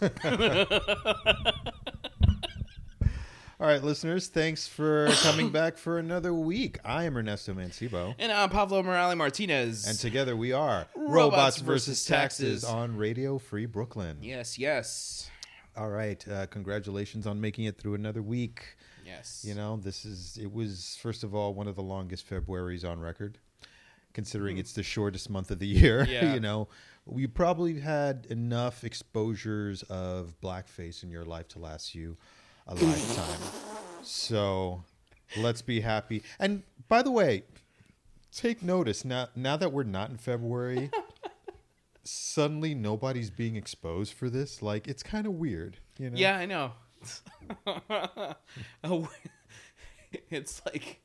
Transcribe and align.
All 3.60 3.66
right, 3.66 3.82
listeners, 3.84 4.28
thanks 4.28 4.66
for 4.66 5.08
coming 5.22 5.50
back 5.52 5.76
for 5.76 5.98
another 5.98 6.32
week. 6.32 6.78
I 6.82 7.04
am 7.04 7.14
Ernesto 7.18 7.52
Mancibo. 7.52 8.14
And 8.18 8.32
I'm 8.32 8.48
Pablo 8.48 8.82
Morales 8.82 9.16
Martinez. 9.16 9.86
And 9.86 9.98
together 9.98 10.34
we 10.34 10.52
are 10.52 10.86
Robots 10.96 11.58
versus 11.58 12.06
Taxes. 12.06 12.64
on 12.64 12.96
Radio 12.96 13.36
Free 13.36 13.66
Brooklyn. 13.66 14.16
yes, 14.22 14.58
yes, 14.58 15.28
All 15.76 15.90
right, 15.90 16.26
uh, 16.26 16.46
congratulations 16.46 17.26
on 17.26 17.38
making 17.38 17.66
it 17.66 17.76
through 17.76 17.94
another 17.94 18.22
week. 18.22 18.64
yes. 19.04 19.44
You 19.46 19.54
know, 19.54 19.76
this 19.76 20.06
is, 20.06 20.38
it 20.40 20.50
was, 20.50 20.96
first 21.02 21.22
of 21.22 21.34
all, 21.34 21.52
one 21.52 21.68
of 21.68 21.76
the 21.76 21.82
longest 21.82 22.26
Februaries 22.26 22.82
on 22.86 22.98
record, 22.98 23.36
considering 24.12 24.56
mm-hmm. 24.56 24.60
it's 24.60 24.72
the 24.72 24.82
shortest 24.82 25.30
month 25.30 25.50
of 25.50 25.58
the 25.58 25.66
year. 25.66 26.04
Yeah. 26.10 26.34
you 26.34 26.40
know, 26.40 26.68
we 27.06 27.26
probably 27.26 27.80
had 27.80 28.26
enough 28.30 28.84
exposures 28.84 29.82
of 29.84 30.34
blackface 30.42 31.02
in 31.02 31.10
your 31.10 31.24
life 31.24 31.48
to 31.48 31.58
last 31.58 31.94
you 31.94 32.16
a 32.66 32.74
lifetime. 32.74 33.40
So 34.02 34.82
let's 35.36 35.62
be 35.62 35.80
happy. 35.80 36.22
And 36.38 36.62
by 36.88 37.02
the 37.02 37.10
way, 37.10 37.44
take 38.32 38.62
notice 38.62 39.04
now, 39.04 39.28
now 39.34 39.56
that 39.56 39.72
we're 39.72 39.82
not 39.82 40.10
in 40.10 40.16
February. 40.16 40.90
Suddenly, 42.02 42.74
nobody's 42.74 43.30
being 43.30 43.56
exposed 43.56 44.14
for 44.14 44.30
this. 44.30 44.62
Like, 44.62 44.88
it's 44.88 45.02
kind 45.02 45.26
of 45.26 45.34
weird, 45.34 45.76
you 45.98 46.10
know. 46.10 46.18
Yeah, 46.18 46.36
I 46.36 46.46
know. 46.46 46.72
It's 50.28 50.60
like, 50.66 51.00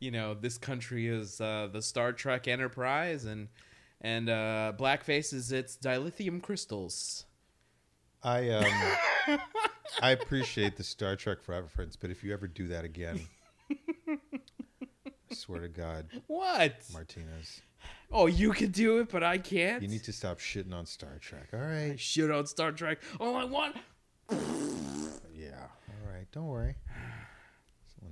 you 0.00 0.10
know, 0.10 0.34
this 0.34 0.58
country 0.58 1.06
is 1.08 1.40
uh, 1.40 1.68
the 1.72 1.82
Star 1.82 2.12
Trek 2.12 2.48
Enterprise, 2.48 3.24
and 3.24 3.48
and 4.00 4.28
uh, 4.28 4.72
blackface 4.78 5.32
is 5.32 5.52
its 5.52 5.76
dilithium 5.76 6.42
crystals. 6.42 7.26
I 8.22 8.50
um 8.50 9.38
I 10.02 10.10
appreciate 10.10 10.76
the 10.76 10.84
Star 10.84 11.16
Trek 11.16 11.38
reference, 11.46 11.96
but 11.96 12.10
if 12.10 12.22
you 12.24 12.32
ever 12.32 12.46
do 12.46 12.66
that 12.68 12.84
again, 12.84 13.20
I 14.10 15.34
swear 15.34 15.60
to 15.60 15.68
God, 15.68 16.06
What? 16.26 16.74
Martinez, 16.92 17.60
Oh, 18.12 18.26
you 18.26 18.52
can 18.52 18.70
do 18.72 18.98
it, 18.98 19.08
but 19.10 19.22
I 19.22 19.38
can't. 19.38 19.82
you 19.82 19.88
need 19.88 20.04
to 20.04 20.12
stop 20.12 20.38
shitting 20.40 20.74
on 20.74 20.84
Star 20.86 21.18
Trek. 21.20 21.48
All 21.52 21.60
right, 21.60 21.92
I 21.92 21.96
shit 21.96 22.30
on 22.30 22.46
Star 22.46 22.72
Trek. 22.72 22.98
All 23.20 23.36
I 23.36 23.44
want. 23.44 23.76
yeah, 24.30 25.66
all 25.88 26.12
right, 26.12 26.26
don't 26.32 26.46
worry. 26.46 26.74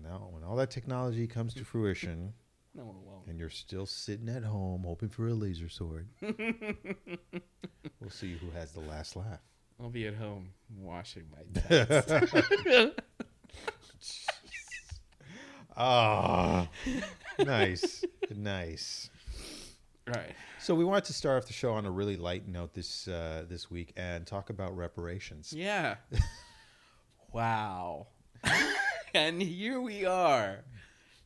When 0.09 0.21
now, 0.21 0.29
when 0.31 0.43
all 0.45 0.57
that 0.57 0.71
technology 0.71 1.27
comes 1.27 1.55
to 1.55 1.65
fruition, 1.65 2.33
No, 2.75 2.83
it 2.83 2.95
won't. 3.07 3.27
and 3.27 3.39
you're 3.39 3.51
still 3.51 3.87
sitting 3.87 4.29
at 4.29 4.45
home 4.45 4.85
hoping 4.87 5.09
for 5.09 5.27
a 5.29 5.35
laser 5.35 5.69
sword, 5.69 6.09
we'll 6.23 8.11
see 8.11 8.37
who 8.37 8.51
has 8.51 8.73
the 8.73 8.81
last 8.81 9.17
laugh. 9.17 9.41
I'll 9.81 9.91
be 9.91 10.07
at 10.07 10.15
home 10.15 10.51
washing 10.77 11.25
my 11.33 11.61
tats. 11.61 12.13
Ah, 15.77 16.69
nice, 17.39 18.05
nice. 18.35 19.11
right. 20.07 20.35
So 20.61 20.75
we 20.75 20.85
wanted 20.85 21.05
to 21.05 21.13
start 21.13 21.41
off 21.43 21.47
the 21.47 21.53
show 21.53 21.73
on 21.73 21.87
a 21.87 21.91
really 21.91 22.17
light 22.17 22.49
note 22.49 22.75
this 22.75 23.07
uh, 23.09 23.45
this 23.49 23.71
week 23.71 23.93
and 23.97 24.27
talk 24.27 24.51
about 24.51 24.77
reparations. 24.77 25.53
Yeah. 25.53 25.97
wow. 27.33 28.09
and 29.15 29.43
here 29.43 29.81
we 29.81 30.05
are. 30.05 30.65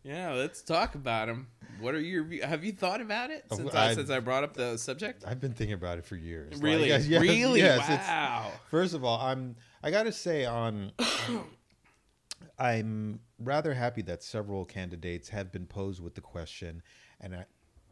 Yeah, 0.04 0.32
let's 0.32 0.62
talk 0.62 0.94
about 0.94 1.28
them. 1.28 1.48
What 1.80 1.94
are 1.94 2.00
your 2.00 2.26
have 2.44 2.64
you 2.64 2.72
thought 2.72 3.00
about 3.00 3.30
it 3.30 3.44
Oh, 3.50 3.56
since 3.56 3.74
I, 3.74 3.90
I- 3.90 3.94
since 3.94 4.10
I 4.10 4.20
brought 4.20 4.44
up 4.44 4.54
the 4.54 4.76
subject? 4.76 5.24
I've 5.26 5.40
been 5.40 5.52
thinking 5.52 5.74
about 5.74 5.98
it 5.98 6.04
for 6.04 6.16
years. 6.16 6.60
Really? 6.60 6.88
yes, 6.88 7.06
yes, 7.06 7.20
really? 7.22 7.60
yes, 7.60 7.80
it's- 7.88 8.08
wow. 8.08 8.52
First 8.70 8.94
of 8.94 9.04
all, 9.04 9.20
I'm 9.20 9.56
I 9.82 9.90
got 9.90 10.04
to 10.04 10.12
say 10.12 10.44
on 10.44 10.92
I'm 12.58 13.20
rather 13.38 13.74
happy 13.74 14.02
that 14.02 14.22
several 14.22 14.64
candidates 14.64 15.28
have 15.30 15.50
been 15.50 15.66
posed 15.66 16.02
with 16.02 16.14
the 16.14 16.20
question 16.20 16.82
and 17.20 17.34
I, 17.34 17.44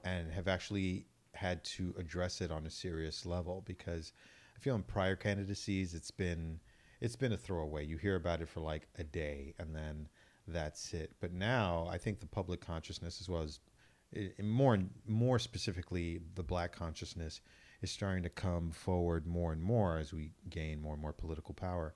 and 0.05 0.31
have 0.33 0.49
actually 0.49 1.07
had 1.35 1.65
to 1.65 1.95
address 1.99 2.41
it 2.41 2.51
on 2.51 2.67
a 2.67 2.71
serious 2.71 3.25
level 3.25 3.63
because 3.67 4.13
I 4.57 4.61
feel 4.61 4.75
in 4.75 4.83
prior 4.83 5.17
candidacies 5.17 5.95
it's 5.95 6.11
been 6.11 6.61
it's 7.01 7.17
been 7.17 7.33
a 7.33 7.37
throwaway. 7.37 7.85
You 7.87 7.97
hear 7.97 8.17
about 8.17 8.41
it 8.41 8.49
for 8.49 8.61
like 8.61 8.89
a 8.99 9.05
day 9.05 9.55
and 9.59 9.75
then 9.75 10.09
that's 10.47 10.93
it. 10.95 11.13
But 11.21 11.33
now 11.33 11.89
I 11.91 11.99
think 11.99 12.21
the 12.21 12.27
public 12.27 12.61
consciousness 12.61 13.21
as 13.21 13.29
well 13.29 13.43
as 13.43 13.61
i- 14.17 14.33
more 14.43 14.79
more 15.07 15.39
specifically 15.39 16.21
the 16.35 16.43
black 16.43 16.73
consciousness 16.73 17.41
is 17.83 17.91
starting 17.91 18.23
to 18.25 18.29
come 18.29 18.71
forward 18.71 19.27
more 19.27 19.53
and 19.53 19.63
more 19.63 19.99
as 19.99 20.13
we 20.13 20.33
gain 20.51 20.81
more 20.81 20.95
and 20.95 21.03
more 21.03 21.13
political 21.13 21.55
power 21.55 21.95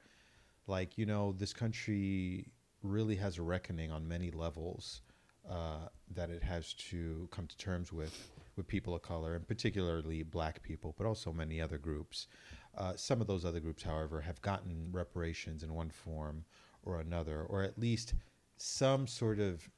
like 0.67 0.97
you 0.97 1.05
know 1.07 1.33
this 1.33 1.53
country 1.53 2.47
really 2.83 3.17
has 3.17 3.39
a 3.39 3.43
reckoning 3.43 3.91
on 3.91 4.07
many 4.07 4.31
levels 4.31 5.03
uh, 5.51 5.89
that 6.11 6.31
it 6.31 6.43
has 6.43 6.73
to 6.75 7.29
come 7.31 7.47
to 7.47 7.57
terms 7.57 7.93
with 7.93 8.31
with 8.57 8.67
people 8.69 8.95
of 8.95 9.03
color 9.03 9.35
and 9.35 9.47
particularly 9.49 10.23
black 10.23 10.63
people 10.63 10.95
but 10.97 11.07
also 11.07 11.33
many 11.33 11.61
other 11.61 11.79
groups 11.79 12.29
uh, 12.77 12.95
some 12.97 13.21
of 13.21 13.27
those 13.27 13.45
other 13.45 13.61
groups 13.61 13.83
however 13.83 14.21
have 14.21 14.41
gotten 14.43 14.89
reparations 14.93 15.63
in 15.63 15.75
one 15.75 15.91
form 15.91 16.45
or 16.83 17.01
another 17.01 17.43
or 17.43 17.63
at 17.63 17.79
least 17.79 18.15
some 18.57 19.07
sort 19.07 19.39
of 19.39 19.69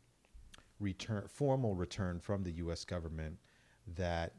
return 0.79 1.25
formal 1.29 1.75
return 1.75 2.21
from 2.21 2.43
the 2.43 2.53
US 2.53 2.85
government 2.85 3.39
that 3.97 4.35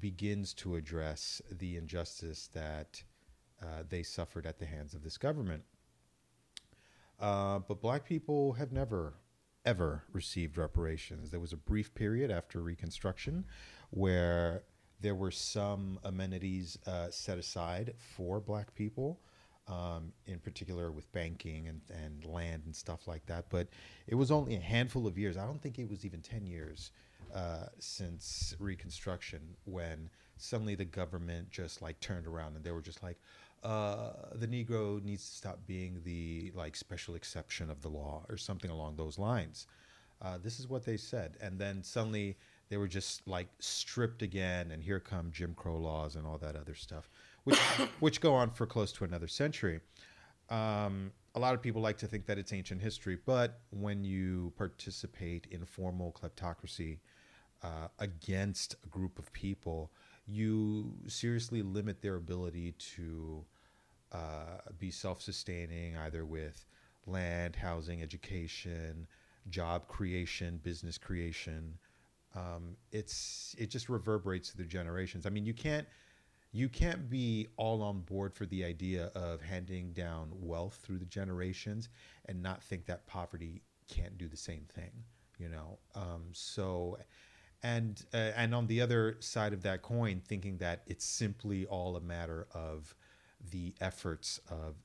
begins 0.00 0.54
to 0.54 0.76
address 0.76 1.40
the 1.50 1.76
injustice 1.76 2.48
that 2.52 3.02
uh, 3.62 3.82
they 3.88 4.02
suffered 4.02 4.46
at 4.46 4.58
the 4.58 4.66
hands 4.66 4.94
of 4.94 5.02
this 5.02 5.18
government. 5.18 5.62
Uh, 7.18 7.58
but 7.58 7.80
black 7.80 8.04
people 8.04 8.52
have 8.52 8.70
never, 8.70 9.14
ever 9.64 10.04
received 10.12 10.56
reparations. 10.56 11.30
There 11.30 11.40
was 11.40 11.52
a 11.52 11.56
brief 11.56 11.94
period 11.94 12.30
after 12.30 12.60
Reconstruction 12.60 13.44
where 13.90 14.62
there 15.00 15.14
were 15.14 15.30
some 15.30 15.98
amenities 16.04 16.78
uh, 16.86 17.08
set 17.10 17.38
aside 17.38 17.94
for 17.98 18.40
black 18.40 18.74
people, 18.74 19.20
um, 19.68 20.12
in 20.26 20.38
particular 20.38 20.90
with 20.90 21.10
banking 21.12 21.68
and, 21.68 21.80
and 21.90 22.24
land 22.24 22.62
and 22.66 22.74
stuff 22.74 23.06
like 23.06 23.24
that. 23.26 23.46
But 23.50 23.68
it 24.06 24.14
was 24.14 24.30
only 24.30 24.56
a 24.56 24.60
handful 24.60 25.06
of 25.06 25.16
years. 25.16 25.36
I 25.36 25.46
don't 25.46 25.60
think 25.60 25.78
it 25.78 25.88
was 25.88 26.04
even 26.04 26.20
10 26.20 26.46
years 26.46 26.90
uh, 27.34 27.66
since 27.78 28.54
Reconstruction 28.58 29.40
when 29.64 30.10
suddenly 30.36 30.74
the 30.74 30.84
government 30.84 31.50
just 31.50 31.82
like 31.82 32.00
turned 32.00 32.26
around 32.26 32.56
and 32.56 32.64
they 32.64 32.70
were 32.72 32.82
just 32.82 33.02
like, 33.02 33.18
uh, 33.64 34.12
the 34.34 34.46
Negro 34.46 35.02
needs 35.02 35.28
to 35.28 35.36
stop 35.36 35.58
being 35.66 36.00
the 36.04 36.52
like 36.54 36.76
special 36.76 37.14
exception 37.14 37.70
of 37.70 37.82
the 37.82 37.88
law 37.88 38.24
or 38.28 38.36
something 38.36 38.70
along 38.70 38.96
those 38.96 39.18
lines. 39.18 39.66
Uh, 40.20 40.38
this 40.42 40.58
is 40.58 40.68
what 40.68 40.84
they 40.84 40.96
said, 40.96 41.36
and 41.40 41.58
then 41.58 41.82
suddenly 41.82 42.36
they 42.68 42.76
were 42.76 42.88
just 42.88 43.26
like 43.26 43.48
stripped 43.58 44.22
again, 44.22 44.70
and 44.70 44.82
here 44.82 45.00
come 45.00 45.30
Jim 45.32 45.54
Crow 45.54 45.78
laws 45.78 46.16
and 46.16 46.26
all 46.26 46.38
that 46.38 46.56
other 46.56 46.74
stuff, 46.74 47.10
which 47.44 47.58
which 48.00 48.20
go 48.20 48.34
on 48.34 48.50
for 48.50 48.66
close 48.66 48.92
to 48.92 49.04
another 49.04 49.28
century. 49.28 49.80
Um, 50.50 51.12
a 51.34 51.38
lot 51.38 51.54
of 51.54 51.62
people 51.62 51.82
like 51.82 51.98
to 51.98 52.06
think 52.06 52.26
that 52.26 52.38
it's 52.38 52.52
ancient 52.52 52.80
history, 52.80 53.18
but 53.24 53.60
when 53.70 54.02
you 54.02 54.52
participate 54.56 55.46
in 55.50 55.64
formal 55.64 56.12
kleptocracy 56.12 56.98
uh, 57.62 57.88
against 57.98 58.76
a 58.84 58.88
group 58.88 59.18
of 59.18 59.32
people, 59.32 59.90
you 60.26 60.94
seriously 61.06 61.62
limit 61.62 62.02
their 62.02 62.16
ability 62.16 62.72
to 62.96 63.44
uh, 64.12 64.58
be 64.78 64.90
self 64.90 65.20
sustaining, 65.22 65.96
either 65.96 66.24
with 66.24 66.64
land, 67.06 67.56
housing, 67.56 68.02
education, 68.02 69.06
job 69.48 69.88
creation, 69.88 70.60
business 70.62 70.98
creation. 70.98 71.78
Um, 72.38 72.76
it's 72.92 73.54
it 73.58 73.70
just 73.70 73.88
reverberates 73.88 74.50
through 74.50 74.66
generations. 74.66 75.26
I 75.26 75.30
mean, 75.30 75.44
you 75.44 75.54
can't 75.54 75.86
you 76.52 76.68
can't 76.68 77.10
be 77.10 77.48
all 77.56 77.82
on 77.82 78.00
board 78.00 78.34
for 78.34 78.46
the 78.46 78.64
idea 78.64 79.10
of 79.14 79.42
handing 79.42 79.92
down 79.92 80.30
wealth 80.32 80.78
through 80.82 80.98
the 80.98 81.06
generations 81.06 81.88
and 82.26 82.42
not 82.42 82.62
think 82.62 82.86
that 82.86 83.06
poverty 83.06 83.62
can't 83.88 84.16
do 84.16 84.28
the 84.28 84.36
same 84.36 84.64
thing. 84.74 84.90
You 85.38 85.48
know, 85.48 85.78
um, 85.94 86.24
so 86.32 86.98
and 87.62 88.04
uh, 88.14 88.32
and 88.36 88.54
on 88.54 88.66
the 88.66 88.80
other 88.80 89.16
side 89.20 89.52
of 89.52 89.62
that 89.62 89.82
coin, 89.82 90.22
thinking 90.26 90.58
that 90.58 90.82
it's 90.86 91.04
simply 91.04 91.66
all 91.66 91.96
a 91.96 92.00
matter 92.00 92.46
of 92.54 92.94
the 93.50 93.74
efforts 93.80 94.40
of 94.50 94.76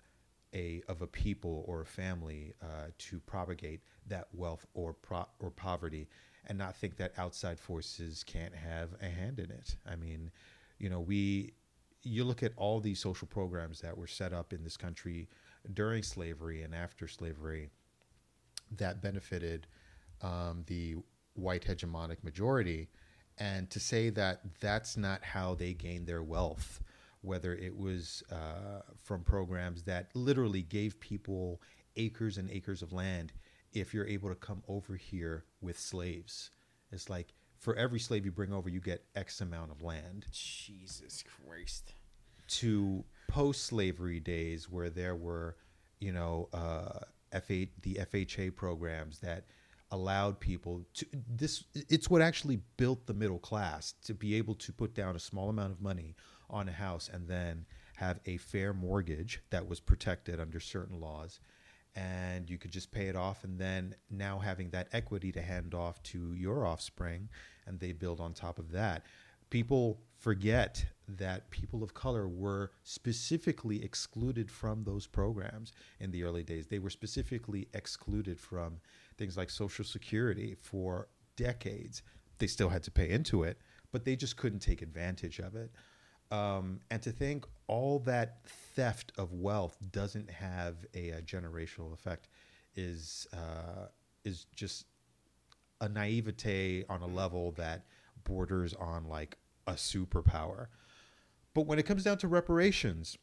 a 0.53 0.81
of 0.87 1.01
a 1.01 1.07
people 1.07 1.63
or 1.67 1.81
a 1.81 1.85
family 1.85 2.53
uh, 2.61 2.87
to 2.97 3.19
propagate 3.19 3.81
that 4.07 4.27
wealth 4.33 4.65
or 4.73 4.93
pro- 4.93 5.27
or 5.39 5.49
poverty, 5.51 6.07
and 6.47 6.57
not 6.57 6.75
think 6.75 6.97
that 6.97 7.13
outside 7.17 7.59
forces 7.59 8.23
can't 8.23 8.55
have 8.55 8.89
a 9.01 9.05
hand 9.05 9.39
in 9.39 9.49
it. 9.51 9.75
I 9.89 9.95
mean, 9.95 10.31
you 10.77 10.89
know, 10.89 10.99
we 10.99 11.53
you 12.03 12.23
look 12.25 12.43
at 12.43 12.51
all 12.57 12.79
these 12.81 12.99
social 12.99 13.27
programs 13.27 13.79
that 13.81 13.97
were 13.97 14.07
set 14.07 14.33
up 14.33 14.51
in 14.51 14.63
this 14.63 14.75
country 14.75 15.29
during 15.73 16.03
slavery 16.03 16.61
and 16.61 16.75
after 16.75 17.07
slavery 17.07 17.69
that 18.75 19.01
benefited 19.01 19.67
um, 20.21 20.63
the 20.67 20.95
white 21.35 21.63
hegemonic 21.63 22.21
majority 22.23 22.89
and 23.37 23.69
to 23.69 23.79
say 23.79 24.09
that 24.09 24.41
that's 24.59 24.95
not 24.97 25.23
how 25.23 25.55
they 25.55 25.73
gained 25.73 26.05
their 26.05 26.21
wealth, 26.21 26.81
whether 27.21 27.53
it 27.55 27.75
was 27.75 28.23
uh, 28.31 28.81
from 28.95 29.23
programs 29.23 29.83
that 29.83 30.09
literally 30.13 30.61
gave 30.61 30.99
people 30.99 31.61
acres 31.95 32.37
and 32.37 32.49
acres 32.51 32.81
of 32.81 32.93
land 32.93 33.33
if 33.73 33.93
you're 33.93 34.07
able 34.07 34.29
to 34.29 34.35
come 34.35 34.63
over 34.67 34.95
here 34.95 35.45
with 35.61 35.79
slaves. 35.79 36.51
It's 36.91 37.09
like 37.09 37.33
for 37.57 37.75
every 37.75 37.99
slave 37.99 38.25
you 38.25 38.31
bring 38.31 38.53
over, 38.53 38.69
you 38.69 38.79
get 38.79 39.05
X 39.15 39.41
amount 39.41 39.71
of 39.71 39.81
land. 39.81 40.25
Jesus 40.31 41.23
Christ. 41.23 41.93
To 42.47 43.03
post 43.27 43.65
slavery 43.65 44.19
days 44.19 44.69
where 44.69 44.89
there 44.89 45.15
were, 45.15 45.57
you 45.99 46.11
know, 46.11 46.49
uh, 46.53 46.99
F8, 47.33 47.69
the 47.81 47.95
FHA 47.95 48.55
programs 48.55 49.19
that 49.19 49.45
allowed 49.91 50.39
people 50.39 50.83
to 50.95 51.05
this 51.35 51.65
it's 51.75 52.09
what 52.09 52.19
actually 52.19 52.59
built 52.77 53.05
the 53.05 53.13
middle 53.13 53.37
class 53.37 53.93
to 54.03 54.15
be 54.15 54.33
able 54.33 54.55
to 54.55 54.73
put 54.73 54.95
down 54.95 55.15
a 55.15 55.19
small 55.19 55.49
amount 55.49 55.71
of 55.71 55.79
money 55.79 56.15
on 56.49 56.67
a 56.67 56.71
house 56.71 57.11
and 57.13 57.27
then 57.27 57.63
have 57.97 58.19
a 58.25 58.37
fair 58.37 58.73
mortgage 58.73 59.43
that 59.51 59.67
was 59.67 59.79
protected 59.79 60.39
under 60.39 60.59
certain 60.59 60.99
laws 60.99 61.39
and 61.95 62.49
you 62.49 62.57
could 62.57 62.71
just 62.71 62.91
pay 62.91 63.07
it 63.07 63.15
off 63.15 63.43
and 63.43 63.59
then 63.59 63.95
now 64.09 64.39
having 64.39 64.69
that 64.71 64.87
equity 64.93 65.31
to 65.31 65.41
hand 65.41 65.73
off 65.73 66.01
to 66.03 66.33
your 66.33 66.65
offspring 66.65 67.29
and 67.67 67.79
they 67.79 67.91
build 67.91 68.19
on 68.19 68.33
top 68.33 68.57
of 68.59 68.71
that. 68.71 69.05
People 69.49 70.01
forget 70.17 70.85
that 71.07 71.49
people 71.51 71.83
of 71.83 71.93
color 71.93 72.27
were 72.27 72.71
specifically 72.83 73.83
excluded 73.83 74.49
from 74.49 74.83
those 74.83 75.05
programs 75.05 75.73
in 75.99 76.09
the 76.11 76.23
early 76.23 76.43
days. 76.43 76.67
They 76.67 76.79
were 76.79 76.89
specifically 76.89 77.67
excluded 77.73 78.39
from 78.39 78.79
things 79.17 79.37
like 79.37 79.49
social 79.49 79.85
security 79.85 80.55
for 80.59 81.09
decades. 81.35 82.01
They 82.39 82.47
still 82.47 82.69
had 82.69 82.83
to 82.83 82.91
pay 82.91 83.09
into 83.09 83.43
it 83.43 83.57
but 83.93 84.03
they 84.03 84.17
just 84.17 84.35
couldn't 84.35 84.59
take 84.59 84.81
advantage 84.81 85.39
of 85.39 85.55
it 85.55 85.71
um, 86.33 86.79
and 86.89 86.99
to 87.03 87.11
think 87.11 87.45
all 87.67 87.99
that 87.99 88.39
theft 88.75 89.11
of 89.19 89.33
wealth 89.33 89.77
doesn't 89.91 90.31
have 90.31 90.77
a, 90.95 91.11
a 91.11 91.21
generational 91.21 91.93
effect 91.93 92.27
is 92.75 93.27
uh, 93.33 93.87
is 94.25 94.47
just 94.55 94.87
a 95.79 95.87
naivete 95.87 96.85
on 96.89 97.01
a 97.01 97.05
level 97.05 97.51
that 97.51 97.85
borders 98.23 98.73
on 98.73 99.05
like 99.07 99.37
a 99.67 99.73
superpower. 99.73 100.67
But 101.53 101.67
when 101.67 101.77
it 101.77 101.83
comes 101.83 102.03
down 102.03 102.17
to 102.19 102.27
reparations, 102.27 103.15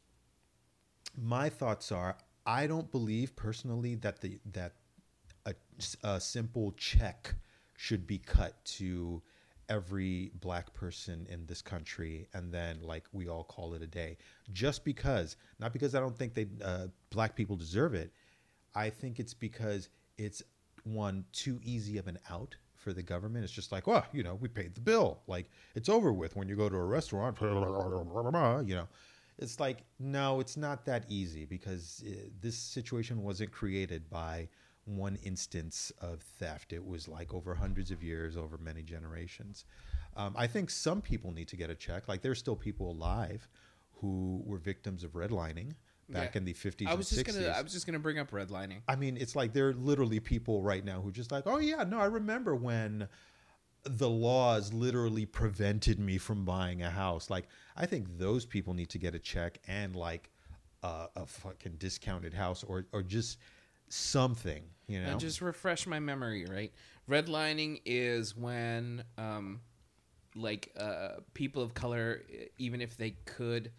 my 1.21 1.49
thoughts 1.49 1.91
are 1.91 2.15
I 2.45 2.65
don't 2.65 2.89
believe 2.91 3.35
personally 3.35 3.95
that 3.95 4.21
the 4.21 4.39
that 4.53 4.71
a, 5.45 5.53
a 6.01 6.21
simple 6.21 6.71
check 6.77 7.35
should 7.75 8.07
be 8.07 8.19
cut 8.19 8.63
to 8.63 9.21
every 9.69 10.31
black 10.39 10.73
person 10.73 11.27
in 11.29 11.45
this 11.45 11.61
country 11.61 12.27
and 12.33 12.51
then 12.51 12.79
like 12.81 13.05
we 13.13 13.27
all 13.27 13.43
call 13.43 13.73
it 13.73 13.81
a 13.81 13.87
day. 13.87 14.17
Just 14.51 14.83
because 14.83 15.37
not 15.59 15.73
because 15.73 15.95
i 15.95 15.99
don't 15.99 16.17
think 16.17 16.33
they 16.33 16.47
uh, 16.63 16.87
black 17.09 17.35
people 17.35 17.55
deserve 17.55 17.93
it. 17.93 18.11
I 18.75 18.89
think 18.89 19.19
it's 19.19 19.33
because 19.33 19.89
it's 20.17 20.41
one 20.83 21.25
too 21.33 21.59
easy 21.63 21.97
of 21.97 22.07
an 22.07 22.17
out 22.29 22.55
for 22.73 22.93
the 22.93 23.03
government. 23.03 23.43
It's 23.43 23.53
just 23.53 23.71
like 23.71 23.87
well 23.87 24.05
you 24.11 24.23
know 24.23 24.35
we 24.35 24.47
paid 24.47 24.75
the 24.75 24.81
bill. 24.81 25.21
Like 25.27 25.49
it's 25.75 25.89
over 25.89 26.11
with 26.13 26.35
when 26.35 26.47
you 26.47 26.55
go 26.55 26.69
to 26.69 26.75
a 26.75 26.85
restaurant 26.85 27.37
you 27.41 28.75
know. 28.75 28.87
It's 29.39 29.59
like 29.59 29.83
no 29.99 30.39
it's 30.39 30.57
not 30.57 30.85
that 30.85 31.05
easy 31.09 31.45
because 31.45 32.03
uh, 32.07 32.11
this 32.41 32.57
situation 32.57 33.23
wasn't 33.23 33.51
created 33.51 34.09
by 34.09 34.49
one 34.85 35.17
instance 35.23 35.91
of 36.01 36.21
theft. 36.21 36.73
It 36.73 36.85
was 36.85 37.07
like 37.07 37.33
over 37.33 37.55
hundreds 37.55 37.91
of 37.91 38.03
years, 38.03 38.35
over 38.35 38.57
many 38.57 38.81
generations. 38.81 39.65
Um, 40.15 40.35
I 40.37 40.47
think 40.47 40.69
some 40.69 41.01
people 41.01 41.31
need 41.31 41.47
to 41.49 41.55
get 41.55 41.69
a 41.69 41.75
check. 41.75 42.07
Like 42.07 42.21
there's 42.21 42.39
still 42.39 42.55
people 42.55 42.91
alive 42.91 43.47
who 43.93 44.41
were 44.45 44.57
victims 44.57 45.03
of 45.03 45.11
redlining 45.11 45.73
back 46.09 46.35
yeah. 46.35 46.39
in 46.39 46.45
the 46.45 46.53
50s 46.53 46.87
I 46.87 46.93
was 46.95 47.09
just 47.09 47.25
60s. 47.25 47.39
Gonna, 47.39 47.47
I 47.57 47.61
was 47.61 47.71
just 47.71 47.85
going 47.85 47.93
to 47.93 47.99
bring 47.99 48.19
up 48.19 48.31
redlining. 48.31 48.81
I 48.87 48.95
mean, 48.95 49.17
it's 49.17 49.35
like 49.35 49.53
there 49.53 49.69
are 49.69 49.73
literally 49.73 50.19
people 50.19 50.61
right 50.61 50.83
now 50.83 51.01
who 51.01 51.11
just 51.11 51.31
like, 51.31 51.43
oh 51.45 51.59
yeah, 51.59 51.83
no, 51.83 51.99
I 51.99 52.05
remember 52.05 52.55
when 52.55 53.07
the 53.83 54.09
laws 54.09 54.73
literally 54.73 55.25
prevented 55.25 55.99
me 55.99 56.17
from 56.17 56.45
buying 56.45 56.83
a 56.83 56.89
house. 56.89 57.29
Like, 57.29 57.47
I 57.75 57.85
think 57.85 58.17
those 58.17 58.45
people 58.45 58.73
need 58.73 58.89
to 58.89 58.97
get 58.97 59.15
a 59.15 59.19
check 59.19 59.59
and 59.67 59.95
like 59.95 60.29
uh, 60.83 61.07
a 61.15 61.25
fucking 61.25 61.75
discounted 61.77 62.33
house 62.33 62.63
or 62.63 62.87
or 62.91 63.03
just 63.03 63.37
something, 63.93 64.63
you 64.87 65.01
know. 65.01 65.11
And 65.11 65.19
just 65.19 65.41
refresh 65.41 65.87
my 65.87 65.99
memory, 65.99 66.45
right? 66.45 66.71
Redlining 67.09 67.81
is 67.85 68.35
when, 68.35 69.03
um, 69.17 69.61
like, 70.35 70.71
uh, 70.79 71.17
people 71.33 71.61
of 71.61 71.73
color, 71.73 72.23
even 72.57 72.81
if 72.81 72.97
they 72.97 73.15
could, 73.25 73.71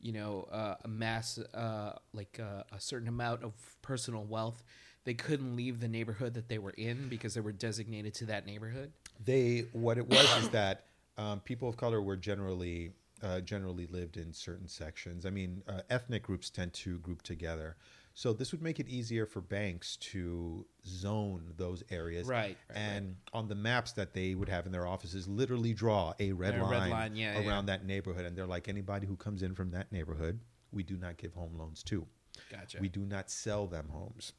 you 0.00 0.12
know, 0.12 0.48
uh, 0.52 0.76
amass 0.84 1.38
uh, 1.38 1.92
like 2.12 2.38
uh, 2.40 2.62
a 2.72 2.80
certain 2.80 3.08
amount 3.08 3.42
of 3.42 3.52
personal 3.82 4.24
wealth, 4.24 4.62
they 5.04 5.14
couldn't 5.14 5.56
leave 5.56 5.80
the 5.80 5.88
neighborhood 5.88 6.34
that 6.34 6.48
they 6.48 6.58
were 6.58 6.74
in 6.76 7.08
because 7.08 7.34
they 7.34 7.40
were 7.40 7.52
designated 7.52 8.12
to 8.14 8.26
that 8.26 8.44
neighborhood. 8.44 8.92
They 9.24 9.66
what 9.72 9.98
it 9.98 10.08
was 10.08 10.26
is 10.38 10.48
that 10.50 10.86
um, 11.16 11.40
people 11.40 11.68
of 11.68 11.76
color 11.76 12.02
were 12.02 12.16
generally 12.16 12.90
uh, 13.22 13.40
generally 13.40 13.86
lived 13.86 14.16
in 14.16 14.32
certain 14.32 14.68
sections. 14.68 15.24
I 15.24 15.30
mean, 15.30 15.62
uh, 15.66 15.80
ethnic 15.88 16.22
groups 16.22 16.50
tend 16.50 16.72
to 16.74 16.98
group 16.98 17.22
together. 17.22 17.76
So 18.16 18.32
this 18.32 18.50
would 18.50 18.62
make 18.62 18.80
it 18.80 18.88
easier 18.88 19.26
for 19.26 19.42
banks 19.42 19.98
to 19.98 20.64
zone 20.86 21.52
those 21.58 21.82
areas. 21.90 22.26
Right. 22.26 22.56
right 22.70 22.74
and 22.74 23.08
right. 23.08 23.38
on 23.38 23.46
the 23.46 23.54
maps 23.54 23.92
that 23.92 24.14
they 24.14 24.34
would 24.34 24.48
have 24.48 24.64
in 24.64 24.72
their 24.72 24.86
offices, 24.86 25.28
literally 25.28 25.74
draw 25.74 26.14
a 26.18 26.32
red 26.32 26.54
a 26.54 26.62
line, 26.62 26.70
red 26.70 26.90
line 26.90 27.16
yeah, 27.16 27.34
around 27.46 27.68
yeah. 27.68 27.76
that 27.76 27.84
neighborhood. 27.84 28.24
And 28.24 28.34
they're 28.34 28.46
like, 28.46 28.68
anybody 28.68 29.06
who 29.06 29.16
comes 29.16 29.42
in 29.42 29.54
from 29.54 29.70
that 29.72 29.92
neighborhood, 29.92 30.40
we 30.72 30.82
do 30.82 30.96
not 30.96 31.18
give 31.18 31.34
home 31.34 31.58
loans 31.58 31.82
to. 31.82 32.06
Gotcha. 32.50 32.78
We 32.80 32.88
do 32.88 33.00
not 33.00 33.30
sell 33.30 33.66
them 33.66 33.90
homes. 33.92 34.32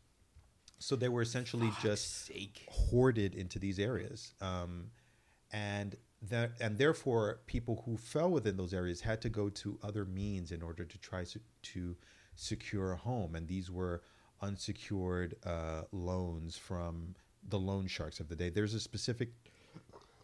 So 0.79 0.96
they 0.96 1.10
were 1.10 1.22
essentially 1.22 1.69
Fuck's 1.69 1.84
just 1.84 2.25
sake. 2.25 2.65
hoarded 2.72 3.36
into 3.36 3.60
these 3.60 3.77
areas. 3.77 4.34
Um, 4.41 4.89
and 5.51 5.96
that, 6.24 6.53
and 6.60 6.79
therefore, 6.79 7.41
people 7.46 7.84
who 7.86 7.96
fell 7.96 8.31
within 8.31 8.57
those 8.57 8.74
areas 8.74 9.01
had 9.01 9.22
to 9.22 9.29
go 9.29 9.50
to 9.50 9.77
other 9.84 10.03
means 10.03 10.51
in 10.51 10.63
order 10.63 10.84
to 10.84 10.98
try 10.98 11.25
to, 11.25 11.39
to 11.62 11.96
secure 12.38 12.94
a 12.94 12.98
home, 12.98 13.36
and 13.36 13.48
these 13.48 13.70
were 13.70 14.01
unsecured 14.41 15.36
uh, 15.46 15.82
loans 15.91 16.58
from 16.58 17.15
the 17.50 17.60
loan 17.60 17.88
sharks 17.88 18.20
of 18.20 18.29
the 18.29 18.36
day. 18.36 18.50
There's 18.50 18.74
a 18.74 18.79
specific, 18.79 19.29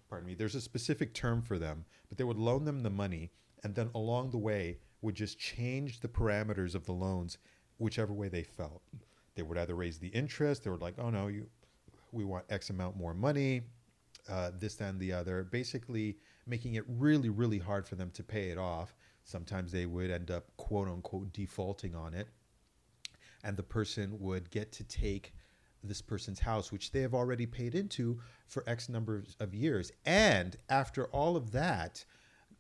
pardon 0.10 0.28
me, 0.28 0.36
there's 0.36 0.56
a 0.56 0.62
specific 0.62 1.14
term 1.14 1.42
for 1.42 1.58
them, 1.58 1.86
but 2.08 2.18
they 2.18 2.24
would 2.24 2.38
loan 2.38 2.64
them 2.64 2.84
the 2.84 2.90
money, 2.90 3.32
and 3.64 3.74
then 3.76 3.90
along 3.96 4.30
the 4.30 4.38
way 4.38 4.78
would 5.02 5.16
just 5.16 5.40
change 5.40 6.00
the 6.00 6.08
parameters 6.08 6.76
of 6.76 6.86
the 6.86 6.94
loans, 6.94 7.38
whichever 7.80 8.14
way 8.14 8.30
they 8.30 8.44
felt. 8.44 8.84
They 9.36 9.42
would 9.42 9.58
either 9.58 9.76
raise 9.76 9.98
the 9.98 10.10
interest, 10.10 10.64
they 10.64 10.70
were 10.70 10.78
like, 10.78 10.96
oh 11.00 11.10
no, 11.10 11.28
you, 11.28 11.48
we 12.12 12.24
want 12.24 12.46
X 12.50 12.70
amount 12.70 12.96
more 12.96 13.16
money, 13.16 13.62
uh, 14.30 14.52
this, 14.58 14.80
and 14.80 15.00
the 15.00 15.12
other, 15.12 15.44
basically 15.44 16.18
making 16.46 16.76
it 16.76 16.84
really, 16.88 17.30
really 17.30 17.60
hard 17.60 17.88
for 17.88 17.96
them 17.96 18.12
to 18.12 18.24
pay 18.24 18.50
it 18.50 18.58
off 18.58 18.96
Sometimes 19.24 19.72
they 19.72 19.86
would 19.86 20.12
end 20.12 20.30
up 20.30 20.56
quote 20.58 20.88
unquote 20.88 21.32
defaulting 21.32 21.96
on 21.96 22.14
it, 22.14 22.28
and 23.44 23.56
the 23.56 23.64
person 23.64 24.20
would 24.20 24.52
get 24.52 24.72
to 24.74 24.84
take 24.84 25.34
this 25.84 26.02
person's 26.02 26.40
house, 26.40 26.72
which 26.72 26.92
they 26.92 27.02
have 27.02 27.14
already 27.14 27.46
paid 27.46 27.76
into 27.76 28.20
for 28.48 28.64
X 28.68 28.90
number 28.90 29.24
of 29.40 29.54
years. 29.54 29.92
And 30.06 30.56
after 30.70 31.06
all 31.08 31.36
of 31.36 31.52
that, 31.52 32.06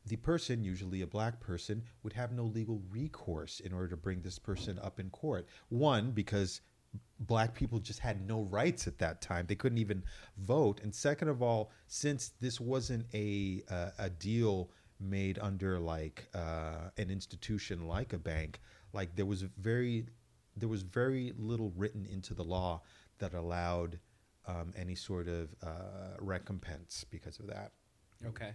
the 0.06 0.18
person, 0.18 0.64
usually 0.64 1.02
a 1.02 1.08
black 1.08 1.40
person, 1.40 1.84
would 2.02 2.14
have 2.14 2.34
no 2.34 2.44
legal 2.44 2.82
recourse 2.90 3.62
in 3.62 3.74
order 3.74 3.90
to 3.90 3.98
bring 3.98 4.22
this 4.22 4.40
person 4.40 4.78
up 4.80 5.00
in 5.00 5.10
court. 5.10 5.48
One, 5.70 6.12
because 6.12 6.62
black 7.20 7.54
people 7.54 7.80
just 7.80 8.00
had 8.00 8.28
no 8.28 8.42
rights 8.42 8.88
at 8.88 8.98
that 9.00 9.22
time; 9.22 9.46
they 9.48 9.56
couldn't 9.56 9.78
even 9.78 10.04
vote. 10.38 10.82
And 10.84 10.94
second 10.94 11.30
of 11.30 11.42
all, 11.42 11.72
since 11.88 12.32
this 12.40 12.60
wasn't 12.60 13.06
a 13.14 13.64
uh, 13.70 13.90
a 13.98 14.10
deal 14.10 14.72
made 15.00 15.40
under 15.40 15.80
like 15.80 16.28
uh, 16.34 16.90
an 16.98 17.10
institution 17.10 17.88
like 17.88 18.14
a 18.14 18.20
bank, 18.20 18.60
like 18.94 19.16
there 19.16 19.26
was 19.26 19.42
very 19.42 20.08
there 20.56 20.70
was 20.70 20.84
very 20.84 21.34
little 21.38 21.72
written 21.76 22.06
into 22.06 22.34
the 22.34 22.44
law 22.44 22.82
that 23.20 23.34
allowed 23.34 24.00
um, 24.46 24.74
any 24.76 24.96
sort 24.96 25.28
of 25.28 25.50
uh, 25.64 26.18
recompense 26.20 27.06
because 27.10 27.40
of 27.40 27.48
that. 27.48 27.72
Okay. 28.26 28.52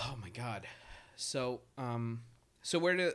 Oh 0.00 0.16
my 0.20 0.28
God. 0.30 0.66
So, 1.16 1.62
um, 1.76 2.22
so 2.68 2.78
where 2.78 2.94
do, 2.94 3.12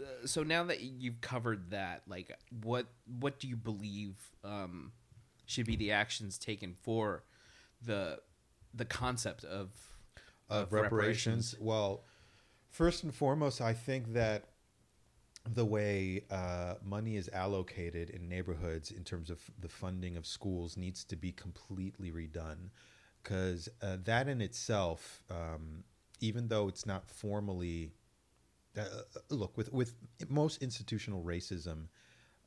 uh, 0.00 0.26
so 0.26 0.42
now 0.42 0.64
that 0.64 0.80
you've 0.80 1.20
covered 1.20 1.72
that, 1.72 2.04
like, 2.08 2.34
what 2.62 2.86
what 3.20 3.38
do 3.38 3.46
you 3.46 3.56
believe 3.56 4.16
um, 4.42 4.92
should 5.44 5.66
be 5.66 5.76
the 5.76 5.92
actions 5.92 6.38
taken 6.38 6.72
for 6.72 7.22
the 7.82 8.18
the 8.72 8.86
concept 8.86 9.44
of 9.44 9.68
of, 10.48 10.72
reparations. 10.72 11.52
reparations. 11.52 11.56
Well, 11.60 12.04
first 12.70 13.04
and 13.04 13.14
foremost, 13.14 13.60
I 13.60 13.74
think 13.74 14.14
that 14.14 14.44
the 15.46 15.66
way 15.66 16.24
uh, 16.30 16.76
money 16.82 17.16
is 17.16 17.28
allocated 17.34 18.08
in 18.08 18.26
neighborhoods 18.26 18.90
in 18.90 19.04
terms 19.04 19.28
of 19.28 19.38
the 19.60 19.68
funding 19.68 20.16
of 20.16 20.24
schools 20.26 20.78
needs 20.78 21.04
to 21.04 21.16
be 21.16 21.30
completely 21.32 22.10
redone. 22.10 22.70
because 23.22 23.68
uh, 23.82 23.96
that 24.04 24.28
in 24.28 24.40
itself, 24.40 25.22
um, 25.30 25.84
even 26.20 26.48
though 26.48 26.68
it's 26.68 26.86
not 26.86 27.08
formally, 27.10 27.92
uh, 28.76 28.84
look 29.30 29.56
with 29.56 29.72
with 29.72 29.94
most 30.28 30.62
institutional 30.62 31.22
racism 31.22 31.86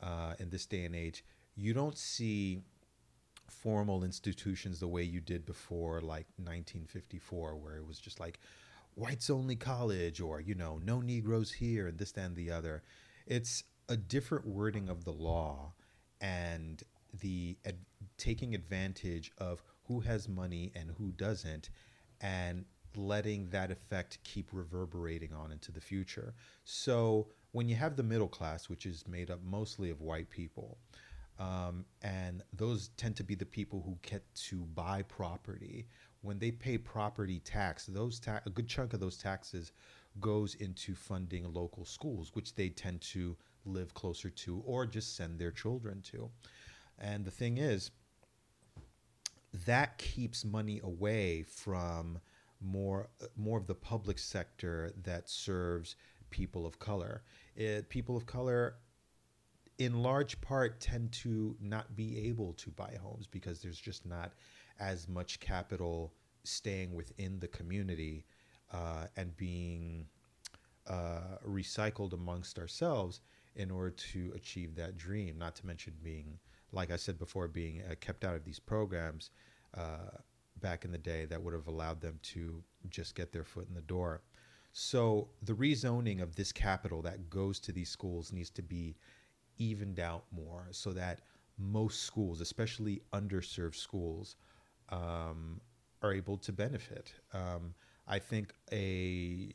uh, 0.02 0.34
in 0.40 0.50
this 0.50 0.66
day 0.66 0.86
and 0.86 0.96
age, 0.96 1.24
you 1.56 1.74
don't 1.74 1.98
see 1.98 2.62
formal 3.50 4.04
institutions 4.04 4.80
the 4.80 4.88
way 4.88 5.04
you 5.04 5.20
did 5.20 5.46
before 5.46 6.00
like 6.00 6.26
1954 6.38 7.58
where 7.58 7.76
it 7.76 7.86
was 7.86 8.00
just 8.00 8.20
like 8.20 8.40
whites 8.96 9.30
only 9.30 9.56
college 9.56 10.22
or 10.22 10.40
you 10.40 10.56
know 10.56 10.80
no 10.84 11.02
negroes 11.02 11.52
here 11.52 11.88
and 11.88 11.98
this 11.98 12.12
that, 12.14 12.26
and 12.26 12.36
the 12.36 12.52
other. 12.52 12.84
It's 13.26 13.64
a 13.90 13.98
different 13.98 14.46
wording 14.48 14.90
of 14.90 15.04
the 15.04 15.12
law 15.12 15.74
and 16.20 16.82
the 17.20 17.58
ad- 17.66 17.86
taking 18.18 18.56
advantage 18.56 19.32
of 19.38 19.62
who 19.88 20.00
has 20.02 20.30
money 20.30 20.72
and 20.76 20.92
who 20.98 21.12
doesn't. 21.12 21.70
And 22.22 22.66
letting 22.96 23.50
that 23.50 23.72
effect 23.72 24.18
keep 24.24 24.50
reverberating 24.52 25.34
on 25.34 25.52
into 25.52 25.72
the 25.72 25.82
future 25.82 26.34
so 26.64 27.28
when 27.52 27.68
you 27.68 27.76
have 27.76 27.96
the 27.96 28.04
middle 28.04 28.28
class 28.28 28.70
which 28.70 28.86
is 28.86 29.08
made 29.08 29.30
up 29.32 29.40
mostly 29.44 29.90
of 29.90 30.02
white 30.02 30.30
people 30.30 30.78
um, 31.42 31.86
and 32.04 32.44
those 32.54 32.90
tend 32.98 33.16
to 33.16 33.24
be 33.24 33.34
the 33.34 33.46
people 33.46 33.82
who 33.84 33.98
get 34.04 34.24
to 34.36 34.58
buy 34.76 35.02
property. 35.02 35.88
When 36.22 36.38
they 36.38 36.52
pay 36.52 36.78
property 36.78 37.40
tax, 37.40 37.88
those 37.88 38.20
ta- 38.20 38.42
a 38.46 38.52
good 38.52 38.68
chunk 38.68 38.94
of 38.94 39.00
those 39.00 39.18
taxes 39.18 39.72
goes 40.20 40.54
into 40.56 40.94
funding 40.94 41.52
local 41.52 41.84
schools, 41.84 42.32
which 42.36 42.54
they 42.54 42.70
tend 42.70 43.02
to 43.02 43.36
live 43.66 43.94
closer 43.96 44.30
to 44.30 44.62
or 44.66 44.86
just 44.86 45.16
send 45.16 45.40
their 45.40 45.50
children 45.50 46.02
to. 46.12 46.30
And 47.00 47.26
the 47.26 47.32
thing 47.32 47.58
is, 47.58 47.90
that 49.66 49.98
keeps 49.98 50.46
money 50.46 50.80
away 50.84 51.42
from 51.42 52.20
more 52.62 53.10
more 53.36 53.58
of 53.58 53.68
the 53.68 53.76
public 53.76 54.20
sector 54.20 54.94
that 55.04 55.30
serves 55.30 55.96
people 56.30 56.66
of 56.66 56.80
color. 56.80 57.24
It, 57.56 57.90
people 57.90 58.16
of 58.16 58.26
color 58.26 58.76
in 59.78 60.04
large 60.04 60.40
part 60.42 60.80
tend 60.80 61.12
to 61.12 61.56
not 61.60 61.96
be 61.96 62.28
able 62.28 62.54
to 62.54 62.70
buy 62.70 62.98
homes 63.02 63.28
because 63.28 63.62
there's 63.62 63.80
just 63.80 64.06
not 64.06 64.34
as 64.80 65.08
much 65.08 65.40
capital 65.40 66.14
staying 66.44 66.94
within 66.94 67.40
the 67.40 67.48
community 67.48 68.26
uh, 68.72 69.08
and 69.18 69.36
being 69.38 70.06
uh, 70.88 71.38
recycled 71.48 72.14
amongst 72.14 72.58
ourselves 72.60 73.22
in 73.56 73.70
order 73.70 73.92
to 73.92 74.32
achieve 74.36 74.76
that 74.76 74.98
dream. 74.98 75.38
Not 75.38 75.56
to 75.58 75.68
mention 75.68 75.94
being, 76.04 76.40
like 76.72 76.92
I 76.92 76.96
said 76.96 77.18
before, 77.18 77.48
being 77.48 77.82
uh, 77.90 77.96
kept 78.00 78.24
out 78.24 78.36
of 78.36 78.44
these 78.44 78.60
programs 78.60 79.32
uh, 79.76 80.18
back 80.62 80.86
in 80.86 80.92
the 80.92 80.98
day 80.98 81.26
that 81.26 81.42
would 81.42 81.54
have 81.54 81.68
allowed 81.68 82.02
them 82.02 82.20
to 82.24 82.64
just 82.90 83.16
get 83.16 83.32
their 83.32 83.44
foot 83.44 83.68
in 83.68 83.74
the 83.76 83.82
door. 83.82 84.22
So 84.74 85.30
the 85.42 85.54
rezoning 85.54 86.22
of 86.22 86.36
this 86.36 86.52
capital 86.52 87.02
that 87.02 87.30
goes 87.30 87.60
to 87.62 87.72
these 87.72 87.90
schools 87.90 88.32
needs 88.32 88.50
to 88.52 88.62
be 88.62 88.96
evened 89.58 90.00
out 90.00 90.26
more 90.32 90.68
so 90.72 90.92
that 90.94 91.22
most 91.58 92.04
schools, 92.04 92.42
especially 92.42 93.02
underserved 93.14 93.76
schools, 93.76 94.36
um, 94.90 95.60
are 96.02 96.14
able 96.14 96.38
to 96.38 96.52
benefit. 96.52 97.14
Um, 97.34 97.74
I 98.08 98.20
think 98.20 98.54
a 98.72 99.54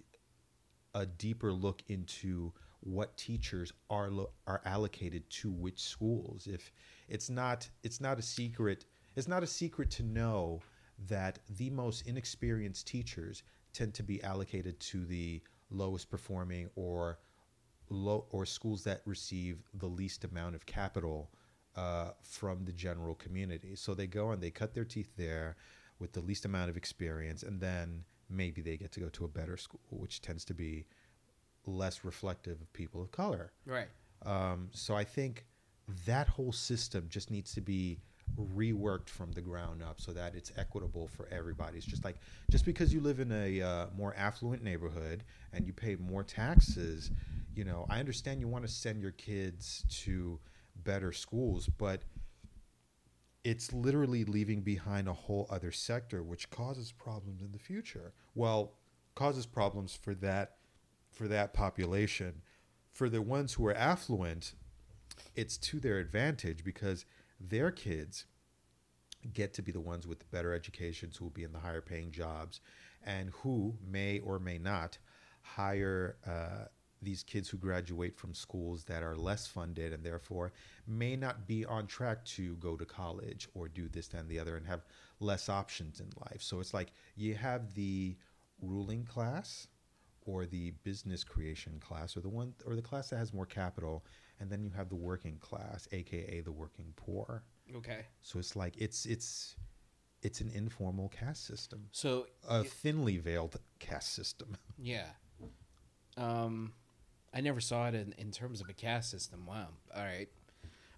a 0.95 1.05
deeper 1.05 1.53
look 1.53 1.83
into 1.89 2.53
what 2.81 3.17
teachers 3.17 3.73
are 3.91 4.11
lo- 4.11 4.31
are 4.47 4.63
allocated 4.65 5.29
to 5.29 5.51
which 5.51 5.83
schools. 5.83 6.47
If 6.47 6.71
it's 7.09 7.29
not 7.29 7.69
it's 7.83 8.01
not 8.01 8.19
a 8.19 8.23
secret 8.23 8.85
it's 9.17 9.29
not 9.29 9.43
a 9.43 9.47
secret 9.47 9.91
to 9.93 10.03
know 10.03 10.61
that 11.09 11.38
the 11.57 11.71
most 11.71 12.07
inexperienced 12.07 12.87
teachers 12.87 13.43
tend 13.73 13.95
to 13.95 14.03
be 14.03 14.23
allocated 14.23 14.79
to 14.81 15.05
the 15.05 15.43
lowest 15.71 16.11
performing 16.11 16.71
or 16.75 17.19
low 17.88 18.26
or 18.31 18.47
schools 18.47 18.85
that 18.85 19.03
receive 19.05 19.59
the 19.75 19.87
least 19.87 20.25
amount 20.25 20.55
of 20.55 20.67
capital 20.67 21.31
uh, 21.76 22.11
from 22.23 22.65
the 22.65 22.73
general 22.73 23.15
community. 23.15 23.76
So 23.76 23.95
they 23.95 24.07
go 24.07 24.31
and 24.31 24.43
they 24.43 24.50
cut 24.50 24.75
their 24.75 24.85
teeth 24.85 25.11
there 25.17 25.57
with 25.99 26.12
the 26.12 26.21
least 26.21 26.45
amount 26.45 26.71
of 26.71 26.76
experience, 26.76 27.43
and 27.43 27.61
then 27.61 28.05
maybe 28.29 28.62
they 28.62 28.76
get 28.76 28.93
to 28.93 29.00
go 29.00 29.09
to 29.11 29.25
a 29.25 29.29
better 29.29 29.57
school, 29.57 29.81
which 29.91 30.21
tends 30.21 30.45
to 30.47 30.55
be 30.55 30.87
less 31.67 32.05
reflective 32.05 32.61
of 32.61 32.73
people 32.73 33.03
of 33.03 33.11
color. 33.11 33.53
Right. 33.67 33.88
Um, 34.25 34.69
so 34.73 34.95
I 34.95 35.05
think 35.05 35.45
that 36.07 36.29
whole 36.29 36.53
system 36.53 37.07
just 37.09 37.31
needs 37.31 37.53
to 37.55 37.61
be 37.61 38.00
reworked 38.38 39.09
from 39.09 39.33
the 39.33 39.40
ground 39.40 39.83
up 39.83 40.00
so 40.00 40.12
that 40.12 40.35
it's 40.35 40.52
equitable 40.56 41.09
for 41.09 41.28
everybody. 41.30 41.78
It's 41.78 41.87
just 41.87 42.04
like 42.04 42.16
just 42.50 42.64
because 42.64 42.92
you 42.92 43.00
live 43.00 43.21
in 43.21 43.33
a 43.33 43.62
uh, 43.62 43.87
more 43.97 44.14
affluent 44.16 44.62
neighborhood 44.62 45.25
and 45.52 45.66
you 45.66 45.73
pay 45.73 45.97
more 45.97 46.23
taxes, 46.23 47.11
you 47.54 47.64
know, 47.64 47.87
I 47.88 48.00
understand 48.00 48.40
you 48.40 48.49
want 48.49 48.66
to 48.66 48.73
send 48.73 49.00
your 49.00 49.12
kids 49.12 49.85
to 50.04 50.38
better 50.85 51.12
schools, 51.12 51.68
but 51.78 52.02
it's 53.45 53.73
literally 53.73 54.25
leaving 54.25 54.61
behind 54.61 55.09
a 55.09 55.12
whole 55.12 55.47
other 55.50 55.71
sector 55.71 56.23
which 56.23 56.50
causes 56.50 56.92
problems 56.92 57.42
in 57.42 57.52
the 57.52 57.59
future. 57.59 58.12
Well, 58.35 58.75
causes 59.14 59.47
problems 59.47 59.95
for 59.95 60.14
that 60.16 60.56
for 61.11 61.28
that 61.28 61.54
population. 61.54 62.42
For 62.90 63.09
the 63.09 63.23
ones 63.23 63.54
who 63.54 63.66
are 63.66 63.75
affluent, 63.75 64.54
it's 65.35 65.56
to 65.59 65.80
their 65.80 65.99
advantage 65.99 66.64
because 66.64 67.04
their 67.40 67.71
kids 67.71 68.26
get 69.33 69.52
to 69.55 69.62
be 69.62 69.73
the 69.73 69.81
ones 69.81 70.07
with 70.07 70.19
the 70.21 70.26
better 70.26 70.55
educations 70.55 71.16
who 71.16 71.25
will 71.25 71.33
be 71.33 71.45
in 71.45 71.52
the 71.52 71.59
higher 71.59 71.81
paying 71.81 72.11
jobs 72.11 72.61
and 73.05 73.31
who 73.31 73.75
may 73.87 74.21
or 74.21 74.38
may 74.38 74.59
not 74.59 74.99
hire 75.43 76.16
uh, 76.26 76.66
these 77.02 77.23
kids 77.23 77.49
who 77.49 77.57
graduate 77.57 78.16
from 78.16 78.35
schools 78.35 78.85
that 78.85 79.02
are 79.02 79.16
less 79.16 79.47
funded 79.47 79.93
and 79.93 80.02
therefore 80.02 80.52
may 80.87 81.16
not 81.16 81.47
be 81.47 81.64
on 81.64 81.87
track 81.87 82.25
to 82.25 82.57
go 82.57 82.76
to 82.76 82.85
college 82.85 83.49
or 83.55 83.69
do 83.69 83.88
this 83.88 84.12
and 84.14 84.28
the 84.28 84.38
other 84.38 84.57
and 84.57 84.66
have 84.66 84.85
less 85.21 85.49
options 85.49 86.00
in 86.00 86.09
life. 86.31 86.43
So 86.43 86.61
it's 86.61 86.75
like 86.75 86.93
you 87.14 87.35
have 87.35 87.75
the 87.75 88.16
ruling 88.61 89.05
class 89.05 89.69
or 90.23 90.47
the 90.47 90.73
business 90.83 91.23
creation 91.23 91.78
class 91.81 92.16
or 92.16 92.21
the 92.21 92.28
one 92.28 92.55
or 92.66 92.75
the 92.75 92.83
class 92.83 93.11
that 93.11 93.19
has 93.19 93.33
more 93.33 93.47
capital 93.47 94.05
and 94.40 94.50
then 94.50 94.62
you 94.62 94.71
have 94.71 94.88
the 94.88 94.95
working 94.97 95.38
class 95.38 95.88
aka 95.93 96.40
the 96.40 96.52
working 96.52 96.93
poor 96.97 97.43
Okay. 97.76 98.00
so 98.23 98.38
it's 98.38 98.55
like 98.57 98.76
it's 98.76 99.07
it's 99.07 99.57
it's 100.23 100.40
an 100.40 100.50
informal 100.55 101.09
caste 101.09 101.47
system 101.47 101.87
So 101.93 102.26
a 102.49 102.64
thinly 102.64 103.19
veiled 103.19 103.59
caste 103.78 104.12
system 104.14 104.57
yeah. 104.78 105.07
Um, 106.16 106.73
I 107.35 107.40
never 107.40 107.61
saw 107.61 107.88
it 107.88 107.95
in, 107.95 108.14
in 108.19 108.31
terms 108.31 108.61
of 108.61 108.69
a 108.69 108.73
caste 108.73 109.11
system. 109.11 109.45
Wow. 109.47 109.69
All 109.95 110.02
right. 110.02 110.28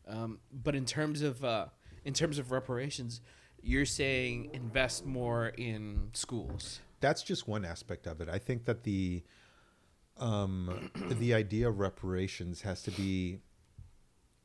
Um, 0.07 0.39
but 0.53 0.75
in 0.75 0.85
terms 0.85 1.23
of 1.23 1.45
uh, 1.45 1.67
in 2.05 2.15
terms 2.15 2.39
of 2.39 2.53
reparations, 2.53 3.21
you're 3.61 3.85
saying 3.87 4.51
invest 4.53 5.05
more 5.05 5.49
in 5.49 6.11
schools. 6.13 6.81
that's 7.01 7.23
just 7.23 7.47
one 7.49 7.65
aspect 7.65 8.07
of 8.07 8.21
it 8.21 8.29
i 8.29 8.39
think 8.39 8.65
that 8.65 8.83
the 8.85 9.23
um 10.19 10.91
the 11.11 11.35
idea 11.35 11.69
of 11.69 11.79
reparations 11.79 12.63
has 12.63 12.83
to 12.83 12.91
be 12.93 13.39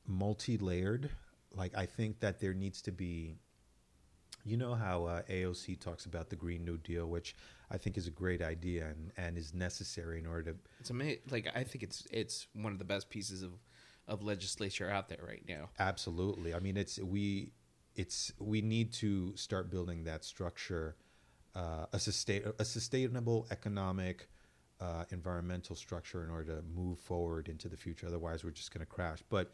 multi-layered 0.08 1.10
like 1.56 1.76
i 1.76 1.86
think 1.86 2.20
that 2.20 2.40
there 2.40 2.54
needs 2.54 2.82
to 2.82 2.92
be 2.92 3.36
you 4.46 4.58
know 4.58 4.74
how 4.76 5.06
uh, 5.06 5.22
AOC 5.24 5.80
talks 5.80 6.06
about 6.06 6.30
the 6.30 6.36
Green 6.36 6.66
New 6.66 6.78
Deal, 6.78 7.08
which 7.08 7.36
I 7.72 7.78
think 7.78 7.98
is 7.98 8.08
a 8.08 8.12
great 8.12 8.42
idea 8.42 8.88
and, 8.88 9.12
and 9.18 9.38
is 9.38 9.54
necessary 9.54 10.20
in 10.20 10.26
order 10.26 10.52
to 10.52 10.58
It's 10.80 10.90
amazing. 10.90 11.20
Like 11.30 11.48
I 11.56 11.64
think 11.64 11.84
it's 11.84 12.06
it's 12.12 12.48
one 12.54 12.74
of 12.74 12.80
the 12.80 12.86
best 12.86 13.10
pieces 13.10 13.42
of 13.42 13.54
of 14.08 14.22
legislature 14.22 14.90
out 14.90 15.08
there 15.08 15.24
right 15.26 15.44
now. 15.48 15.70
Absolutely. 15.80 16.54
I 16.54 16.60
mean, 16.60 16.78
it's 16.78 17.00
we, 17.00 17.54
it's 17.96 18.34
we 18.38 18.62
need 18.62 18.92
to 18.94 19.36
start 19.38 19.70
building 19.70 20.04
that 20.04 20.26
structure, 20.26 20.98
uh, 21.56 21.86
a 21.94 22.00
sustain 22.00 22.44
a 22.60 22.66
sustainable 22.66 23.48
economic, 23.50 24.28
uh, 24.82 25.06
environmental 25.12 25.76
structure 25.76 26.24
in 26.24 26.30
order 26.30 26.56
to 26.58 26.62
move 26.76 27.00
forward 27.00 27.48
into 27.48 27.68
the 27.70 27.78
future. 27.78 28.08
Otherwise, 28.08 28.44
we're 28.44 28.52
just 28.52 28.74
going 28.74 28.86
to 28.86 28.92
crash. 28.92 29.20
But 29.30 29.52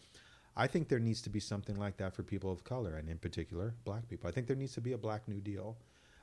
I 0.57 0.67
think 0.67 0.87
there 0.89 0.99
needs 0.99 1.21
to 1.23 1.29
be 1.29 1.39
something 1.39 1.75
like 1.75 1.97
that 1.97 2.13
for 2.13 2.23
people 2.23 2.51
of 2.51 2.63
color, 2.63 2.95
and 2.95 3.07
in 3.09 3.17
particular, 3.17 3.73
Black 3.85 4.07
people. 4.09 4.27
I 4.27 4.31
think 4.31 4.47
there 4.47 4.55
needs 4.55 4.73
to 4.73 4.81
be 4.81 4.93
a 4.93 4.97
Black 4.97 5.27
New 5.27 5.39
Deal. 5.41 5.77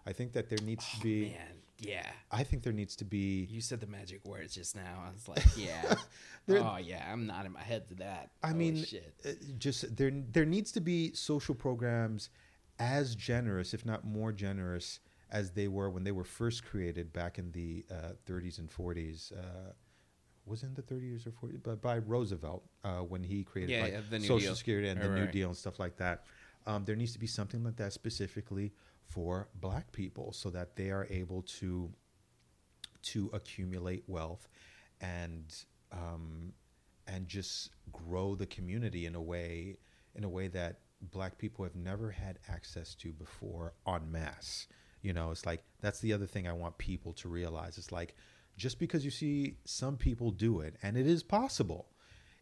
I 0.07 0.13
think 0.13 0.33
that 0.33 0.49
there 0.49 0.59
needs 0.63 0.89
to 0.93 1.01
be. 1.01 1.31
Man, 1.31 1.57
yeah. 1.79 2.07
I 2.31 2.43
think 2.45 2.63
there 2.63 2.73
needs 2.73 2.95
to 2.97 3.05
be. 3.05 3.47
You 3.51 3.61
said 3.61 3.81
the 3.81 3.87
magic 3.89 4.25
words 4.25 4.55
just 4.55 4.77
now. 4.77 5.05
I 5.09 5.13
was 5.13 5.29
like, 5.29 5.45
yeah. 5.57 5.95
There- 6.47 6.59
oh 6.63 6.77
yeah, 6.77 7.05
I'm 7.13 7.27
nodding 7.27 7.51
my 7.53 7.63
head 7.63 7.89
to 7.89 7.95
that. 7.97 8.31
I 8.43 8.51
Oh, 8.51 8.55
mean, 8.55 8.85
shit. 8.85 9.15
uh, 9.25 9.31
just 9.59 9.97
there 9.97 10.13
there 10.33 10.45
needs 10.47 10.71
to 10.73 10.81
be 10.81 11.13
social 11.13 11.55
programs 11.57 12.31
as 12.79 13.17
generous, 13.17 13.75
if 13.75 13.85
not 13.85 14.05
more 14.05 14.31
generous, 14.33 15.01
as 15.31 15.51
they 15.53 15.69
were 15.69 15.91
when 15.91 16.05
they 16.05 16.13
were 16.13 16.25
first 16.25 16.65
created 16.65 17.13
back 17.13 17.39
in 17.39 17.51
the 17.53 17.85
uh, 17.91 18.13
30s 18.27 18.59
and 18.59 18.71
40s. 18.71 19.33
Uh, 19.33 19.73
was 20.45 20.63
in 20.63 20.75
the 20.75 20.83
30s 20.83 21.27
or 21.27 21.31
40s? 21.33 21.61
But 21.63 21.83
by 21.83 21.99
Roosevelt 21.99 22.65
uh, 22.85 22.99
when 22.99 23.25
he 23.25 23.43
created 23.43 23.73
Yeah, 23.75 23.83
like, 23.83 23.93
yeah, 23.93 24.01
the 24.09 24.19
New 24.21 24.27
Social 24.27 24.39
Deal. 24.49 24.55
Security 24.55 24.89
and 24.89 25.01
the 25.01 25.09
Right, 25.09 25.17
New 25.17 25.25
right. 25.25 25.33
Deal 25.33 25.49
and 25.49 25.57
stuff 25.57 25.81
like 25.81 25.97
that. 25.97 26.25
Um, 26.67 26.85
there 26.85 26.95
needs 26.97 27.13
to 27.13 27.19
be 27.19 27.27
something 27.27 27.65
like 27.65 27.77
that 27.77 27.93
specifically 27.93 28.73
for 29.09 29.49
black 29.57 29.91
people 29.93 30.33
so 30.33 30.51
that 30.51 30.77
they 30.77 30.91
are 30.91 31.07
able 31.11 31.43
to 31.43 31.91
to 33.03 33.31
accumulate 33.33 34.03
wealth 34.09 34.49
and 35.01 35.65
um, 35.93 36.53
and 37.07 37.29
just 37.29 37.71
grow 37.93 38.35
the 38.35 38.47
community 38.47 39.07
in 39.07 39.15
a 39.15 39.23
way 39.23 39.77
in 40.15 40.25
a 40.25 40.29
way 40.29 40.49
that 40.49 40.81
black 41.01 41.39
people 41.39 41.65
have 41.65 41.77
never 41.77 42.11
had 42.11 42.39
access 42.49 42.95
to 42.95 43.13
before 43.13 43.75
en 43.87 44.11
masse. 44.11 44.67
You 45.03 45.13
know, 45.13 45.31
it's 45.31 45.47
like 45.47 45.63
that's 45.81 46.01
the 46.01 46.13
other 46.13 46.27
thing 46.27 46.49
I 46.49 46.53
want 46.53 46.79
people 46.79 47.13
to 47.15 47.29
realize. 47.29 47.79
It's 47.79 47.93
like 47.93 48.15
just 48.57 48.79
because 48.79 49.05
you 49.05 49.11
see 49.11 49.57
some 49.65 49.97
people 49.97 50.31
do 50.31 50.61
it 50.61 50.77
and 50.83 50.97
it 50.97 51.07
is 51.07 51.23
possible, 51.23 51.89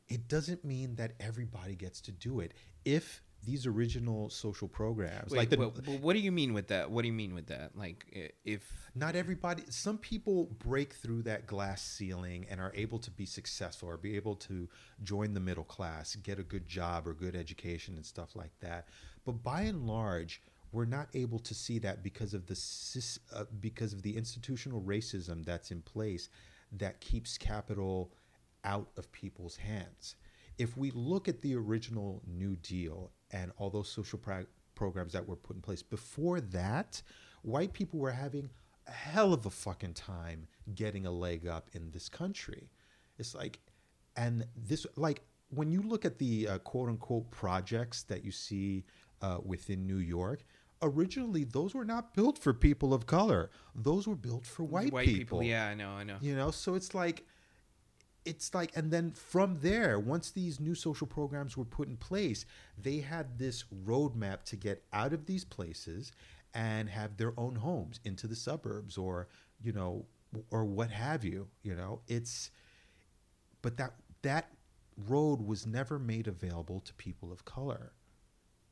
it 0.08 0.28
doesn't 0.28 0.64
mean 0.64 0.96
that 0.96 1.12
everybody 1.20 1.75
gets 1.75 2.00
to 2.02 2.12
do 2.12 2.40
it. 2.40 2.52
If 2.84 3.23
these 3.44 3.66
original 3.66 4.30
social 4.30 4.68
programs, 4.68 5.32
Wait, 5.32 5.38
like 5.38 5.50
the, 5.50 5.56
but 5.56 6.00
what 6.00 6.14
do 6.14 6.20
you 6.20 6.32
mean 6.32 6.54
with 6.54 6.68
that? 6.68 6.90
What 6.90 7.02
do 7.02 7.08
you 7.08 7.14
mean 7.14 7.34
with 7.34 7.46
that? 7.49 7.76
Like, 7.76 8.32
if 8.44 8.62
not 8.94 9.16
everybody 9.16 9.62
some 9.68 9.99
people 9.99 10.44
break 10.58 10.94
through 10.94 11.23
that 11.23 11.46
glass 11.46 11.82
ceiling 11.82 12.46
and 12.49 12.61
are 12.61 12.73
able 12.75 12.99
to 13.00 13.11
be 13.11 13.26
successful 13.26 13.88
or 13.88 13.96
be 13.96 14.16
able 14.16 14.37
to 14.37 14.68
join 15.02 15.34
the 15.34 15.40
middle 15.40 15.64
class 15.64 16.14
get 16.16 16.38
a 16.38 16.42
good 16.42 16.66
job 16.66 17.06
or 17.06 17.12
good 17.12 17.34
education 17.34 17.96
and 17.96 18.06
stuff 18.06 18.37
like 18.37 18.52
that 18.61 18.88
but 19.25 19.42
by 19.42 19.62
and 19.62 19.87
large 19.87 20.42
we're 20.75 20.85
not 20.85 21.09
able 21.14 21.38
to 21.38 21.54
see 21.54 21.78
that 21.78 22.02
because 22.02 22.35
of 22.35 22.47
the 22.47 22.54
uh, 23.35 23.45
because 23.61 23.93
of 23.93 24.02
the 24.02 24.16
institutional 24.16 24.81
racism 24.83 25.45
that's 25.45 25.71
in 25.71 25.81
place 25.83 26.28
that 26.73 27.00
keeps 27.00 27.38
capital 27.38 28.12
out 28.64 28.88
of 28.97 29.11
people's 29.12 29.57
hands 29.57 30.16
if 30.59 30.76
we 30.76 30.90
look 30.93 31.28
at 31.28 31.40
the 31.43 31.54
original 31.54 32.23
new 32.26 32.57
deal 32.57 33.11
and 33.31 33.52
all 33.57 33.71
those 33.71 33.88
social 33.88 34.21
programs 34.75 35.12
that 35.12 35.26
were 35.26 35.37
put 35.37 35.57
in 35.57 35.62
place 35.62 35.83
before 35.83 36.40
that 36.40 37.02
white 37.43 37.73
people 37.73 37.99
were 38.00 38.11
having 38.11 38.50
a 38.87 38.90
hell 38.90 39.33
of 39.33 39.47
a 39.47 39.50
fucking 39.50 39.95
time 39.95 40.47
getting 40.75 41.07
a 41.07 41.11
leg 41.11 41.47
up 41.47 41.71
in 41.73 41.90
this 41.90 42.09
country. 42.09 42.71
It's 43.19 43.35
like, 43.35 43.61
and 44.16 44.47
this, 44.57 44.87
like, 44.97 45.23
when 45.50 45.71
you 45.71 45.83
look 45.83 46.04
at 46.04 46.19
the 46.19 46.49
uh, 46.49 46.59
quote 46.59 46.88
unquote 46.88 47.31
projects 47.31 48.02
that 48.04 48.25
you 48.25 48.33
see 48.33 48.85
uh, 49.23 49.38
within 49.45 49.87
New 49.87 49.99
York, 49.99 50.45
originally 50.85 51.45
those 51.45 51.75
were 51.75 51.85
not 51.85 52.14
built 52.14 52.38
for 52.38 52.53
people 52.53 52.95
of 52.95 53.07
color. 53.07 53.50
Those 53.75 54.07
were 54.07 54.17
built 54.17 54.47
for 54.47 54.62
white, 54.62 54.93
people. 55.07 55.43
yeah, 55.43 55.67
I 55.67 55.75
know, 55.75 55.91
I 55.91 56.05
know. 56.05 56.17
You 56.21 56.37
know, 56.37 56.50
so 56.50 56.75
it's 56.75 56.95
like, 56.95 57.25
it's 58.25 58.55
like, 58.55 58.76
and 58.76 58.91
then 58.91 59.11
from 59.11 59.59
there, 59.61 59.99
once 59.99 60.31
these 60.31 60.61
new 60.61 60.75
social 60.75 61.07
programs 61.07 61.57
were 61.57 61.64
put 61.64 61.88
in 61.88 61.97
place, 61.97 62.47
they 62.79 62.99
had 62.99 63.38
this 63.38 63.64
roadmap 63.85 64.45
to 64.45 64.57
get 64.57 64.83
out 64.93 65.12
of 65.12 65.26
these 65.26 65.45
places 65.45 66.12
and 66.55 66.88
have 66.88 67.17
their 67.17 67.33
own 67.37 67.57
homes 67.57 68.00
into 68.05 68.26
the 68.26 68.37
suburbs 68.37 68.97
or, 68.97 69.29
you 69.62 69.73
know, 69.73 70.07
or 70.50 70.64
what 70.64 70.91
have 70.91 71.25
you. 71.25 71.49
You 71.62 71.75
know, 71.75 72.00
it's, 72.07 72.50
but 73.61 73.76
that, 73.79 73.95
that 74.23 74.50
road 75.09 75.43
was 75.43 75.67
never 75.67 75.99
made 75.99 76.28
available 76.28 76.80
to 76.80 76.95
people 76.95 77.32
of 77.32 77.45
color. 77.45 77.93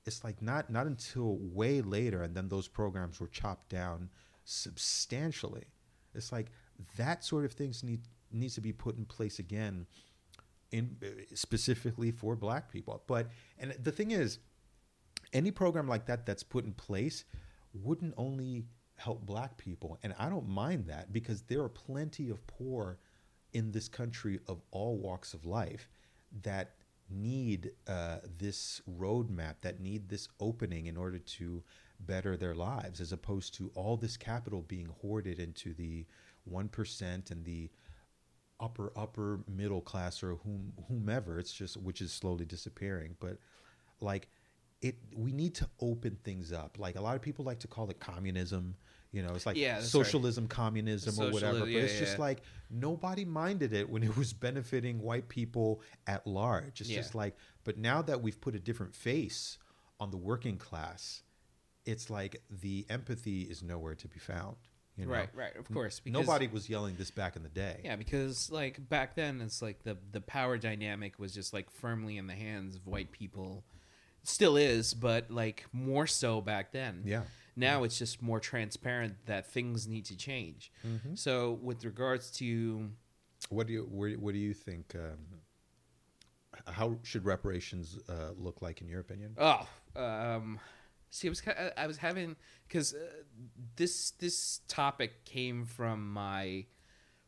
It's 0.04 0.24
like 0.24 0.42
not 0.42 0.70
not 0.70 0.86
until 0.86 1.38
way 1.40 1.80
later, 1.80 2.22
and 2.22 2.34
then 2.34 2.48
those 2.48 2.68
programs 2.68 3.20
were 3.20 3.28
chopped 3.28 3.68
down 3.68 4.10
substantially. 4.44 5.64
It's 6.14 6.32
like 6.32 6.50
that 6.96 7.24
sort 7.24 7.44
of 7.44 7.52
things 7.52 7.82
need 7.82 8.00
needs 8.30 8.54
to 8.54 8.60
be 8.60 8.72
put 8.72 8.96
in 8.96 9.04
place 9.04 9.38
again, 9.38 9.86
in 10.70 10.96
specifically 11.34 12.10
for 12.10 12.34
Black 12.34 12.70
people. 12.70 13.02
But 13.06 13.28
and 13.58 13.72
the 13.80 13.92
thing 13.92 14.10
is, 14.10 14.38
any 15.32 15.50
program 15.50 15.86
like 15.86 16.06
that 16.06 16.26
that's 16.26 16.42
put 16.42 16.64
in 16.64 16.72
place 16.72 17.24
wouldn't 17.72 18.14
only 18.16 18.64
help 18.96 19.24
Black 19.24 19.56
people, 19.56 19.98
and 20.02 20.14
I 20.18 20.28
don't 20.28 20.48
mind 20.48 20.86
that 20.86 21.12
because 21.12 21.42
there 21.42 21.60
are 21.62 21.68
plenty 21.68 22.28
of 22.28 22.46
poor 22.46 22.98
in 23.52 23.70
this 23.70 23.88
country 23.88 24.40
of 24.48 24.62
all 24.70 24.96
walks 24.98 25.34
of 25.34 25.44
life 25.44 25.88
that 26.42 26.76
need 27.12 27.72
uh, 27.86 28.18
this 28.38 28.80
roadmap, 28.98 29.56
that 29.62 29.80
need 29.80 30.08
this 30.08 30.28
opening 30.40 30.86
in 30.86 30.96
order 30.96 31.18
to 31.18 31.62
better 32.00 32.36
their 32.36 32.54
lives, 32.54 33.00
as 33.00 33.12
opposed 33.12 33.54
to 33.54 33.70
all 33.74 33.96
this 33.96 34.16
capital 34.16 34.62
being 34.62 34.88
hoarded 35.00 35.38
into 35.38 35.74
the 35.74 36.06
one 36.44 36.68
percent 36.68 37.30
and 37.30 37.44
the 37.44 37.70
upper 38.60 38.92
upper 38.96 39.40
middle 39.48 39.80
class 39.80 40.22
or 40.22 40.36
whom, 40.44 40.72
whomever. 40.88 41.38
It's 41.38 41.52
just 41.52 41.76
which 41.76 42.00
is 42.00 42.12
slowly 42.12 42.44
disappearing, 42.44 43.16
but 43.20 43.38
like 44.00 44.28
it, 44.80 44.96
we 45.14 45.32
need 45.32 45.54
to 45.56 45.68
open 45.80 46.18
things 46.24 46.52
up. 46.52 46.78
Like 46.78 46.96
a 46.96 47.00
lot 47.00 47.14
of 47.14 47.22
people 47.22 47.44
like 47.44 47.60
to 47.60 47.68
call 47.68 47.88
it 47.90 48.00
communism. 48.00 48.76
You 49.12 49.22
know, 49.22 49.34
it's 49.34 49.44
like 49.44 49.56
Yeah, 49.58 49.80
socialism, 49.80 50.48
communism, 50.48 51.22
or 51.22 51.30
whatever. 51.30 51.58
Sociali- 51.58 51.60
But 51.60 51.68
yeah, 51.70 51.80
it's 51.80 51.98
just 51.98 52.14
yeah. 52.14 52.20
like 52.20 52.42
nobody 52.70 53.24
minded 53.26 53.72
it 53.74 53.88
when 53.90 54.02
it 54.02 54.16
was 54.16 54.32
benefiting 54.32 55.00
white 55.02 55.28
people 55.28 55.82
at 56.06 56.26
large. 56.26 56.80
It's 56.80 56.88
Yeah. 56.90 56.96
just 56.96 57.14
like, 57.14 57.36
but 57.64 57.76
now 57.76 58.00
that 58.02 58.22
we've 58.22 58.40
put 58.40 58.54
a 58.54 58.58
different 58.58 58.94
face 58.94 59.58
on 60.00 60.10
the 60.10 60.16
working 60.16 60.56
class, 60.56 61.22
it's 61.84 62.08
like 62.08 62.42
the 62.50 62.86
empathy 62.88 63.42
is 63.42 63.62
nowhere 63.62 63.94
to 63.96 64.08
be 64.08 64.18
found. 64.18 64.56
You 64.96 65.06
know? 65.06 65.12
Right, 65.12 65.28
right, 65.34 65.56
of 65.56 65.68
course. 65.72 66.00
Because, 66.00 66.20
Nobody 66.20 66.46
was 66.48 66.68
yelling 66.68 66.96
this 66.96 67.10
back 67.10 67.34
in 67.36 67.42
the 67.42 67.48
day. 67.48 67.80
Yeah, 67.84 67.96
because 67.96 68.50
like 68.50 68.88
back 68.88 69.14
then, 69.14 69.40
it's 69.40 69.60
like 69.62 69.82
the 69.84 69.96
the 70.10 70.20
power 70.20 70.56
dynamic 70.58 71.18
was 71.18 71.34
just 71.34 71.52
like 71.52 71.70
firmly 71.70 72.16
in 72.18 72.26
the 72.26 72.34
hands 72.34 72.76
of 72.76 72.86
white 72.86 73.10
people. 73.10 73.64
Still 74.22 74.56
is, 74.56 74.94
but 74.94 75.30
like 75.30 75.66
more 75.72 76.06
so 76.06 76.40
back 76.40 76.72
then. 76.72 77.02
Yeah. 77.04 77.22
Now 77.54 77.84
it's 77.84 77.98
just 77.98 78.22
more 78.22 78.40
transparent 78.40 79.14
that 79.26 79.46
things 79.46 79.86
need 79.86 80.04
to 80.06 80.16
change. 80.16 80.72
Mm-hmm. 80.86 81.14
So 81.14 81.58
with 81.62 81.84
regards 81.84 82.30
to 82.38 82.90
What 83.48 83.66
do 83.66 83.72
you 83.72 83.88
where, 83.90 84.12
what 84.12 84.32
do 84.32 84.38
you 84.38 84.54
think? 84.54 84.94
Um, 84.94 85.40
how 86.66 86.98
should 87.02 87.24
reparations 87.24 87.98
uh, 88.08 88.32
look 88.36 88.62
like 88.62 88.80
in 88.80 88.88
your 88.88 89.00
opinion? 89.00 89.36
Oh, 89.38 89.66
um, 89.96 90.60
see, 91.10 91.28
I 91.28 91.30
was 91.30 91.42
I 91.76 91.86
was 91.86 91.98
having 91.98 92.36
because 92.68 92.94
uh, 92.94 92.98
this 93.76 94.12
this 94.12 94.60
topic 94.68 95.24
came 95.24 95.66
from 95.66 96.12
my 96.12 96.66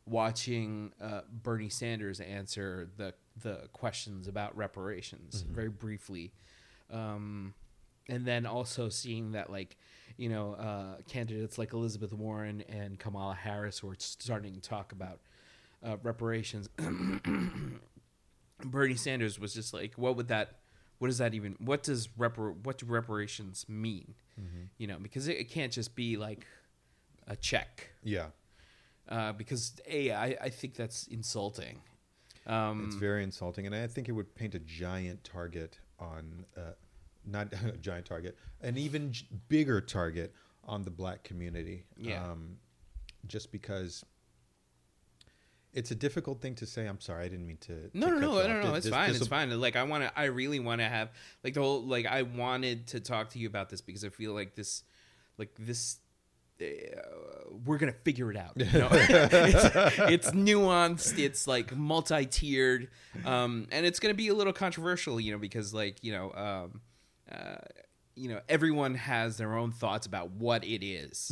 watching 0.05 0.93
uh, 1.01 1.21
Bernie 1.29 1.69
Sanders 1.69 2.19
answer 2.19 2.89
the 2.97 3.13
the 3.41 3.67
questions 3.73 4.27
about 4.27 4.55
reparations 4.55 5.41
very 5.41 5.69
briefly, 5.69 6.33
um, 6.89 7.53
and 8.07 8.25
then 8.25 8.45
also 8.45 8.89
seeing 8.89 9.33
that 9.33 9.49
like 9.49 9.77
you 10.17 10.29
know 10.29 10.53
uh, 10.53 10.97
candidates 11.07 11.57
like 11.57 11.73
Elizabeth 11.73 12.13
Warren 12.13 12.63
and 12.69 12.97
Kamala 12.99 13.35
Harris 13.35 13.83
were 13.83 13.95
starting 13.99 14.53
to 14.55 14.61
talk 14.61 14.91
about 14.91 15.19
uh, 15.85 15.97
reparations. 16.03 16.69
Bernie 18.63 18.95
Sanders 18.95 19.39
was 19.39 19.53
just 19.53 19.73
like, 19.73 19.93
what 19.95 20.15
would 20.15 20.29
that, 20.29 20.59
what 20.99 21.07
does 21.07 21.17
that 21.17 21.33
even, 21.33 21.55
what 21.59 21.83
does 21.83 22.07
repar, 22.17 22.55
what 22.63 22.77
do 22.77 22.85
reparations 22.85 23.65
mean? 23.67 24.15
You 24.77 24.87
know, 24.87 24.97
because 25.01 25.27
it, 25.27 25.37
it 25.37 25.49
can't 25.49 25.71
just 25.71 25.95
be 25.95 26.17
like 26.17 26.45
a 27.27 27.35
check. 27.35 27.89
Yeah, 28.03 28.27
Uh, 29.09 29.33
because 29.33 29.73
a, 29.87 30.11
I, 30.11 30.37
I 30.41 30.49
think 30.49 30.75
that's 30.75 31.07
insulting. 31.07 31.81
Um, 32.47 32.85
it's 32.85 32.95
very 32.95 33.23
insulting, 33.23 33.65
and 33.65 33.73
I 33.75 33.87
think 33.87 34.07
it 34.07 34.11
would 34.13 34.35
paint 34.35 34.55
a 34.55 34.59
giant 34.59 35.23
target 35.23 35.79
on, 35.99 36.45
uh, 36.55 36.71
not 37.25 37.53
a 37.65 37.71
giant 37.77 38.05
target, 38.05 38.37
an 38.61 38.77
even 38.77 39.11
j- 39.11 39.25
bigger 39.47 39.81
target 39.81 40.33
on 40.63 40.83
the 40.83 40.91
black 40.91 41.23
community. 41.23 41.85
Yeah. 41.97 42.23
Um, 42.23 42.57
just 43.27 43.51
because 43.51 44.03
it's 45.73 45.91
a 45.91 45.95
difficult 45.95 46.41
thing 46.41 46.55
to 46.55 46.65
say. 46.65 46.85
I'm 46.85 47.01
sorry, 47.01 47.25
I 47.25 47.27
didn't 47.27 47.45
mean 47.47 47.57
to. 47.61 47.89
no, 47.93 48.07
to 48.09 48.19
no, 48.19 48.19
no, 48.19 48.47
no, 48.47 48.61
no, 48.61 48.73
it's 48.75 48.85
this- 48.85 48.93
fine. 48.93 49.09
this 49.11 49.19
It's 49.19 49.27
fine. 49.27 49.59
Like 49.59 49.75
I 49.75 49.83
want 49.83 50.03
to, 50.03 50.19
I 50.19 50.25
really 50.25 50.59
want 50.59 50.81
to 50.81 50.87
have 50.87 51.09
like 51.43 51.53
the 51.53 51.61
whole, 51.61 51.83
like 51.83 52.05
I 52.05 52.21
wanted 52.21 52.87
to 52.87 52.99
talk 52.99 53.29
to 53.31 53.39
you 53.39 53.47
about 53.47 53.69
this 53.69 53.81
because 53.81 54.05
I 54.05 54.09
feel 54.09 54.33
like 54.33 54.55
this, 54.55 54.83
like 55.37 55.49
this, 55.59 55.97
uh, 56.61 56.65
we're 57.65 57.77
gonna 57.77 57.91
figure 57.91 58.31
it 58.31 58.37
out. 58.37 58.53
You 58.55 58.79
know? 58.79 58.87
it's, 58.93 59.99
it's 59.99 60.31
nuanced. 60.31 61.19
It's 61.19 61.45
like 61.47 61.75
multi-tiered, 61.75 62.87
um, 63.25 63.67
and 63.71 63.85
it's 63.85 63.99
gonna 63.99 64.13
be 64.13 64.29
a 64.29 64.33
little 64.33 64.53
controversial. 64.53 65.19
You 65.19 65.33
know, 65.33 65.37
because 65.37 65.73
like 65.73 65.97
you 66.01 66.13
know, 66.13 66.31
um, 66.31 66.79
uh, 67.31 67.55
you 68.15 68.29
know, 68.29 68.39
everyone 68.47 68.95
has 68.95 69.35
their 69.37 69.53
own 69.55 69.71
thoughts 69.71 70.07
about 70.07 70.31
what 70.31 70.63
it 70.63 70.85
is. 70.85 71.31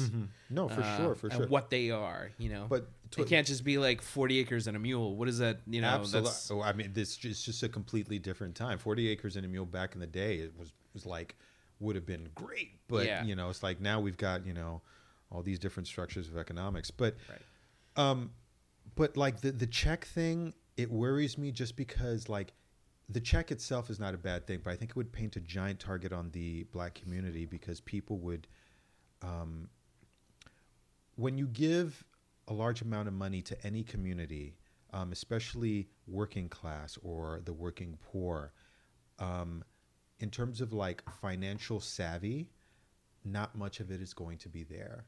No, 0.50 0.68
for 0.68 0.82
uh, 0.82 0.98
sure, 0.98 1.16
for 1.16 1.28
and 1.28 1.38
sure. 1.38 1.48
what 1.48 1.70
they 1.70 1.92
are. 1.92 2.32
You 2.38 2.50
know, 2.50 2.66
But 2.68 2.88
to- 3.12 3.22
it 3.22 3.28
can't 3.30 3.48
just 3.48 3.64
be 3.64 3.78
like 3.78 4.02
forty 4.02 4.40
acres 4.40 4.68
and 4.68 4.76
a 4.76 4.80
mule. 4.80 5.16
What 5.16 5.28
is 5.30 5.38
that? 5.38 5.60
You 5.66 5.82
know, 5.82 5.88
Absolutely. 5.88 6.30
that's 6.30 6.52
Oh, 6.52 6.62
I 6.62 6.74
mean, 6.74 6.92
this 6.94 7.18
is 7.24 7.42
just 7.44 7.64
a 7.64 7.70
completely 7.70 8.20
different 8.20 8.56
time. 8.56 8.78
Forty 8.80 9.08
acres 9.08 9.36
and 9.38 9.46
a 9.46 9.50
mule 9.50 9.66
back 9.66 9.94
in 9.94 10.02
the 10.02 10.08
day, 10.08 10.38
it 10.40 10.54
was 10.60 10.74
was 10.94 11.06
like 11.06 11.36
would 11.80 11.96
have 11.96 12.06
been 12.06 12.30
great, 12.36 12.72
but 12.88 13.06
Yeah. 13.06 13.24
you 13.24 13.36
know, 13.36 13.50
it's 13.50 13.64
like 13.64 13.80
now 13.82 14.00
we've 14.00 14.18
got 14.18 14.46
you 14.46 14.54
know 14.54 14.82
all 15.32 15.42
these 15.42 15.60
different 15.60 15.88
structures 15.88 16.28
of 16.28 16.38
economics, 16.38 16.92
but 16.92 17.16
right. 17.30 17.42
um, 18.10 18.32
but 18.96 19.16
like 19.18 19.40
the 19.42 19.52
the 19.52 19.68
check 19.68 20.06
thing, 20.06 20.54
it 20.78 20.92
worries 20.92 21.38
me 21.38 21.52
just 21.52 21.76
because 21.76 22.28
like 22.30 22.54
the 23.10 23.20
check 23.20 23.52
itself 23.52 23.90
is 23.90 24.00
not 24.00 24.14
a 24.14 24.18
bad 24.18 24.48
thing, 24.48 24.62
but 24.64 24.72
I 24.72 24.76
think 24.76 24.92
it 24.92 24.96
would 24.96 25.12
paint 25.12 25.36
a 25.36 25.42
giant 25.42 25.80
target 25.80 26.14
on 26.14 26.32
the 26.32 26.64
black 26.72 26.96
community 26.96 27.46
because 27.46 27.80
people 27.82 28.18
would 28.20 28.48
um, 29.22 29.70
when 31.16 31.38
you 31.38 31.48
give 31.48 32.04
a 32.48 32.54
large 32.54 32.82
amount 32.82 33.08
of 33.08 33.14
money 33.14 33.42
to 33.42 33.66
any 33.66 33.84
community, 33.84 34.56
um, 34.92 35.12
especially 35.12 35.88
working 36.08 36.50
class 36.50 36.98
or 37.02 37.42
the 37.46 37.54
working 37.54 37.98
poor, 38.12 38.52
um, 39.20 39.64
in 40.20 40.30
terms 40.30 40.62
of 40.62 40.74
like 40.74 41.04
financial 41.22 41.80
savvy, 41.80 42.50
not 43.24 43.56
much 43.56 43.80
of 43.80 43.92
it 43.92 44.02
is 44.02 44.14
going 44.14 44.38
to 44.38 44.50
be 44.50 44.64
there, 44.64 45.06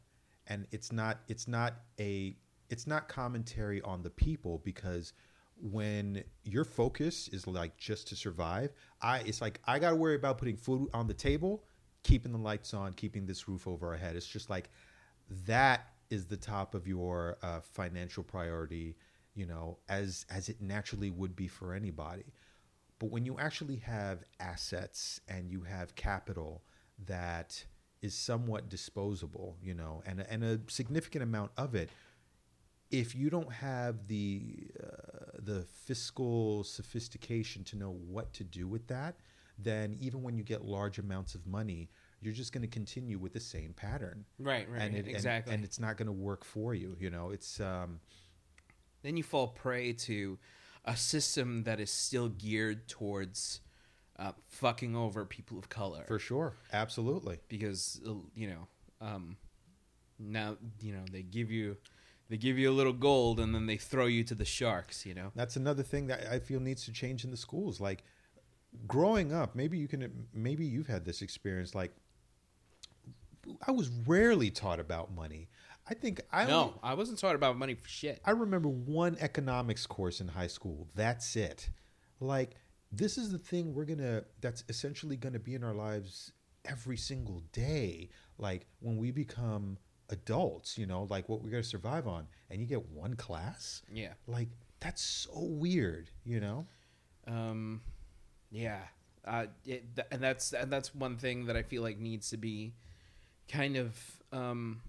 and 0.48 0.66
it's 0.72 0.92
not 0.92 1.20
it's 1.28 1.48
not 1.48 1.76
a 2.00 2.36
it's 2.70 2.88
not 2.88 3.08
commentary 3.08 3.82
on 3.82 4.02
the 4.02 4.10
people 4.10 4.62
because 4.64 5.14
when 5.62 6.24
your 6.44 6.64
focus 6.64 7.28
is 7.30 7.48
like 7.48 7.78
just 7.78 8.08
to 8.10 8.16
survive, 8.16 8.72
I 9.02 9.20
it's 9.20 9.42
like 9.42 9.60
I 9.66 9.80
got 9.80 9.92
to 9.92 9.96
worry 9.96 10.16
about 10.16 10.38
putting 10.38 10.58
food 10.58 10.90
on 10.94 11.08
the 11.08 11.14
table, 11.14 11.64
keeping 12.04 12.32
the 12.32 12.38
lights 12.38 12.74
on, 12.74 12.94
keeping 12.94 13.26
this 13.26 13.48
roof 13.48 13.68
over 13.68 13.88
our 13.88 13.98
head. 13.98 14.16
It's 14.16 14.28
just 14.28 14.50
like 14.50 14.70
that 15.46 15.88
is 16.10 16.26
the 16.26 16.38
top 16.38 16.76
of 16.76 16.88
your 16.88 17.38
uh, 17.42 17.60
financial 17.62 18.24
priority, 18.24 18.96
you 19.34 19.46
know, 19.46 19.78
as 19.90 20.26
as 20.30 20.50
it 20.50 20.62
naturally 20.62 21.10
would 21.10 21.36
be 21.36 21.48
for 21.48 21.74
anybody. 21.74 22.34
But 23.00 23.12
when 23.12 23.26
you 23.26 23.38
actually 23.40 23.78
have 23.78 24.24
assets 24.40 25.20
and 25.28 25.50
you 25.50 25.62
have 25.62 25.96
capital 25.96 26.64
that 27.08 27.66
is 28.02 28.14
somewhat 28.14 28.70
disposable, 28.70 29.58
you 29.62 29.74
know, 29.74 30.04
and 30.06 30.26
and 30.30 30.44
a 30.44 30.60
significant 30.68 31.24
amount 31.24 31.52
of 31.58 31.76
it, 31.76 31.90
if 32.92 33.16
you 33.16 33.30
don't 33.30 33.52
have 33.52 34.08
the 34.08 34.68
uh, 34.82 35.15
the 35.46 35.66
fiscal 35.86 36.64
sophistication 36.64 37.64
to 37.66 37.78
know 37.78 37.92
what 37.92 38.34
to 38.34 38.44
do 38.44 38.68
with 38.68 38.88
that, 38.88 39.16
then 39.58 39.96
even 40.00 40.22
when 40.22 40.36
you 40.36 40.44
get 40.44 40.66
large 40.66 41.00
amounts 41.00 41.36
of 41.36 41.46
money, 41.48 41.90
you're 42.22 42.34
just 42.34 42.52
going 42.52 42.62
to 42.62 42.68
continue 42.68 43.18
with 43.18 43.34
the 43.34 43.40
same 43.40 43.74
pattern. 43.74 44.26
Right, 44.40 44.70
right, 44.70 44.82
and 44.82 44.96
it, 44.96 45.08
exactly. 45.08 45.54
And, 45.54 45.60
and 45.60 45.66
it's 45.66 45.80
not 45.80 45.98
going 45.98 46.08
to 46.08 46.12
work 46.12 46.44
for 46.44 46.74
you. 46.74 46.98
You 47.00 47.10
know, 47.10 47.30
it's 47.30 47.60
um, 47.60 48.00
then 49.04 49.18
you 49.18 49.24
fall 49.24 49.48
prey 49.50 49.94
to 49.94 50.38
a 50.84 50.98
system 50.98 51.64
that 51.64 51.80
is 51.80 51.92
still 51.92 52.30
geared 52.30 52.88
towards 52.88 53.62
uh, 54.18 54.32
fucking 54.48 54.96
over 54.96 55.26
people 55.26 55.58
of 55.58 55.70
color 55.70 56.04
for 56.08 56.20
sure, 56.20 56.56
absolutely. 56.74 57.40
because 57.50 58.02
uh, 58.08 58.14
you 58.34 58.48
know 58.48 58.68
um, 59.02 59.38
now 60.20 60.58
you 60.80 60.94
know 60.94 61.04
they 61.12 61.22
give 61.22 61.52
you 61.52 61.78
they 62.30 62.38
give 62.38 62.58
you 62.58 62.70
a 62.70 62.74
little 62.74 62.94
gold 62.94 63.40
and 63.40 63.54
then 63.54 63.66
they 63.66 63.78
throw 63.78 64.06
you 64.06 64.24
to 64.24 64.36
the 64.36 64.46
sharks. 64.46 65.06
You 65.06 65.14
know. 65.14 65.32
That's 65.36 65.56
another 65.56 65.84
thing 65.84 66.08
that 66.08 66.26
I 66.32 66.40
feel 66.40 66.60
needs 66.60 66.86
to 66.86 66.92
change 66.92 67.24
in 67.24 67.32
the 67.32 67.38
schools. 67.38 67.80
Like 67.80 68.04
growing 68.88 69.34
up, 69.34 69.56
maybe 69.56 69.78
you 69.78 69.88
can, 69.88 70.28
maybe 70.34 70.66
you've 70.66 70.88
had 70.88 71.06
this 71.06 71.22
experience. 71.22 71.76
Like 71.76 71.92
I 73.68 73.72
was 73.72 73.90
rarely 74.06 74.50
taught 74.50 74.80
about 74.80 75.14
money. 75.14 75.50
I 75.88 75.94
think 75.94 76.22
I 76.32 76.46
No, 76.46 76.80
I 76.82 76.96
wasn't 76.96 77.20
taught 77.20 77.36
about 77.36 77.58
money 77.58 77.76
for 77.76 77.88
shit. 77.88 78.20
I 78.26 78.32
remember 78.32 78.70
one 78.70 79.18
economics 79.20 79.86
course 79.86 80.20
in 80.20 80.28
high 80.28 80.48
school. 80.48 80.88
That's 80.96 81.36
it. 81.36 81.70
Like 82.20 82.56
this 82.92 83.18
is 83.18 83.32
the 83.32 83.38
thing 83.38 83.74
we're 83.74 83.86
gonna. 83.86 84.24
That's 84.42 84.64
essentially 84.68 85.16
gonna 85.16 85.40
be 85.40 85.54
in 85.54 85.64
our 85.64 85.76
lives 85.76 86.32
every 86.66 86.98
single 86.98 87.44
day. 87.52 88.10
Like 88.40 88.66
when 88.80 88.98
we 88.98 89.12
become 89.12 89.78
adults, 90.10 90.78
you 90.78 90.86
know, 90.86 91.08
like 91.10 91.28
what 91.30 91.42
we're 91.42 91.50
gonna 91.52 91.64
survive 91.64 92.08
on, 92.08 92.28
and 92.50 92.62
you 92.62 92.68
get 92.68 92.86
one 92.90 93.16
class. 93.16 93.82
Yeah. 93.92 94.14
Like 94.28 94.50
that's 94.80 95.02
so 95.02 95.40
weird, 95.40 96.10
you 96.24 96.40
know. 96.40 96.68
Um, 97.28 97.82
yeah. 98.52 98.82
Uh, 99.26 99.48
it, 99.66 99.96
th- 99.96 100.08
and 100.12 100.22
that's 100.22 100.54
and 100.54 100.72
that's 100.72 100.94
one 100.94 101.18
thing 101.18 101.46
that 101.48 101.58
I 101.58 101.64
feel 101.64 101.82
like 101.82 101.98
needs 102.00 102.30
to 102.30 102.38
be 102.38 102.74
kind 103.50 103.78
of. 103.78 103.98
Um, 104.32 104.82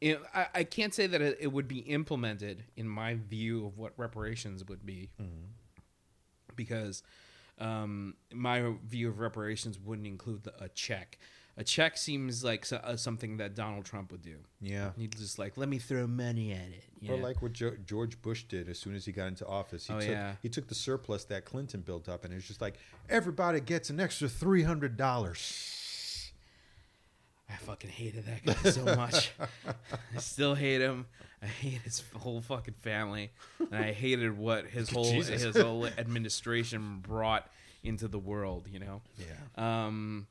you 0.00 0.14
know, 0.14 0.20
I, 0.34 0.46
I 0.54 0.64
can't 0.64 0.92
say 0.92 1.06
that 1.06 1.20
it, 1.22 1.38
it 1.40 1.46
would 1.48 1.68
be 1.68 1.78
implemented 1.78 2.64
in 2.76 2.86
my 2.88 3.14
view 3.14 3.66
of 3.66 3.78
what 3.78 3.92
reparations 3.96 4.64
would 4.66 4.84
be, 4.84 5.10
because 6.54 7.02
um, 7.58 8.14
my 8.32 8.72
view 8.86 9.08
of 9.08 9.18
reparations 9.18 9.78
wouldn't 9.78 10.06
include 10.06 10.44
the, 10.44 10.52
a 10.62 10.68
check. 10.68 11.18
A 11.56 11.62
check 11.62 11.96
seems 11.96 12.42
like 12.42 12.66
so, 12.66 12.78
uh, 12.78 12.96
something 12.96 13.36
that 13.36 13.54
Donald 13.54 13.84
Trump 13.84 14.10
would 14.10 14.22
do. 14.22 14.36
Yeah. 14.60 14.90
He'd 14.96 15.16
just 15.16 15.38
like 15.38 15.56
let 15.56 15.68
me 15.68 15.78
throw 15.78 16.06
money 16.08 16.50
at 16.52 16.58
it. 16.68 16.84
you 17.00 17.12
Or 17.12 17.16
know? 17.16 17.22
like 17.22 17.42
what 17.42 17.52
jo- 17.52 17.76
George 17.86 18.20
Bush 18.22 18.42
did 18.44 18.68
as 18.68 18.78
soon 18.78 18.96
as 18.96 19.04
he 19.04 19.12
got 19.12 19.28
into 19.28 19.46
office. 19.46 19.86
He 19.86 19.92
Oh, 19.92 20.00
took 20.00 20.08
yeah. 20.08 20.34
he 20.42 20.48
took 20.48 20.66
the 20.66 20.74
surplus 20.74 21.24
that 21.26 21.44
Clinton 21.44 21.82
built 21.82 22.08
up, 22.08 22.24
and 22.24 22.32
it 22.32 22.36
was 22.36 22.46
just 22.48 22.60
like 22.60 22.74
everybody 23.08 23.60
gets 23.60 23.88
an 23.88 24.00
extra 24.00 24.28
three 24.28 24.64
hundred 24.64 24.96
dollars. 24.96 26.32
I 27.48 27.56
fucking 27.56 27.90
hated 27.90 28.24
that 28.26 28.44
guy 28.44 28.70
so 28.70 28.84
much. 28.96 29.30
I 30.16 30.18
still 30.18 30.54
hate 30.54 30.80
him. 30.80 31.06
I 31.42 31.46
hate 31.46 31.82
his 31.82 32.02
whole 32.16 32.40
fucking 32.40 32.74
family, 32.80 33.30
and 33.60 33.76
I 33.84 33.92
hated 33.92 34.36
what 34.36 34.66
his 34.66 34.88
whole 34.94 35.04
Jesus. 35.04 35.42
his 35.42 35.56
whole 35.56 35.86
administration 35.86 37.00
brought 37.00 37.48
into 37.84 38.08
the 38.08 38.18
world. 38.18 38.66
You 38.72 38.78
know, 38.80 39.02
Yeah. 39.18 39.84
um, 39.86 40.26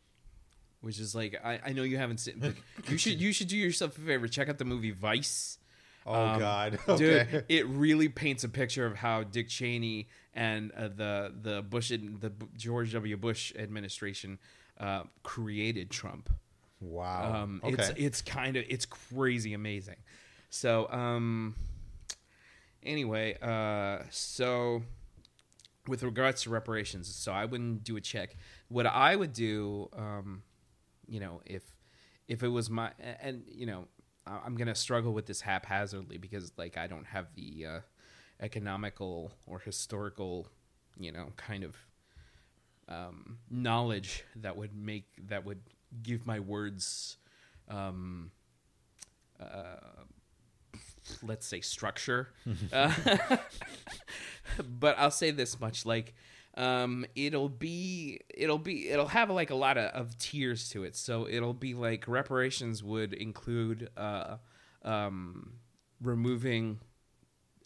which 0.83 0.99
is 0.99 1.15
like 1.15 1.39
I, 1.43 1.59
I 1.65 1.73
know 1.73 1.83
you 1.83 1.97
haven't 1.97 2.19
seen. 2.19 2.35
But 2.37 2.53
you 2.91 2.97
should 2.97 3.19
you 3.19 3.31
should 3.33 3.47
do 3.47 3.57
yourself 3.57 3.97
a 3.97 4.01
favor. 4.01 4.27
Check 4.27 4.49
out 4.49 4.57
the 4.57 4.65
movie 4.65 4.91
Vice. 4.91 5.57
Oh 6.05 6.13
Um, 6.13 6.39
God. 6.39 6.79
Dude, 6.97 7.45
it 7.47 7.65
really 7.67 8.09
paints 8.09 8.43
a 8.43 8.49
picture 8.49 8.85
of 8.85 8.97
how 8.97 9.23
Dick 9.23 9.47
Cheney 9.47 10.09
and 10.33 10.71
uh, 10.73 10.89
the 10.89 11.33
the 11.41 11.61
Bush 11.61 11.89
the 11.89 12.31
George 12.57 12.91
W. 12.93 13.15
Bush 13.17 13.53
administration 13.57 14.37
uh, 14.79 15.03
created 15.23 15.89
Trump. 15.89 16.29
Wow. 16.81 17.43
Um, 17.43 17.61
okay. 17.63 17.73
It's 17.75 17.89
it's 17.95 18.21
kind 18.21 18.57
of 18.57 18.65
it's 18.67 18.85
crazy 18.85 19.53
amazing. 19.53 19.95
So 20.49 20.89
um, 20.91 21.55
anyway, 22.83 23.37
uh, 23.41 24.03
so 24.09 24.83
with 25.87 26.03
regards 26.03 26.43
to 26.43 26.49
reparations, 26.49 27.07
so 27.13 27.31
I 27.31 27.45
wouldn't 27.45 27.83
do 27.83 27.95
a 27.95 28.01
check. 28.01 28.35
What 28.67 28.85
I 28.85 29.15
would 29.15 29.33
do, 29.33 29.89
um, 29.93 30.43
you 31.13 31.19
know, 31.19 31.41
if 31.45 31.61
if 32.27 32.41
it 32.41 32.47
was 32.47 32.71
my 32.71 32.91
and 33.21 33.43
you 33.47 33.67
know, 33.67 33.87
I'm 34.25 34.55
gonna 34.55 34.73
struggle 34.73 35.13
with 35.13 35.27
this 35.27 35.41
haphazardly 35.41 36.17
because 36.17 36.51
like 36.57 36.75
I 36.75 36.87
don't 36.87 37.05
have 37.05 37.27
the 37.35 37.65
uh, 37.67 37.79
economical 38.39 39.31
or 39.45 39.59
historical, 39.59 40.47
you 40.97 41.11
know, 41.11 41.27
kind 41.37 41.63
of 41.63 41.75
um, 42.89 43.37
knowledge 43.51 44.23
that 44.37 44.57
would 44.57 44.75
make 44.75 45.05
that 45.27 45.45
would 45.45 45.61
give 46.01 46.25
my 46.25 46.39
words, 46.39 47.17
um, 47.69 48.31
uh, 49.39 50.01
let's 51.21 51.45
say 51.45 51.61
structure. 51.61 52.29
uh, 52.73 52.91
but 54.79 54.97
I'll 54.97 55.11
say 55.11 55.29
this 55.29 55.59
much: 55.59 55.85
like, 55.85 56.15
um, 56.55 57.05
it'll 57.15 57.49
be 57.49 58.19
it'll 58.33 58.59
be 58.59 58.89
it'll 58.89 59.07
have 59.07 59.29
like 59.29 59.49
a 59.49 59.55
lot 59.55 59.77
of, 59.77 59.85
of 59.91 60.17
tiers 60.17 60.69
to 60.69 60.83
it. 60.83 60.95
So 60.95 61.27
it'll 61.27 61.53
be 61.53 61.73
like 61.73 62.07
reparations 62.07 62.83
would 62.83 63.13
include 63.13 63.89
uh, 63.97 64.37
um, 64.83 65.53
removing, 66.01 66.79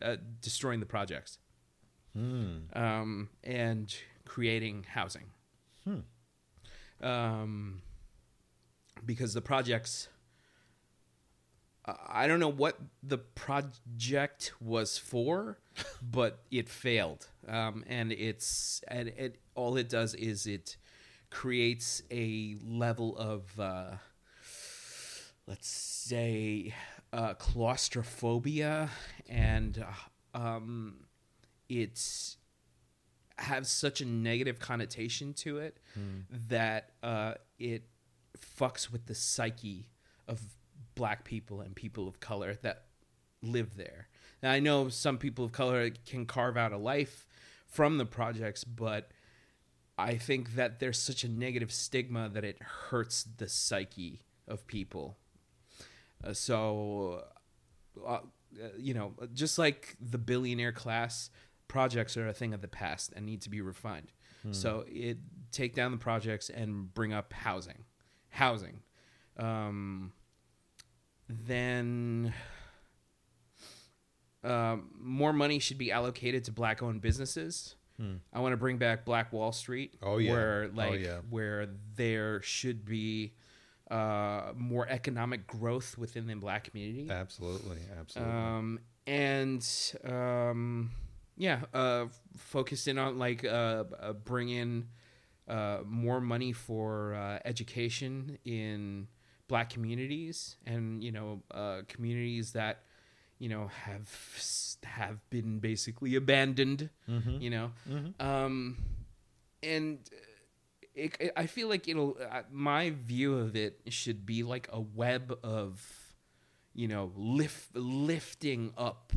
uh, 0.01 0.17
destroying 0.41 0.79
the 0.79 0.85
projects 0.85 1.37
um, 2.73 3.29
and 3.43 3.93
creating 4.25 4.85
housing. 4.89 5.25
Um, 7.01 7.81
because 9.05 9.33
the 9.33 9.41
projects, 9.41 10.09
I- 11.87 12.27
don't 12.27 12.39
know 12.39 12.49
what 12.51 12.77
the 13.01 13.17
project 13.17 14.51
was 14.59 14.97
for, 14.97 15.59
but 16.01 16.39
it 16.51 16.67
failed. 16.69 17.27
Um, 17.47 17.83
and 17.87 18.11
it's 18.11 18.81
and 18.87 19.07
it 19.09 19.39
all 19.55 19.77
it 19.77 19.89
does 19.89 20.13
is 20.13 20.45
it 20.47 20.77
creates 21.29 22.01
a 22.11 22.55
level 22.63 23.17
of 23.17 23.59
uh, 23.59 23.91
let's 25.47 25.67
say 25.67 26.73
uh, 27.13 27.33
claustrophobia 27.35 28.89
and 29.29 29.83
uh, 30.33 30.37
um, 30.37 31.05
it's 31.69 32.37
has 33.37 33.69
such 33.69 34.01
a 34.01 34.05
negative 34.05 34.59
connotation 34.59 35.31
to 35.33 35.59
it 35.59 35.77
that 36.47 36.89
uh, 37.03 37.33
it 37.59 37.83
fucks 38.37 38.91
with 38.91 39.05
the 39.05 39.13
psyche 39.15 39.89
of 40.27 40.41
black 40.97 41.23
people 41.23 41.61
and 41.61 41.75
people 41.75 42.07
of 42.07 42.19
color 42.19 42.57
that 42.63 42.85
live 43.41 43.77
there. 43.77 44.07
Now, 44.43 44.51
I 44.51 44.59
know 44.59 44.89
some 44.89 45.17
people 45.17 45.45
of 45.45 45.51
color 45.51 45.89
can 46.05 46.25
carve 46.25 46.57
out 46.57 46.73
a 46.73 46.77
life 46.77 47.25
from 47.67 47.97
the 47.97 48.05
projects, 48.05 48.63
but 48.63 49.11
I 49.97 50.15
think 50.17 50.55
that 50.55 50.79
there's 50.79 50.99
such 50.99 51.23
a 51.23 51.27
negative 51.27 51.71
stigma 51.71 52.29
that 52.29 52.43
it 52.43 52.61
hurts 52.61 53.23
the 53.23 53.47
psyche 53.47 54.21
of 54.47 54.67
people. 54.67 55.17
Uh, 56.23 56.33
so, 56.33 57.23
uh, 58.05 58.09
uh, 58.09 58.19
you 58.77 58.93
know, 58.93 59.13
just 59.33 59.57
like 59.57 59.97
the 59.99 60.17
billionaire 60.17 60.71
class, 60.71 61.29
projects 61.67 62.15
are 62.17 62.27
a 62.27 62.33
thing 62.33 62.53
of 62.53 62.61
the 62.61 62.67
past 62.67 63.11
and 63.15 63.25
need 63.25 63.41
to 63.41 63.49
be 63.49 63.61
refined. 63.61 64.11
So, 64.51 64.85
it 64.87 65.17
take 65.51 65.75
down 65.75 65.91
the 65.91 65.97
projects 65.97 66.49
and 66.49 66.93
bring 66.93 67.11
up 67.11 67.33
housing, 67.33 67.83
housing, 68.29 68.81
Um, 69.35 70.13
then 71.29 72.33
um, 74.43 74.89
more 74.99 75.33
money 75.33 75.59
should 75.59 75.77
be 75.77 75.91
allocated 75.91 76.43
to 76.45 76.51
black-owned 76.51 77.01
businesses. 77.01 77.75
I 78.31 78.41
want 78.41 78.53
to 78.53 78.57
bring 78.57 78.77
back 78.77 79.05
Black 79.05 79.33
Wall 79.33 79.51
Street. 79.51 79.95
Oh, 80.03 80.19
yeah. 80.19 80.31
where 80.31 80.69
Oh, 80.77 80.93
yeah. 80.93 81.17
where 81.31 81.67
there 81.95 82.43
should 82.43 82.85
be 82.85 83.33
uh, 83.89 84.51
more 84.55 84.87
economic 84.87 85.47
growth 85.47 85.97
within 85.97 86.27
the 86.27 86.35
black 86.35 86.65
community. 86.65 87.09
Absolutely, 87.09 87.79
absolutely. 87.99 88.33
Um, 88.33 88.79
and 89.07 89.67
um, 90.03 90.91
yeah, 91.37 91.61
uh, 91.73 92.05
focus 92.35 92.85
in 92.85 92.99
on 92.99 93.17
like 93.17 93.43
uh, 93.43 93.85
uh, 93.99 94.13
bring 94.13 94.49
in 94.49 94.89
uh, 95.47 95.79
more 95.83 96.21
money 96.21 96.51
for 96.51 97.15
uh, 97.15 97.39
education 97.45 98.37
in 98.45 99.07
black 99.47 99.69
communities 99.69 100.55
and 100.65 101.03
you 101.03 101.11
know 101.11 101.41
uh, 101.51 101.81
communities 101.87 102.51
that 102.53 102.83
you 103.39 103.49
know 103.49 103.67
have 103.67 104.09
have 104.83 105.29
been 105.29 105.59
basically 105.59 106.15
abandoned. 106.15 106.89
You 107.41 107.49
know, 107.49 107.71
um, 108.19 108.77
and 109.63 109.99
it, 110.95 111.15
it- 111.19 111.33
I 111.37 111.45
feel 111.47 111.67
like 111.69 111.87
it'll. 111.87 112.17
Uh, 112.19 112.43
my 112.51 112.89
view 112.91 113.37
of 113.37 113.55
it 113.55 113.79
should 113.89 114.25
be 114.25 114.43
like 114.43 114.67
a 114.71 114.79
web 114.81 115.37
of, 115.43 115.81
you 116.73 116.87
know, 116.87 117.11
lift 117.15 117.75
lifting 117.75 118.73
up, 118.77 119.13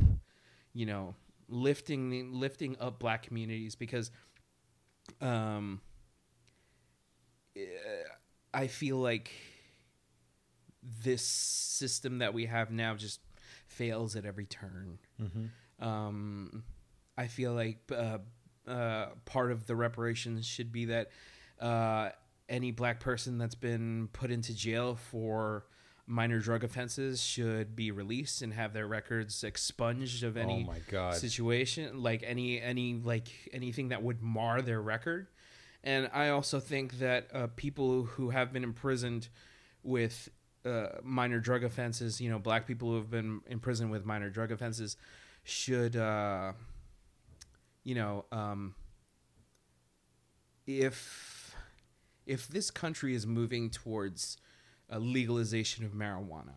you 0.73 0.85
know, 0.85 1.15
lifting 1.49 2.33
lifting 2.39 2.77
up 2.79 2.99
black 2.99 3.23
communities 3.23 3.75
because, 3.75 4.11
um, 5.19 5.81
I 8.53 8.67
feel 8.67 8.97
like 8.97 9.31
this 11.03 11.21
system 11.21 12.19
that 12.19 12.33
we 12.33 12.45
have 12.47 12.71
now 12.71 12.95
just 12.95 13.19
fails 13.67 14.15
at 14.15 14.25
every 14.25 14.45
turn. 14.45 14.97
Um, 15.79 16.63
I 17.17 17.27
feel 17.27 17.53
like 17.53 17.77
uh, 17.95 18.19
uh, 18.67 19.07
part 19.25 19.51
of 19.51 19.67
the 19.67 19.75
reparations 19.75 20.45
should 20.45 20.71
be 20.71 20.85
that 20.85 21.09
uh, 21.59 22.09
any 22.49 22.71
black 22.71 22.99
person 22.99 23.37
that's 23.37 23.55
been 23.55 24.09
put 24.13 24.31
into 24.31 24.53
jail 24.53 24.95
for 24.95 25.65
minor 26.07 26.39
drug 26.39 26.63
offenses 26.63 27.21
should 27.21 27.75
be 27.75 27.91
released 27.91 28.41
and 28.41 28.53
have 28.53 28.73
their 28.73 28.87
records 28.87 29.43
expunged 29.43 30.23
of 30.23 30.35
any 30.35 30.63
Oh 30.63 30.65
situation 31.13 32.01
like 32.03 32.23
any 32.25 32.59
any 32.59 32.95
like 32.95 33.29
anything 33.53 33.89
that 33.89 34.01
would 34.03 34.21
mar 34.21 34.61
their 34.61 34.81
record. 34.81 35.27
And 35.83 36.09
i 36.13 36.29
also 36.29 36.59
think 36.59 36.99
that 36.99 37.27
uh, 37.33 37.47
people 37.55 38.03
who 38.03 38.29
have 38.29 38.51
been 38.53 38.63
imprisoned 38.63 39.29
with 39.83 40.29
uh, 40.65 40.87
minor 41.03 41.39
drug 41.39 41.63
offenses 41.63 42.19
you 42.21 42.29
know 42.29 42.39
black 42.39 42.67
people 42.67 42.89
who 42.89 42.95
have 42.95 43.09
been 43.09 43.41
imprisoned 43.47 43.91
with 43.91 44.05
minor 44.05 44.29
drug 44.29 44.51
offenses 44.51 44.97
should 45.43 45.95
uh, 45.95 46.51
you 47.83 47.95
know 47.95 48.25
um, 48.31 48.75
if 50.67 51.55
if 52.25 52.47
this 52.47 52.69
country 52.71 53.15
is 53.15 53.25
moving 53.25 53.69
towards 53.69 54.37
a 54.89 54.99
legalization 54.99 55.85
of 55.85 55.91
marijuana 55.91 56.53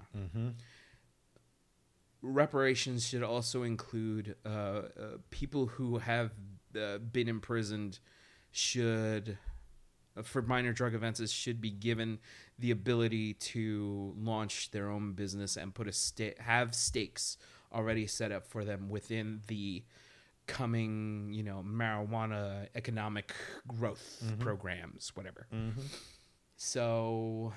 reparations 2.22 3.06
should 3.06 3.22
also 3.22 3.62
include 3.62 4.34
uh, 4.44 4.48
uh, 4.48 4.82
people 5.30 5.66
who 5.66 5.98
have 5.98 6.32
uh, 6.80 6.98
been 6.98 7.28
imprisoned 7.28 7.98
should 8.50 9.38
for 10.22 10.42
minor 10.42 10.72
drug 10.72 10.94
offenses 10.94 11.32
should 11.32 11.60
be 11.60 11.70
given 11.70 12.18
the 12.58 12.70
ability 12.70 13.34
to 13.34 14.14
launch 14.16 14.70
their 14.70 14.88
own 14.88 15.12
business 15.12 15.56
and 15.56 15.74
put 15.74 15.88
a 15.88 15.92
sta- 15.92 16.34
have 16.38 16.74
stakes 16.74 17.36
already 17.72 18.06
set 18.06 18.30
up 18.30 18.46
for 18.46 18.64
them 18.64 18.88
within 18.88 19.40
the 19.48 19.82
coming 20.46 21.32
you 21.32 21.42
know 21.42 21.64
marijuana 21.66 22.68
economic 22.74 23.34
growth 23.66 24.22
programs 24.38 25.10
whatever. 25.16 25.46
So 26.56 27.52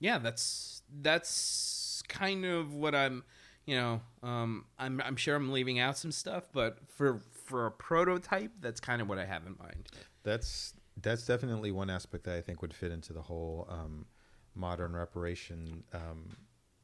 yeah 0.00 0.18
that's 0.18 0.82
that's 1.00 2.02
kind 2.08 2.44
of 2.44 2.74
what 2.74 2.94
i'm 2.94 3.24
you 3.64 3.74
know 3.74 4.00
um 4.22 4.66
i'm 4.78 5.00
i'm 5.00 5.16
sure 5.16 5.34
i'm 5.34 5.50
leaving 5.50 5.78
out 5.78 5.96
some 5.96 6.12
stuff 6.12 6.44
but 6.52 6.76
for 6.86 7.22
for 7.46 7.64
a 7.66 7.70
prototype 7.70 8.52
that's 8.60 8.78
kind 8.78 9.00
of 9.00 9.08
what 9.08 9.18
i 9.18 9.24
have 9.24 9.46
in 9.46 9.56
mind. 9.58 9.88
That's 10.22 10.74
that's 11.02 11.26
definitely 11.26 11.72
one 11.72 11.90
aspect 11.90 12.24
that 12.24 12.36
I 12.36 12.40
think 12.40 12.62
would 12.62 12.74
fit 12.74 12.90
into 12.90 13.12
the 13.12 13.22
whole 13.22 13.66
um, 13.70 14.06
modern 14.54 14.94
reparation 14.94 15.84
um, 15.92 16.28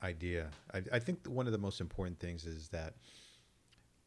idea. 0.03 0.51
I, 0.73 0.83
I 0.93 0.99
think 0.99 1.27
one 1.27 1.47
of 1.47 1.53
the 1.53 1.59
most 1.59 1.81
important 1.81 2.19
things 2.19 2.45
is 2.45 2.69
that 2.69 2.95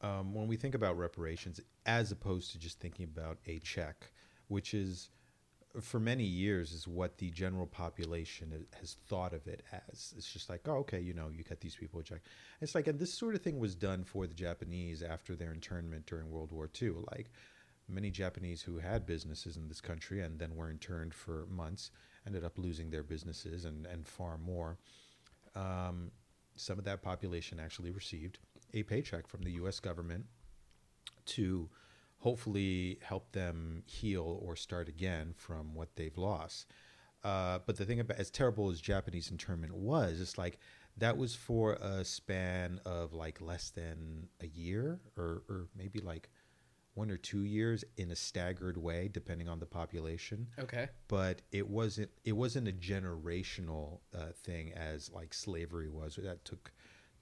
um, 0.02 0.34
when 0.34 0.48
we 0.48 0.56
think 0.58 0.76
about 0.76 0.98
reparations, 0.98 1.60
as 1.86 2.12
opposed 2.12 2.52
to 2.52 2.60
just 2.60 2.80
thinking 2.80 3.06
about 3.06 3.38
a 3.48 3.60
check, 3.60 4.12
which 4.48 4.74
is 4.74 5.10
for 5.82 6.00
many 6.00 6.24
years 6.24 6.72
is 6.72 6.88
what 6.88 7.18
the 7.18 7.30
general 7.32 7.65
population 7.65 8.65
has 8.80 8.98
thought 9.08 9.34
of 9.34 9.46
it 9.48 9.63
as. 9.89 10.13
It's 10.18 10.32
just 10.32 10.50
like, 10.50 10.62
oh, 10.68 10.78
okay, 10.78 11.00
you 11.00 11.13
know, 11.13 11.30
you 11.30 11.44
cut 11.44 11.60
these 11.60 11.76
people 11.76 12.00
a 12.00 12.04
check. 12.04 12.22
It's 12.62 12.76
like, 12.76 12.88
and 12.88 12.98
this 12.98 13.13
sort 13.13 13.36
of 13.36 13.41
thing 13.41 13.60
was 13.60 13.76
done 13.76 14.04
for 14.04 14.28
the 14.28 14.34
Japanese 14.34 15.04
after 15.04 15.36
their 15.36 15.52
internment 15.52 16.06
during 16.06 16.30
World 16.30 16.52
War 16.52 16.70
II. 16.82 16.94
Like 17.12 17.30
many 17.88 18.10
Japanese 18.10 18.62
who 18.62 18.78
had 18.78 19.06
businesses 19.06 19.58
in 19.58 19.67
this 19.67 19.82
country 19.82 20.21
and 20.21 20.39
then 20.39 20.56
were 20.56 20.69
interned 20.69 21.13
for 21.13 21.45
months 21.50 21.91
ended 22.26 22.43
up 22.43 22.58
losing 22.58 22.89
their 22.89 23.04
businesses 23.04 23.65
and, 23.65 23.86
and 23.86 24.08
far 24.08 24.38
more. 24.38 24.78
Um, 25.56 26.12
some 26.56 26.80
of 26.80 26.86
that 26.86 27.02
population 27.02 27.60
actually 27.60 27.91
received 27.91 28.39
a 28.74 28.84
paycheck 28.84 29.28
from 29.28 29.43
the 29.43 29.52
U.S. 29.52 29.80
government 29.80 30.26
to 31.26 31.69
hopefully 32.19 32.98
help 33.02 33.32
them 33.32 33.84
heal 33.86 34.39
or 34.41 34.56
start 34.56 34.88
again 34.89 35.34
from 35.38 35.76
what 35.76 35.95
they've 35.95 36.17
lost. 36.17 36.71
Uh, 37.24 37.60
but 37.65 37.76
the 37.76 37.86
thing 37.86 38.00
about 38.00 38.17
as 38.17 38.30
terrible 38.30 38.69
as 38.69 38.80
Japanese 38.80 39.32
internment 39.32 39.74
was, 39.76 40.21
it's 40.21 40.38
like 40.38 40.60
that 40.98 41.17
was 41.17 41.36
for 41.36 41.74
a 41.74 42.06
span 42.06 42.80
of 42.86 43.13
like 43.13 43.41
less 43.41 43.69
than 43.69 44.28
a 44.41 44.48
year 44.48 45.00
or, 45.17 45.43
or 45.50 45.67
maybe 45.76 46.00
like 46.00 46.30
one 46.95 47.12
or 47.12 47.17
two 47.17 47.43
years 47.43 47.84
in 47.97 48.10
a 48.10 48.15
staggered 48.15 48.77
way, 48.77 49.10
depending 49.12 49.47
on 49.47 49.60
the 49.60 49.65
population. 49.65 50.47
Okay. 50.58 50.88
But 51.08 51.41
it 51.51 51.69
wasn't 51.69 52.10
it 52.23 52.31
wasn't 52.31 52.67
a 52.67 52.71
generational 52.71 53.99
uh, 54.17 54.31
thing 54.34 54.73
as 54.73 55.12
like 55.12 55.34
slavery 55.34 55.89
was. 55.89 56.15
That 56.15 56.43
took 56.43 56.71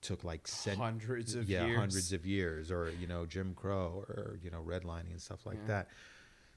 took 0.01 0.23
like 0.23 0.47
cent- 0.47 0.77
hundreds 0.77 1.33
of 1.33 1.49
yeah 1.49 1.65
years. 1.65 1.77
hundreds 1.77 2.13
of 2.13 2.25
years 2.25 2.71
or 2.71 2.91
you 2.99 3.07
know 3.07 3.25
Jim 3.25 3.53
Crow 3.55 4.05
or 4.07 4.37
you 4.41 4.51
know 4.51 4.61
redlining 4.61 5.11
and 5.11 5.21
stuff 5.21 5.45
like 5.45 5.65
that. 5.67 5.87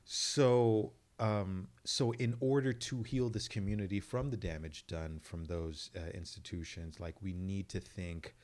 So 0.05 0.93
um 1.19 1.69
so 1.85 2.13
in 2.13 2.37
order 2.41 2.75
to 2.75 3.03
heal 3.03 3.31
this 3.31 3.49
community 3.49 4.01
from 4.01 4.31
the 4.31 4.37
damage 4.37 4.87
done 4.87 5.19
from 5.23 5.45
those 5.45 5.91
uh, 5.97 6.11
institutions 6.11 7.01
like 7.01 7.15
we 7.23 7.33
need 7.33 7.71
to 7.71 7.81
think 7.81 8.35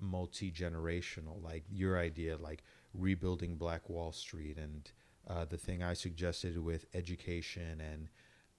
multi-generational. 0.00 1.42
Like 1.42 1.64
your 1.70 1.98
idea 1.98 2.36
like 2.36 2.62
rebuilding 2.94 3.56
black 3.56 3.88
wall 3.88 4.12
street 4.12 4.56
and 4.58 4.90
uh, 5.28 5.44
the 5.44 5.56
thing 5.56 5.82
i 5.82 5.92
suggested 5.92 6.58
with 6.58 6.86
education 6.94 7.80
and 7.80 8.08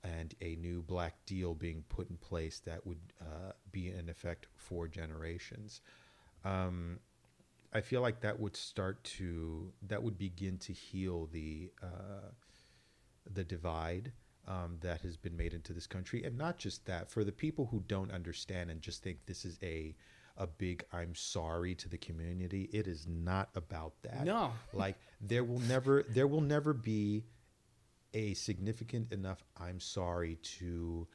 and 0.04 0.34
a 0.42 0.56
new 0.56 0.82
black 0.82 1.14
deal 1.26 1.54
being 1.54 1.84
put 1.90 2.10
in 2.10 2.18
place 2.18 2.60
that 2.60 2.86
would 2.88 3.14
uh, 3.22 3.52
be 3.72 3.90
in 3.90 4.10
effect 4.10 4.48
for 4.56 4.88
generations 4.88 5.82
um, 6.46 7.00
i 7.74 7.82
feel 7.82 8.02
like 8.02 8.22
that 8.22 8.40
would 8.40 8.56
start 8.56 9.04
to 9.04 9.72
that 9.82 10.02
would 10.02 10.18
begin 10.18 10.58
to 10.58 10.74
heal 10.74 11.28
the 11.32 11.72
uh, 11.84 12.30
the 13.34 13.44
divide 13.44 14.12
um, 14.48 14.78
that 14.82 15.02
has 15.02 15.18
been 15.18 15.38
made 15.38 15.54
into 15.54 15.74
this 15.74 15.88
country, 15.88 16.24
and 16.24 16.38
not 16.38 16.58
just 16.58 16.86
that. 16.86 17.10
For 17.10 17.24
the 17.24 17.32
people 17.32 17.68
who 17.68 17.84
don't 17.88 18.12
understand 18.12 18.72
and 18.72 18.82
just 18.82 19.04
think 19.04 19.26
this 19.26 19.46
is 19.46 19.58
a 19.62 19.96
a 20.38 20.48
big 20.48 20.84
"I'm 20.92 21.16
sorry" 21.16 21.76
to 21.76 21.90
the 21.90 21.98
community, 21.98 22.70
it 22.72 22.88
is 22.88 23.08
not 23.08 23.50
about 23.56 23.94
that. 24.04 24.26
No. 24.26 24.54
like 24.74 24.98
there 25.20 25.44
will 25.44 25.60
never 25.60 26.04
there 26.10 26.28
will 26.28 26.42
never 26.42 26.74
be 26.74 27.26
a 28.14 28.34
significant 28.34 29.12
enough 29.12 29.44
"I'm 29.58 29.80
sorry" 29.80 30.36
to 30.60 31.08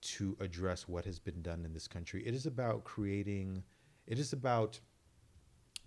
to 0.00 0.36
address 0.40 0.86
what 0.86 1.04
has 1.04 1.18
been 1.18 1.42
done 1.42 1.64
in 1.64 1.72
this 1.72 1.88
country. 1.88 2.26
It 2.26 2.34
is 2.34 2.46
about 2.46 2.84
creating. 2.84 3.64
It 4.06 4.18
is 4.18 4.32
about 4.32 4.80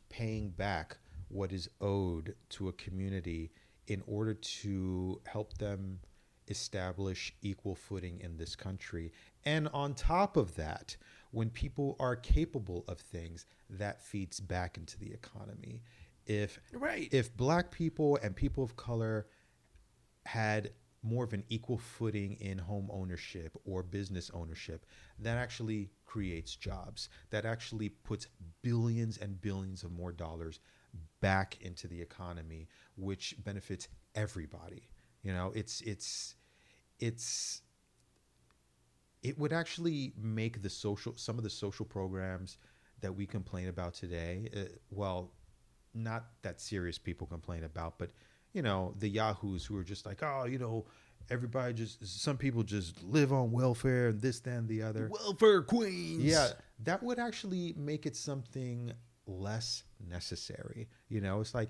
paying 0.10 0.50
back 0.50 0.98
what 1.30 1.52
is 1.52 1.70
owed 1.80 2.36
to 2.50 2.68
a 2.68 2.74
community 2.74 3.52
in 3.88 4.04
order 4.06 4.34
to 4.34 5.22
help 5.26 5.58
them 5.58 6.00
establish 6.48 7.34
equal 7.42 7.76
footing 7.76 8.20
in 8.20 8.38
this 8.38 8.56
country. 8.56 9.12
And 9.46 9.68
on 9.70 9.94
top 9.94 10.38
of 10.38 10.56
that, 10.56 10.98
when 11.32 11.50
people 11.50 11.96
are 12.00 12.16
capable 12.16 12.86
of 12.88 13.00
things, 13.00 13.46
that 13.70 14.02
feeds 14.04 14.40
back 14.40 14.78
into 14.78 14.98
the 15.00 15.12
economy. 15.12 15.82
If 16.26 16.60
Right. 16.72 17.12
if 17.14 17.36
black 17.36 17.72
people 17.72 18.18
and 18.22 18.36
people 18.36 18.64
of 18.64 18.76
color 18.76 19.28
had 20.26 20.72
more 21.04 21.24
of 21.24 21.34
an 21.34 21.44
equal 21.50 21.78
footing 21.78 22.34
in 22.36 22.58
home 22.58 22.90
ownership 22.92 23.58
or 23.66 23.82
business 23.82 24.30
ownership 24.34 24.86
that 25.20 25.38
actually 25.38 25.90
creates 26.06 26.56
jobs 26.56 27.10
that 27.32 27.44
actually 27.46 27.90
puts 27.90 28.28
billions 28.62 29.18
and 29.18 29.42
billions 29.42 29.84
of 29.84 29.92
more 29.92 30.12
dollars 30.12 30.60
back 31.20 31.58
into 31.62 31.88
the 31.88 32.00
economy 32.00 32.68
which 32.98 33.36
benefits 33.44 33.88
everybody 34.14 34.90
you 35.24 35.34
know 35.34 35.52
it's 35.56 35.82
it's 35.82 36.36
it's 37.00 37.64
it 39.24 39.38
would 39.38 39.54
actually 39.54 40.14
make 40.18 40.62
the 40.62 40.70
social 40.70 41.14
some 41.16 41.38
of 41.38 41.44
the 41.44 41.50
social 41.50 41.86
programs 41.86 42.58
that 43.02 43.14
we 43.16 43.26
complain 43.26 43.68
about 43.68 43.94
today 43.94 44.50
uh, 44.56 44.62
well 44.90 45.32
not 45.94 46.26
that 46.42 46.62
serious 46.62 46.98
people 46.98 47.28
complain 47.28 47.64
about 47.64 47.98
but 47.98 48.12
you 48.54 48.62
know 48.62 48.94
the 49.00 49.10
yahoos 49.10 49.66
who 49.66 49.78
are 49.78 49.84
just 49.84 50.06
like 50.06 50.22
oh 50.24 50.46
you 50.46 50.58
know 50.58 50.86
everybody 51.30 51.74
just 51.74 52.06
some 52.22 52.38
people 52.38 52.64
just 52.64 53.02
live 53.04 53.32
on 53.32 53.52
welfare 53.52 54.10
and 54.10 54.22
this 54.22 54.40
then 54.40 54.68
the 54.68 54.82
other 54.82 55.10
welfare 55.12 55.62
queens. 55.62 56.24
yeah 56.24 56.50
that 56.84 57.02
would 57.04 57.20
actually 57.20 57.74
make 57.78 58.06
it 58.06 58.16
something 58.16 58.92
less 59.28 59.84
necessary 60.10 60.88
you 61.10 61.22
know 61.22 61.40
it's 61.40 61.54
like 61.54 61.70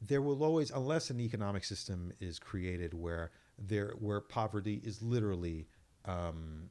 there 0.00 0.22
will 0.22 0.42
always 0.42 0.70
unless 0.70 1.10
an 1.10 1.20
economic 1.20 1.64
system 1.64 2.12
is 2.20 2.38
created 2.38 2.94
where 2.94 3.30
there 3.58 3.94
where 3.98 4.20
poverty 4.20 4.80
is 4.82 5.02
literally 5.02 5.66
um, 6.06 6.68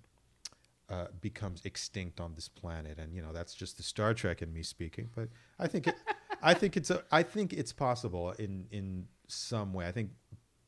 uh, 0.89 1.07
becomes 1.21 1.65
extinct 1.65 2.19
on 2.19 2.33
this 2.35 2.47
planet, 2.47 2.97
and 2.97 3.13
you 3.13 3.21
know 3.21 3.31
that's 3.33 3.53
just 3.53 3.77
the 3.77 3.83
Star 3.83 4.13
Trek 4.13 4.41
in 4.41 4.51
me 4.51 4.63
speaking. 4.63 5.09
But 5.15 5.29
I 5.59 5.67
think 5.67 5.87
it, 5.87 5.95
I 6.41 6.53
think 6.53 6.77
it's 6.77 6.89
a, 6.89 7.03
I 7.11 7.23
think 7.23 7.53
it's 7.53 7.73
possible 7.73 8.31
in 8.39 8.65
in 8.71 9.07
some 9.27 9.73
way. 9.73 9.87
I 9.87 9.91
think 9.91 10.11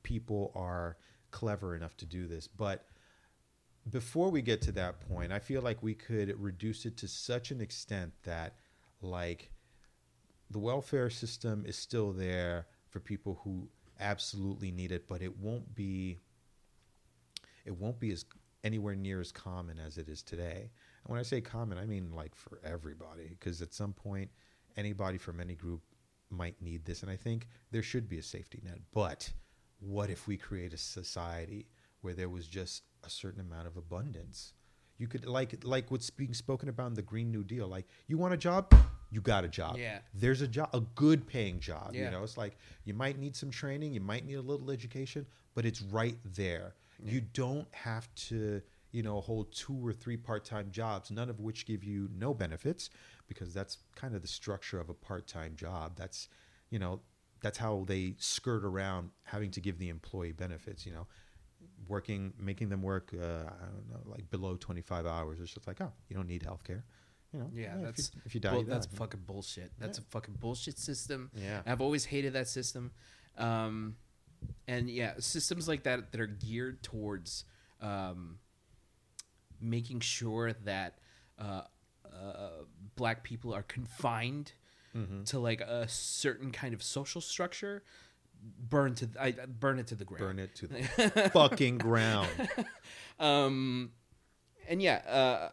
people 0.03 0.51
are 0.55 0.97
clever 1.31 1.75
enough 1.75 1.95
to 1.97 2.05
do 2.05 2.27
this, 2.27 2.47
but 2.47 2.85
before 3.89 4.29
we 4.29 4.41
get 4.41 4.61
to 4.61 4.71
that 4.73 4.99
point, 5.09 5.31
I 5.31 5.39
feel 5.39 5.61
like 5.61 5.81
we 5.81 5.95
could 5.95 6.39
reduce 6.39 6.85
it 6.85 6.97
to 6.97 7.07
such 7.07 7.49
an 7.51 7.61
extent 7.61 8.13
that 8.23 8.55
like 9.01 9.49
the 10.51 10.59
welfare 10.59 11.09
system 11.09 11.65
is 11.65 11.75
still 11.75 12.11
there 12.11 12.67
for 12.89 12.99
people 12.99 13.39
who 13.43 13.67
absolutely 13.99 14.71
need 14.71 14.91
it, 14.91 15.07
but 15.07 15.21
it 15.21 15.37
won't 15.37 15.73
be 15.73 16.19
it 17.65 17.75
won't 17.75 17.99
be 17.99 18.11
as 18.11 18.25
anywhere 18.63 18.95
near 18.95 19.19
as 19.19 19.31
common 19.31 19.79
as 19.79 19.97
it 19.97 20.07
is 20.07 20.21
today. 20.21 20.69
And 21.03 21.11
when 21.11 21.19
I 21.19 21.23
say 21.23 21.41
common, 21.41 21.77
I 21.77 21.85
mean 21.85 22.11
like 22.11 22.35
for 22.35 22.59
everybody, 22.63 23.29
because 23.29 23.61
at 23.61 23.73
some 23.73 23.93
point, 23.93 24.29
anybody 24.77 25.17
from 25.17 25.39
any 25.39 25.55
group 25.55 25.81
might 26.29 26.61
need 26.61 26.85
this. 26.85 27.01
And 27.01 27.11
I 27.11 27.15
think 27.15 27.47
there 27.71 27.83
should 27.83 28.07
be 28.07 28.17
a 28.17 28.23
safety 28.23 28.61
net. 28.63 28.79
But 28.93 29.31
what 29.79 30.09
if 30.09 30.27
we 30.27 30.37
create 30.37 30.73
a 30.73 30.77
society 30.77 31.67
where 32.01 32.13
there 32.13 32.29
was 32.29 32.47
just 32.47 32.83
a 33.03 33.09
certain 33.09 33.41
amount 33.41 33.67
of 33.67 33.77
abundance? 33.77 34.53
You 34.97 35.07
could 35.07 35.25
like 35.25 35.63
like 35.63 35.89
what's 35.89 36.11
being 36.11 36.33
spoken 36.33 36.69
about 36.69 36.87
in 36.87 36.93
the 36.93 37.01
Green 37.01 37.31
New 37.31 37.43
Deal. 37.43 37.67
Like, 37.67 37.87
you 38.07 38.19
want 38.19 38.35
a 38.35 38.37
job, 38.37 38.71
you 39.09 39.19
got 39.19 39.43
a 39.43 39.47
job. 39.47 39.77
Yeah. 39.77 39.99
There's 40.13 40.41
a 40.41 40.47
job, 40.47 40.69
a 40.73 40.81
good 40.93 41.25
paying 41.25 41.59
job. 41.59 41.91
Yeah. 41.93 42.05
You 42.05 42.11
know, 42.11 42.23
it's 42.23 42.37
like 42.37 42.55
you 42.85 42.93
might 42.93 43.17
need 43.17 43.35
some 43.35 43.49
training, 43.49 43.93
you 43.93 44.01
might 44.01 44.25
need 44.25 44.35
a 44.35 44.41
little 44.41 44.69
education, 44.69 45.25
but 45.55 45.65
it's 45.65 45.81
right 45.81 46.17
there. 46.23 46.75
You 47.03 47.21
don't 47.21 47.67
have 47.73 48.13
to, 48.29 48.61
you 48.91 49.03
know, 49.03 49.21
hold 49.21 49.51
two 49.53 49.75
or 49.85 49.93
three 49.93 50.17
part-time 50.17 50.69
jobs, 50.71 51.11
none 51.11 51.29
of 51.29 51.39
which 51.39 51.65
give 51.65 51.83
you 51.83 52.09
no 52.15 52.33
benefits, 52.33 52.89
because 53.27 53.53
that's 53.53 53.77
kind 53.95 54.15
of 54.15 54.21
the 54.21 54.27
structure 54.27 54.79
of 54.79 54.89
a 54.89 54.93
part-time 54.93 55.55
job. 55.55 55.93
That's, 55.95 56.27
you 56.69 56.79
know, 56.79 57.01
that's 57.41 57.57
how 57.57 57.85
they 57.87 58.15
skirt 58.19 58.63
around 58.63 59.09
having 59.23 59.49
to 59.51 59.61
give 59.61 59.79
the 59.79 59.89
employee 59.89 60.31
benefits. 60.33 60.85
You 60.85 60.93
know, 60.93 61.07
working, 61.87 62.33
making 62.39 62.69
them 62.69 62.81
work, 62.81 63.11
uh, 63.13 63.23
I 63.25 63.65
don't 63.65 63.89
know, 63.89 64.01
like 64.05 64.29
below 64.29 64.55
25 64.55 65.05
hours. 65.05 65.39
It's 65.39 65.53
just 65.53 65.67
like, 65.67 65.81
oh, 65.81 65.91
you 66.09 66.15
don't 66.15 66.27
need 66.27 66.43
health 66.43 66.63
care. 66.63 66.83
You 67.33 67.39
know, 67.39 67.49
Yeah, 67.53 67.73
if 67.73 67.79
you- 67.79 67.85
that's 67.85 68.11
if 68.25 68.35
you, 68.35 68.41
die, 68.41 68.51
bull- 68.51 68.59
you 68.61 68.65
die. 68.67 68.73
that's 68.73 68.85
fucking 68.87 69.21
bullshit. 69.21 69.71
That's 69.79 69.97
a 69.97 70.01
fucking 70.03 70.35
bullshit 70.35 70.77
system. 70.77 71.31
Yeah. 71.33 71.61
I've 71.65 71.81
always 71.81 72.05
hated 72.05 72.33
that 72.33 72.47
system. 72.49 72.91
Um, 73.37 73.95
and 74.67 74.89
yeah, 74.89 75.13
systems 75.19 75.67
like 75.67 75.83
that 75.83 76.11
that 76.11 76.21
are 76.21 76.27
geared 76.27 76.81
towards 76.83 77.45
um, 77.81 78.39
making 79.59 79.99
sure 79.99 80.53
that 80.65 80.97
uh, 81.39 81.61
uh, 82.05 82.49
black 82.95 83.23
people 83.23 83.53
are 83.53 83.63
confined 83.63 84.53
Mm-hmm. 84.93 85.23
to 85.23 85.39
like 85.39 85.61
a 85.61 85.87
certain 85.87 86.51
kind 86.51 86.73
of 86.73 86.83
social 86.83 87.21
structure. 87.21 87.81
Burn 88.43 88.93
to 88.95 89.07
I 89.17 89.27
I 89.27 89.31
burn 89.47 89.79
it 89.79 89.87
to 89.87 89.95
the 89.95 90.03
ground. 90.03 90.19
burn 90.25 90.39
it 90.39 90.53
to 90.55 90.67
the 90.67 91.29
fucking 91.33 91.77
ground. 91.77 92.27
um 93.19 93.91
and 94.67 94.81
yeah 94.81 94.95
uh 95.07 95.49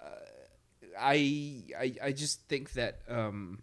I, 0.98 1.62
I 1.78 1.94
i 2.02 2.10
just 2.12 2.48
think 2.48 2.72
that 2.72 3.02
um 3.08 3.62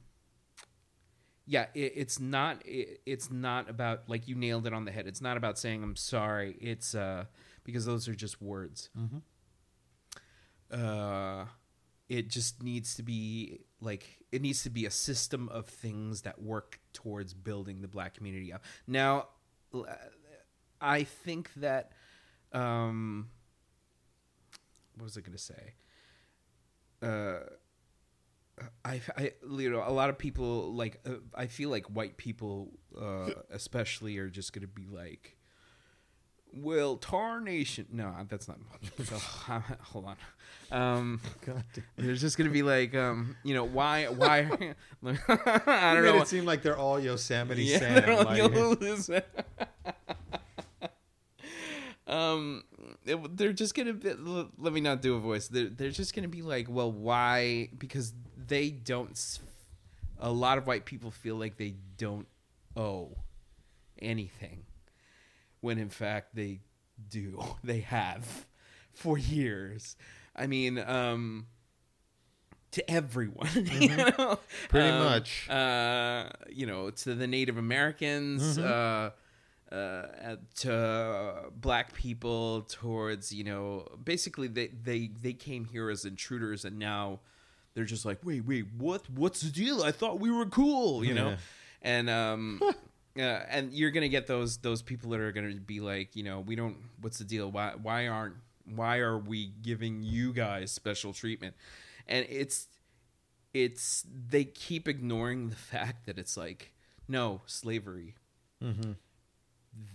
yeah 1.46 1.68
it, 1.74 1.94
it's 1.96 2.20
not 2.20 2.62
it, 2.66 3.02
it's 3.06 3.32
not 3.32 3.70
about 3.70 4.10
like 4.10 4.28
you 4.28 4.36
nailed 4.36 4.66
it 4.68 4.74
on 4.74 4.86
the 4.86 4.92
head. 4.92 5.08
It's 5.08 5.22
not 5.22 5.38
about 5.38 5.58
saying 5.58 5.84
i'm 5.84 5.96
sorry. 5.96 6.56
It's 6.60 6.96
uh 6.96 7.26
because 7.64 7.86
those 7.86 8.08
are 8.08 8.16
just 8.16 8.42
words. 8.42 8.90
Uh 10.72 11.46
it 12.08 12.30
just 12.30 12.62
needs 12.62 12.96
to 12.96 13.04
be 13.04 13.60
like 13.82 14.06
it 14.32 14.42
needs 14.42 14.64
to 14.64 14.70
be 14.70 14.86
a 14.86 14.92
system 14.92 15.50
of 15.50 15.66
things 15.68 16.22
that 16.22 16.42
work 16.42 16.80
towards 16.94 17.34
building 17.34 17.82
the 17.82 17.88
black 17.88 18.16
community 18.16 18.52
up. 18.54 18.64
Now 18.88 19.28
I 20.82 21.04
think 21.04 21.54
that 21.56 21.92
um 22.52 23.30
what 24.96 25.04
was 25.04 25.18
i 25.18 25.22
going 25.22 25.34
to 25.34 25.38
say? 25.38 25.74
Uh 27.02 27.40
I, 28.86 29.02
I, 29.18 29.32
you 29.58 29.70
know, 29.70 29.84
a 29.86 29.92
lot 29.92 30.10
of 30.10 30.18
people 30.18 30.74
like. 30.74 31.00
Uh, 31.06 31.16
I 31.34 31.48
feel 31.48 31.70
like 31.70 31.86
white 31.88 32.16
people, 32.18 32.72
uh, 33.00 33.30
especially, 33.52 34.18
are 34.18 34.30
just 34.30 34.54
gonna 34.54 34.66
be 34.68 34.86
like, 34.90 35.36
"Well, 36.54 36.96
tarnation." 36.96 37.88
No, 37.92 38.16
that's 38.30 38.48
not. 38.48 38.58
hold 39.82 40.06
on. 40.06 40.16
Um, 40.72 41.22
God 41.46 41.64
damn. 41.74 41.84
they're 41.98 42.16
just 42.16 42.38
gonna 42.38 42.50
be 42.50 42.64
like, 42.64 42.96
um, 42.96 43.36
you 43.44 43.54
know, 43.54 43.66
why, 43.66 44.06
why? 44.06 44.40
I 45.04 45.94
don't 45.94 46.04
made 46.04 46.16
know. 46.16 46.22
It 46.22 46.28
seem 46.28 46.46
like 46.46 46.62
they're 46.64 46.78
all 46.78 47.00
Yosemite 47.00 47.62
Yeah, 47.64 47.80
Sam. 47.80 47.96
they're 47.96 48.16
like- 48.16 48.26
like, 48.26 48.38
"You'll 48.38 48.50
um, 52.08 52.64
it- 53.06 53.38
they're 53.38 53.54
just 53.54 53.74
gonna 53.76 53.94
be, 53.94 54.10
l- 54.12 54.50
let 54.58 54.74
me 54.74 54.82
not 54.82 55.02
do 55.02 55.16
a 55.16 55.20
voice. 55.20 55.48
They're 55.48 55.70
they're 55.70 55.90
just 55.92 56.16
gonna 56.16 56.28
be 56.28 56.42
like, 56.42 56.68
well, 56.70 56.92
why? 56.92 57.70
Because 57.78 58.14
they 58.48 58.70
don't. 58.70 59.40
A 60.20 60.32
lot 60.32 60.58
of 60.58 60.66
white 60.68 60.86
people 60.86 61.12
feel 61.12 61.36
like 61.36 61.58
they 61.58 61.76
don't 61.98 62.28
owe 62.76 63.18
anything, 64.00 64.66
when 65.62 65.78
in 65.78 65.90
fact 65.90 66.36
they 66.36 66.60
do. 67.10 67.42
They 67.64 67.80
have 67.82 68.46
for 68.94 69.18
years. 69.18 69.96
I 70.36 70.48
mean, 70.48 70.78
um. 70.80 71.48
To 72.72 72.92
everyone, 72.92 73.48
you 73.80 73.88
know? 73.96 74.38
Pretty 74.68 74.90
Um, 74.90 75.04
much. 75.06 75.50
uh, 75.50 76.28
you 76.50 76.66
know, 76.66 76.90
to 76.90 77.16
the 77.16 77.26
Native 77.26 77.58
Americans, 77.58 78.58
uh, 78.58 79.12
uh, 79.72 80.36
to 80.56 81.44
black 81.56 81.94
people, 81.94 82.64
towards 82.64 83.32
you 83.34 83.46
know, 83.46 83.88
basically 84.04 84.50
they 84.50 84.68
they 84.68 85.10
they 85.22 85.32
came 85.32 85.64
here 85.64 85.90
as 85.90 86.04
intruders, 86.04 86.66
and 86.66 86.78
now 86.78 87.22
they're 87.76 87.86
just 87.86 88.06
like, 88.06 88.18
wait, 88.24 88.44
wait, 88.46 88.66
what? 88.78 89.08
What's 89.10 89.42
the 89.42 89.52
deal? 89.52 89.84
I 89.84 89.92
thought 89.92 90.20
we 90.20 90.32
were 90.32 90.46
cool, 90.48 91.06
you 91.06 91.14
know, 91.14 91.30
Yeah. 91.32 91.38
and 91.84 92.10
um. 92.10 92.62
Uh, 93.18 93.40
and 93.50 93.72
you're 93.72 93.92
gonna 93.92 94.10
get 94.10 94.28
those 94.28 94.58
those 94.58 94.82
people 94.82 95.10
that 95.12 95.22
are 95.22 95.32
gonna 95.32 95.56
be 95.56 95.80
like, 95.80 96.18
you 96.18 96.24
know, 96.24 96.42
we 96.42 96.54
don't. 96.54 96.76
What's 97.00 97.18
the 97.18 97.24
deal? 97.24 97.50
Why 97.50 97.72
why 97.82 98.08
aren't 98.10 98.36
why 98.66 98.98
are 98.98 99.18
we 99.18 99.54
giving 99.62 100.04
you 100.04 100.34
guys 100.34 100.70
special 100.74 101.14
treatment? 101.14 101.56
And 102.10 102.26
it's 102.30 102.68
it's 103.54 104.04
they 104.28 104.44
keep 104.44 104.90
ignoring 104.90 105.48
the 105.50 105.56
fact 105.72 106.08
that 106.08 106.18
it's 106.18 106.36
like 106.36 106.74
no 107.08 107.40
slavery 107.46 108.16
Mm-hmm. 108.62 108.92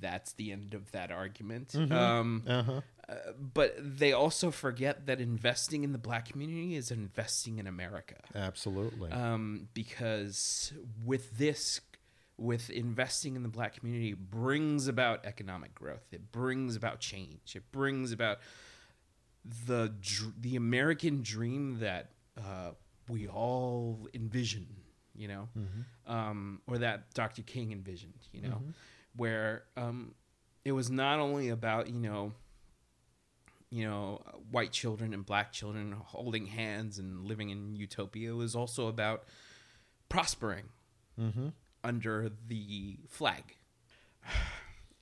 That's 0.01 0.33
the 0.35 0.53
end 0.53 0.75
of 0.75 0.91
that 0.93 1.11
argument. 1.11 1.75
Um, 1.75 2.43
Uh-huh. 2.47 2.81
uh, 3.09 3.15
but 3.39 3.75
they 3.79 4.13
also 4.13 4.51
forget 4.51 5.07
that 5.07 5.21
investing 5.21 5.85
in 5.85 5.93
the 5.93 5.99
black 5.99 6.29
community 6.31 6.77
is 6.77 6.91
investing 6.91 7.59
in 7.59 7.67
america. 7.67 8.17
Absolutely. 8.35 9.11
um, 9.13 9.69
because 9.75 10.73
with 11.05 11.39
this 11.39 11.81
with 12.37 12.71
investing 12.71 13.37
in 13.37 13.43
the 13.43 13.49
black 13.51 13.77
community 13.77 14.15
brings 14.15 14.89
about 14.89 15.27
economic 15.27 15.75
growth. 15.75 16.07
It 16.11 16.33
brings 16.33 16.75
about 16.75 16.99
change. 16.99 17.55
It 17.55 17.71
brings 17.71 18.13
about 18.13 18.39
the 19.67 19.93
dr- 20.01 20.41
the 20.41 20.57
american 20.57 21.23
dream 21.23 21.79
that 21.81 22.11
uh, 22.39 22.71
we 23.09 23.27
all 23.29 24.07
envision 24.15 24.67
you 25.17 25.29
know? 25.29 25.49
Um, 26.07 26.63
or 26.67 26.79
that 26.79 27.13
dr 27.15 27.43
king 27.43 27.73
envisioned 27.73 28.15
you 28.33 28.43
know 28.43 28.63
where 29.17 29.65
um, 29.77 30.15
it 30.65 30.73
was 30.73 30.91
not 30.91 31.19
only 31.19 31.49
about 31.49 31.89
you 31.89 31.99
know 32.01 32.33
you 33.71 33.85
know 33.87 34.21
white 34.51 34.73
children 34.73 35.15
and 35.15 35.25
black 35.25 35.53
children 35.53 35.95
holding 36.07 36.47
hands 36.47 36.99
and 36.99 37.25
living 37.27 37.51
in 37.51 37.77
utopia. 37.77 38.31
It 38.31 38.37
was 38.37 38.55
also 38.55 38.87
about 38.89 39.25
prospering 40.09 40.65
Mm-hmm. 41.21 41.49
under 41.85 42.31
the 42.49 42.99
flag. 43.09 43.57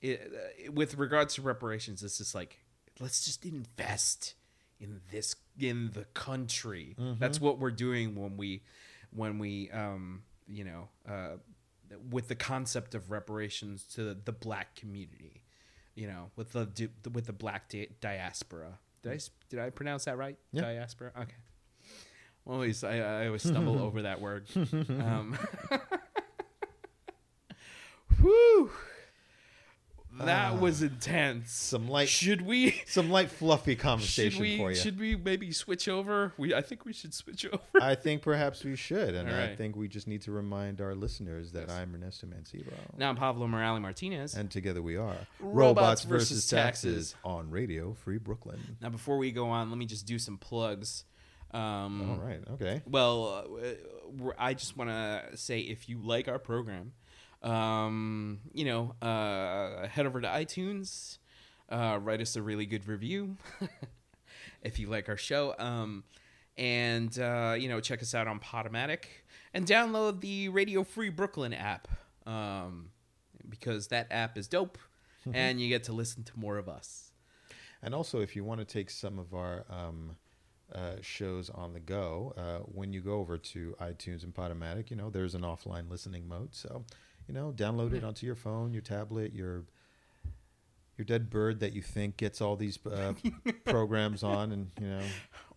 It, 0.00 0.32
uh, 0.32 0.70
with 0.72 0.94
regards 0.96 1.34
to 1.34 1.42
reparations 1.42 2.04
it's 2.04 2.18
just 2.18 2.32
like 2.32 2.60
let's 3.00 3.24
just 3.24 3.44
invest 3.44 4.34
in 4.78 5.00
this 5.10 5.34
in 5.58 5.90
the 5.92 6.04
country. 6.14 6.94
That's 7.18 7.40
what 7.40 7.58
we're 7.58 7.72
doing 7.72 8.14
when 8.14 8.36
we 8.36 8.62
when 9.12 9.40
we 9.40 9.72
um 9.72 10.22
you 10.46 10.62
know 10.62 10.88
uh 11.08 11.38
with 12.10 12.28
the 12.28 12.34
concept 12.34 12.94
of 12.94 13.10
reparations 13.10 13.84
to 13.94 14.14
the 14.14 14.32
black 14.32 14.74
community 14.74 15.42
you 15.94 16.06
know 16.06 16.30
with 16.36 16.52
the 16.52 16.66
di- 16.66 16.88
with 17.12 17.26
the 17.26 17.32
black 17.32 17.68
di- 17.68 17.88
diaspora. 18.00 18.78
Did 19.02 19.12
i 19.12 19.14
s- 19.16 19.30
did 19.48 19.58
i 19.60 19.70
pronounce 19.70 20.04
that 20.04 20.16
right? 20.18 20.36
Yeah. 20.52 20.62
diaspora? 20.62 21.10
Okay. 21.18 21.34
Always 22.46 22.82
I, 22.84 22.98
I 22.98 23.26
always 23.26 23.42
stumble 23.42 23.78
over 23.86 24.02
that 24.02 24.20
word. 24.20 24.46
Um 24.54 25.36
Whew. 28.20 28.70
That 30.18 30.60
was 30.60 30.82
intense. 30.82 31.52
Some 31.52 31.88
light, 31.88 32.08
Should 32.08 32.42
we? 32.42 32.82
some 32.86 33.10
light, 33.10 33.30
fluffy 33.30 33.76
conversation 33.76 34.40
we? 34.42 34.56
for 34.58 34.70
you. 34.70 34.76
Should 34.76 34.98
we 34.98 35.16
maybe 35.16 35.52
switch 35.52 35.88
over? 35.88 36.32
We 36.36 36.54
I 36.54 36.60
think 36.62 36.84
we 36.84 36.92
should 36.92 37.14
switch 37.14 37.46
over. 37.52 37.62
I 37.80 37.94
think 37.94 38.22
perhaps 38.22 38.64
we 38.64 38.76
should, 38.76 39.14
and 39.14 39.28
All 39.28 39.34
I 39.36 39.54
think 39.54 39.76
we 39.76 39.88
just 39.88 40.06
need 40.08 40.22
to 40.22 40.32
remind 40.32 40.80
our 40.80 40.94
listeners 40.94 41.52
that 41.52 41.68
Yes. 41.68 41.70
I'm 41.70 41.94
Ernesto 41.94 42.26
Mancebo, 42.26 42.72
Now 42.96 43.10
I'm 43.10 43.16
Pablo 43.16 43.46
Morales 43.46 43.80
Martinez. 43.80 44.34
and 44.34 44.50
together 44.50 44.82
we 44.82 44.96
are 44.96 45.16
Robots 45.40 46.04
versus 46.04 46.48
Taxes. 46.48 47.14
on 47.24 47.50
Radio 47.50 47.94
Free 47.94 48.18
Brooklyn. 48.18 48.76
now 48.80 48.88
before 48.88 49.18
we 49.18 49.30
go 49.32 49.48
on, 49.50 49.70
let 49.70 49.78
me 49.78 49.86
just 49.86 50.06
do 50.06 50.18
some 50.18 50.36
plugs. 50.38 51.04
Um, 51.50 52.10
All 52.10 52.16
right, 52.18 52.40
okay. 52.52 52.82
Well, 52.86 53.46
uh, 53.62 54.32
I 54.38 54.52
just 54.52 54.76
want 54.76 54.90
to 54.90 55.34
say 55.36 55.60
if 55.60 55.88
you 55.88 55.98
like 55.98 56.28
our 56.28 56.38
program, 56.38 56.92
um, 57.42 58.40
you 58.52 58.64
know, 58.64 58.94
uh, 59.00 59.86
head 59.86 60.06
over 60.06 60.20
to 60.20 60.28
iTunes, 60.28 61.18
uh, 61.68 61.98
write 62.00 62.20
us 62.20 62.36
a 62.36 62.42
really 62.42 62.66
good 62.66 62.86
review 62.88 63.36
if 64.62 64.78
you 64.78 64.88
like 64.88 65.08
our 65.08 65.16
show, 65.16 65.54
um, 65.58 66.04
and 66.56 67.18
uh, 67.18 67.54
you 67.58 67.68
know, 67.68 67.80
check 67.80 68.02
us 68.02 68.14
out 68.14 68.26
on 68.26 68.40
Podomatic 68.40 69.04
and 69.54 69.66
download 69.66 70.20
the 70.20 70.48
Radio 70.48 70.84
Free 70.84 71.08
Brooklyn 71.08 71.54
app 71.54 71.88
um, 72.26 72.90
because 73.48 73.88
that 73.88 74.06
app 74.10 74.36
is 74.36 74.48
dope, 74.48 74.78
and 75.32 75.60
you 75.60 75.68
get 75.68 75.84
to 75.84 75.92
listen 75.92 76.24
to 76.24 76.32
more 76.38 76.58
of 76.58 76.68
us. 76.68 77.12
And 77.82 77.94
also, 77.94 78.20
if 78.20 78.34
you 78.34 78.44
want 78.44 78.60
to 78.60 78.64
take 78.64 78.90
some 78.90 79.18
of 79.18 79.34
our 79.34 79.64
um, 79.70 80.16
uh, 80.74 80.96
shows 81.00 81.48
on 81.50 81.72
the 81.72 81.80
go, 81.80 82.34
uh, 82.36 82.64
when 82.64 82.92
you 82.92 83.00
go 83.00 83.14
over 83.14 83.38
to 83.38 83.74
iTunes 83.80 84.24
and 84.24 84.34
Podomatic, 84.34 84.90
you 84.90 84.96
know, 84.96 85.10
there's 85.10 85.34
an 85.34 85.42
offline 85.42 85.88
listening 85.88 86.28
mode. 86.28 86.54
So, 86.54 86.84
you 87.28 87.34
know, 87.34 87.52
download 87.54 87.92
it 87.92 88.02
onto 88.02 88.26
your 88.26 88.34
phone, 88.34 88.72
your 88.72 88.82
tablet, 88.82 89.32
your 89.32 89.64
your 90.96 91.04
dead 91.04 91.30
bird 91.30 91.60
that 91.60 91.72
you 91.74 91.82
think 91.82 92.16
gets 92.16 92.40
all 92.40 92.56
these 92.56 92.78
uh, 92.84 93.12
programs 93.66 94.22
on, 94.24 94.50
and 94.50 94.70
you 94.80 94.88
know, 94.88 95.02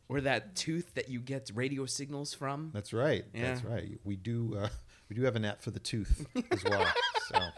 Or 0.07 0.21
that 0.21 0.55
tooth 0.55 0.93
that 0.93 1.09
you 1.09 1.19
get 1.19 1.49
radio 1.55 1.85
signals 1.87 2.33
from. 2.33 2.69
that's 2.73 2.93
right, 2.93 3.23
that's 3.33 3.63
right. 3.63 3.97
We 4.03 4.15
do 4.17 4.57
uh, 4.59 4.69
we 5.09 5.15
do 5.15 5.23
have 5.23 5.35
an 5.35 5.45
app 5.45 5.61
for 5.61 5.71
the 5.71 5.79
tooth 5.79 6.27
as 6.51 6.63
well. 6.63 6.85
so. 7.27 7.39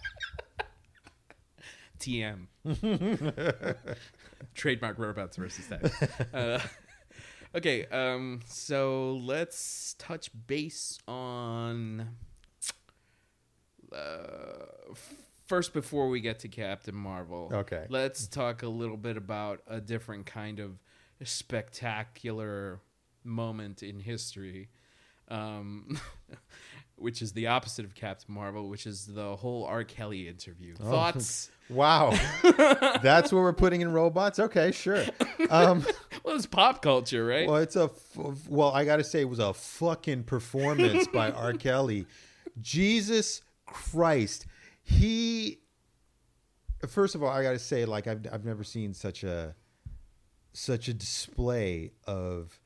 TM. 1.99 2.47
Trademark 4.55 4.99
robots 4.99 5.37
versus 5.37 5.67
that. 5.67 6.09
Uh, 6.33 6.59
okay, 7.55 7.85
um, 7.87 8.41
so 8.45 9.13
let's 9.23 9.95
touch 9.97 10.29
base 10.47 10.99
on. 11.07 12.09
Uh, 13.93 14.93
first, 15.45 15.73
before 15.73 16.09
we 16.09 16.19
get 16.21 16.39
to 16.39 16.47
Captain 16.47 16.95
Marvel, 16.95 17.49
Okay. 17.53 17.85
let's 17.89 18.27
talk 18.27 18.63
a 18.63 18.67
little 18.69 18.97
bit 18.97 19.17
about 19.17 19.61
a 19.67 19.79
different 19.79 20.25
kind 20.25 20.59
of 20.59 20.79
spectacular 21.23 22.79
moment 23.23 23.83
in 23.83 23.99
history. 23.99 24.69
Um, 25.29 25.99
which 26.95 27.21
is 27.21 27.31
the 27.33 27.47
opposite 27.47 27.85
of 27.85 27.95
Captain 27.95 28.33
Marvel, 28.33 28.69
which 28.69 28.85
is 28.85 29.05
the 29.07 29.35
whole 29.35 29.65
R. 29.65 29.83
Kelly 29.83 30.27
interview. 30.27 30.75
Oh. 30.81 30.89
Thoughts? 30.91 31.49
Wow, 31.69 32.11
that's 33.01 33.31
what 33.31 33.39
we're 33.39 33.53
putting 33.53 33.79
in 33.81 33.93
robots. 33.93 34.37
Okay, 34.37 34.73
sure. 34.73 35.05
Um, 35.49 35.83
Well, 36.23 36.35
it's 36.35 36.45
pop 36.45 36.81
culture, 36.81 37.25
right? 37.25 37.47
Well, 37.47 37.55
it's 37.57 37.77
a 37.77 37.83
f- 37.85 38.47
well. 38.49 38.71
I 38.73 38.83
got 38.85 38.97
to 38.97 39.03
say, 39.03 39.21
it 39.21 39.29
was 39.29 39.39
a 39.39 39.53
fucking 39.53 40.23
performance 40.25 41.07
by 41.07 41.31
R. 41.31 41.53
Kelly. 41.53 42.05
Jesus 42.61 43.41
Christ, 43.65 44.45
he. 44.81 45.59
First 46.87 47.15
of 47.15 47.23
all, 47.23 47.29
I 47.29 47.43
got 47.43 47.51
to 47.51 47.59
say, 47.59 47.85
like 47.85 48.07
I've 48.07 48.25
I've 48.31 48.45
never 48.45 48.63
seen 48.63 48.93
such 48.93 49.23
a 49.23 49.55
such 50.53 50.87
a 50.87 50.93
display 50.93 51.91
of 52.05 52.59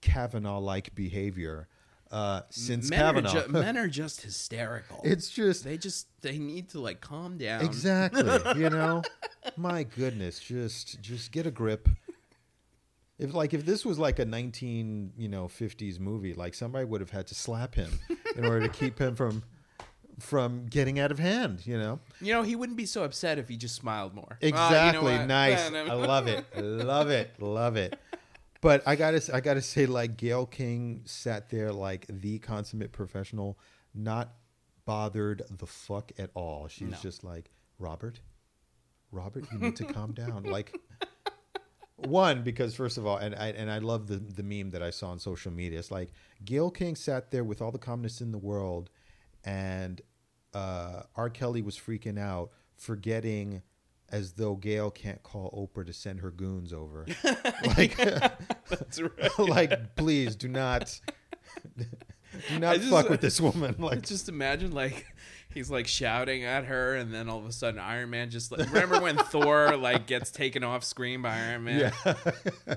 Kavanaugh-like 0.00 0.94
behavior 0.94 1.68
uh, 2.10 2.42
since 2.50 2.88
men, 2.90 2.98
Kavanaugh. 2.98 3.30
Are 3.30 3.42
ju- 3.46 3.48
men 3.52 3.76
are 3.76 3.88
just 3.88 4.22
hysterical. 4.22 5.00
it's 5.04 5.28
just 5.30 5.64
they 5.64 5.76
just 5.76 6.06
they 6.22 6.38
need 6.38 6.68
to 6.70 6.80
like 6.80 7.00
calm 7.00 7.36
down. 7.36 7.64
Exactly. 7.64 8.22
you 8.60 8.70
know, 8.70 9.02
my 9.56 9.82
goodness, 9.82 10.38
just 10.38 11.00
just 11.00 11.32
get 11.32 11.46
a 11.46 11.50
grip. 11.50 11.88
If 13.18 13.34
like 13.34 13.54
if 13.54 13.64
this 13.64 13.84
was 13.84 13.98
like 13.98 14.18
a 14.18 14.24
nineteen 14.24 15.12
you 15.16 15.28
know 15.28 15.48
fifties 15.48 15.98
movie, 15.98 16.34
like 16.34 16.54
somebody 16.54 16.84
would 16.84 17.00
have 17.00 17.10
had 17.10 17.26
to 17.28 17.34
slap 17.34 17.74
him 17.74 17.98
in 18.36 18.44
order 18.44 18.68
to 18.68 18.72
keep 18.72 18.98
him 18.98 19.16
from 19.16 19.42
from 20.18 20.66
getting 20.66 20.98
out 20.98 21.10
of 21.10 21.18
hand. 21.18 21.66
You 21.66 21.78
know. 21.78 22.00
You 22.20 22.32
know, 22.32 22.42
he 22.42 22.56
wouldn't 22.56 22.76
be 22.78 22.86
so 22.86 23.04
upset 23.04 23.38
if 23.38 23.48
he 23.48 23.56
just 23.56 23.74
smiled 23.74 24.14
more. 24.14 24.38
Uh, 24.42 24.46
you 24.46 24.52
know 24.52 24.58
Exactly. 24.66 25.18
nice. 25.26 25.70
I 25.70 25.92
love 25.94 26.26
it. 26.26 26.44
Love 26.56 27.10
it. 27.10 27.30
Love 27.40 27.76
it. 27.76 27.98
But 28.62 28.82
I 28.86 28.96
gotta, 28.96 29.22
I 29.34 29.40
gotta 29.40 29.60
say, 29.62 29.86
like 29.86 30.16
Gayle 30.16 30.46
King 30.46 31.02
sat 31.04 31.50
there 31.50 31.72
like 31.72 32.06
the 32.08 32.38
consummate 32.38 32.90
professional, 32.92 33.58
not 33.94 34.32
bothered 34.86 35.42
the 35.50 35.66
fuck 35.66 36.10
at 36.18 36.30
all. 36.34 36.66
She's 36.68 36.88
No. 36.90 36.96
just 37.02 37.22
like, 37.22 37.50
Robert, 37.78 38.20
Robert, 39.12 39.44
you 39.52 39.58
need 39.58 39.76
to 39.76 39.84
calm 39.84 40.12
down. 40.12 40.44
Like, 40.44 40.74
one 41.96 42.42
because 42.42 42.74
first 42.74 42.98
of 42.98 43.06
all, 43.06 43.16
and 43.16 43.34
I 43.34 43.48
and 43.48 43.70
I 43.70 43.78
love 43.78 44.06
the 44.06 44.16
the 44.16 44.42
meme 44.42 44.70
that 44.70 44.82
I 44.82 44.90
saw 44.90 45.10
on 45.10 45.18
social 45.18 45.52
media. 45.52 45.78
It's 45.78 45.90
like 45.90 46.10
Gayle 46.44 46.70
King 46.70 46.94
sat 46.96 47.30
there 47.30 47.44
with 47.44 47.62
all 47.62 47.70
the 47.72 47.78
calmness 47.78 48.20
in 48.20 48.32
the 48.32 48.38
world, 48.38 48.90
and 49.46 50.02
uh, 50.52 51.04
R. 51.14 51.30
Kelly 51.30 51.62
was 51.62 51.78
freaking 51.78 52.18
out, 52.18 52.50
forgetting 52.76 53.62
as 54.10 54.32
though 54.34 54.54
Gayle 54.54 54.90
can't 54.90 55.22
call 55.22 55.50
Oprah 55.50 55.86
to 55.86 55.92
send 55.92 56.20
her 56.20 56.30
goons 56.30 56.72
over. 56.72 57.06
like, 57.76 57.98
like, 59.38 59.96
please 59.96 60.36
do 60.36 60.48
not, 60.48 61.00
do 61.76 62.58
not 62.58 62.76
just- 62.76 62.90
fuck 62.90 63.08
with 63.08 63.20
this 63.20 63.40
woman. 63.40 63.76
Like, 63.78 64.02
just 64.02 64.28
imagine 64.28 64.72
like 64.72 65.06
he's 65.54 65.70
like 65.70 65.86
shouting 65.86 66.44
at 66.44 66.64
her, 66.66 66.94
and 66.96 67.12
then 67.12 67.28
all 67.28 67.38
of 67.38 67.46
a 67.46 67.52
sudden 67.52 67.80
Iron 67.80 68.10
Man 68.10 68.30
just 68.30 68.52
like 68.52 68.68
remember 68.72 69.00
when 69.00 69.16
Thor 69.30 69.76
like 69.76 70.06
gets 70.06 70.30
taken 70.30 70.62
off 70.64 70.84
screen 70.84 71.22
by 71.22 71.34
Iron 71.36 71.64
Man? 71.64 71.92
yeah, 72.06 72.14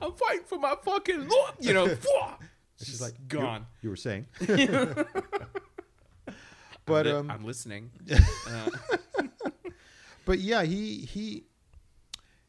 I'm 0.00 0.12
fighting 0.12 0.44
for 0.46 0.58
my 0.58 0.74
fucking. 0.82 1.28
You 1.60 1.74
know, 1.74 1.88
she's 2.78 2.88
she's 2.88 3.00
like 3.00 3.12
like 3.12 3.20
"You- 3.32 3.38
gone. 3.40 3.66
You, 3.82 3.90
were 3.90 3.96
saying, 3.96 4.26
but 4.40 5.06
I'm, 6.88 7.04
li- 7.06 7.12
um, 7.12 7.30
I'm 7.30 7.44
listening. 7.44 7.90
Uh, 8.48 8.70
but 10.24 10.38
yeah, 10.40 10.62
he 10.62 10.96
he 10.98 11.44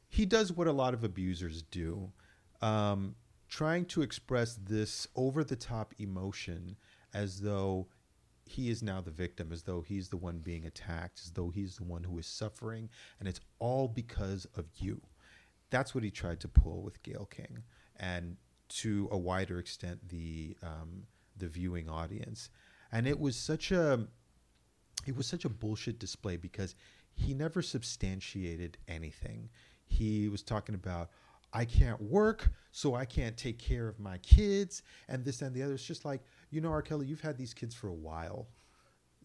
he 0.10 0.26
does 0.26 0.52
what 0.52 0.68
a 0.68 0.72
lot 0.72 0.94
of 0.94 1.04
abusers 1.04 1.62
do, 1.64 2.12
um, 2.62 3.16
trying 3.48 3.86
to 3.86 4.02
express 4.02 4.56
this 4.56 5.08
over 5.16 5.44
the 5.44 5.56
top 5.56 5.94
emotion 6.00 6.76
as 7.14 7.40
though 7.42 7.88
he 8.46 8.70
is 8.70 8.82
now 8.82 9.00
the 9.02 9.12
victim, 9.12 9.52
as 9.52 9.64
though 9.64 9.82
he's 9.82 10.10
the 10.10 10.18
one 10.18 10.40
being 10.40 10.66
attacked, 10.66 11.22
as 11.24 11.32
though 11.32 11.50
he's 11.50 11.78
the 11.78 11.84
one 11.84 12.04
who 12.04 12.18
is 12.18 12.26
suffering, 12.28 12.90
and 13.20 13.28
it's 13.30 13.40
all 13.60 13.88
because 13.88 14.46
of 14.56 14.66
you. 14.78 15.02
That's 15.70 15.94
what 15.94 16.04
he 16.04 16.12
tried 16.12 16.40
to 16.42 16.48
pull 16.48 16.82
with 16.82 17.02
Gayle 17.04 17.28
King, 17.30 17.60
and 17.98 18.38
to 18.70 19.08
a 19.12 19.18
wider 19.18 19.60
extent, 19.60 20.10
the 20.10 20.56
um, 20.64 21.04
the 21.38 21.48
viewing 21.48 21.90
audience. 21.90 22.50
And 22.92 23.08
it 23.08 23.20
was 23.20 23.36
such 23.36 23.72
a 23.72 24.08
it 25.06 25.16
was 25.16 25.28
such 25.28 25.46
a 25.46 25.50
bullshit 25.50 26.00
display 26.00 26.38
because 26.38 26.76
he 27.14 27.34
never 27.34 27.62
substantiated 27.62 28.78
anything. 28.88 29.50
He 29.86 30.30
was 30.30 30.44
talking 30.44 30.76
about 30.76 31.10
I 31.52 31.66
can't 31.66 32.00
work, 32.02 32.52
so 32.72 32.94
I 32.94 33.06
can't 33.06 33.36
take 33.36 33.58
care 33.58 33.88
of 33.88 34.00
my 34.00 34.20
kids, 34.20 34.84
and 35.08 35.26
this 35.26 35.42
and 35.42 35.54
the 35.54 35.64
other. 35.64 35.74
It's 35.74 35.86
just 35.86 36.06
like 36.06 36.22
you 36.52 36.62
know, 36.62 36.70
R. 36.72 36.82
Kelly, 36.82 37.08
you've 37.08 37.22
had 37.22 37.38
these 37.38 37.54
kids 37.54 37.74
for 37.76 37.88
a 37.88 37.94
while. 37.94 38.48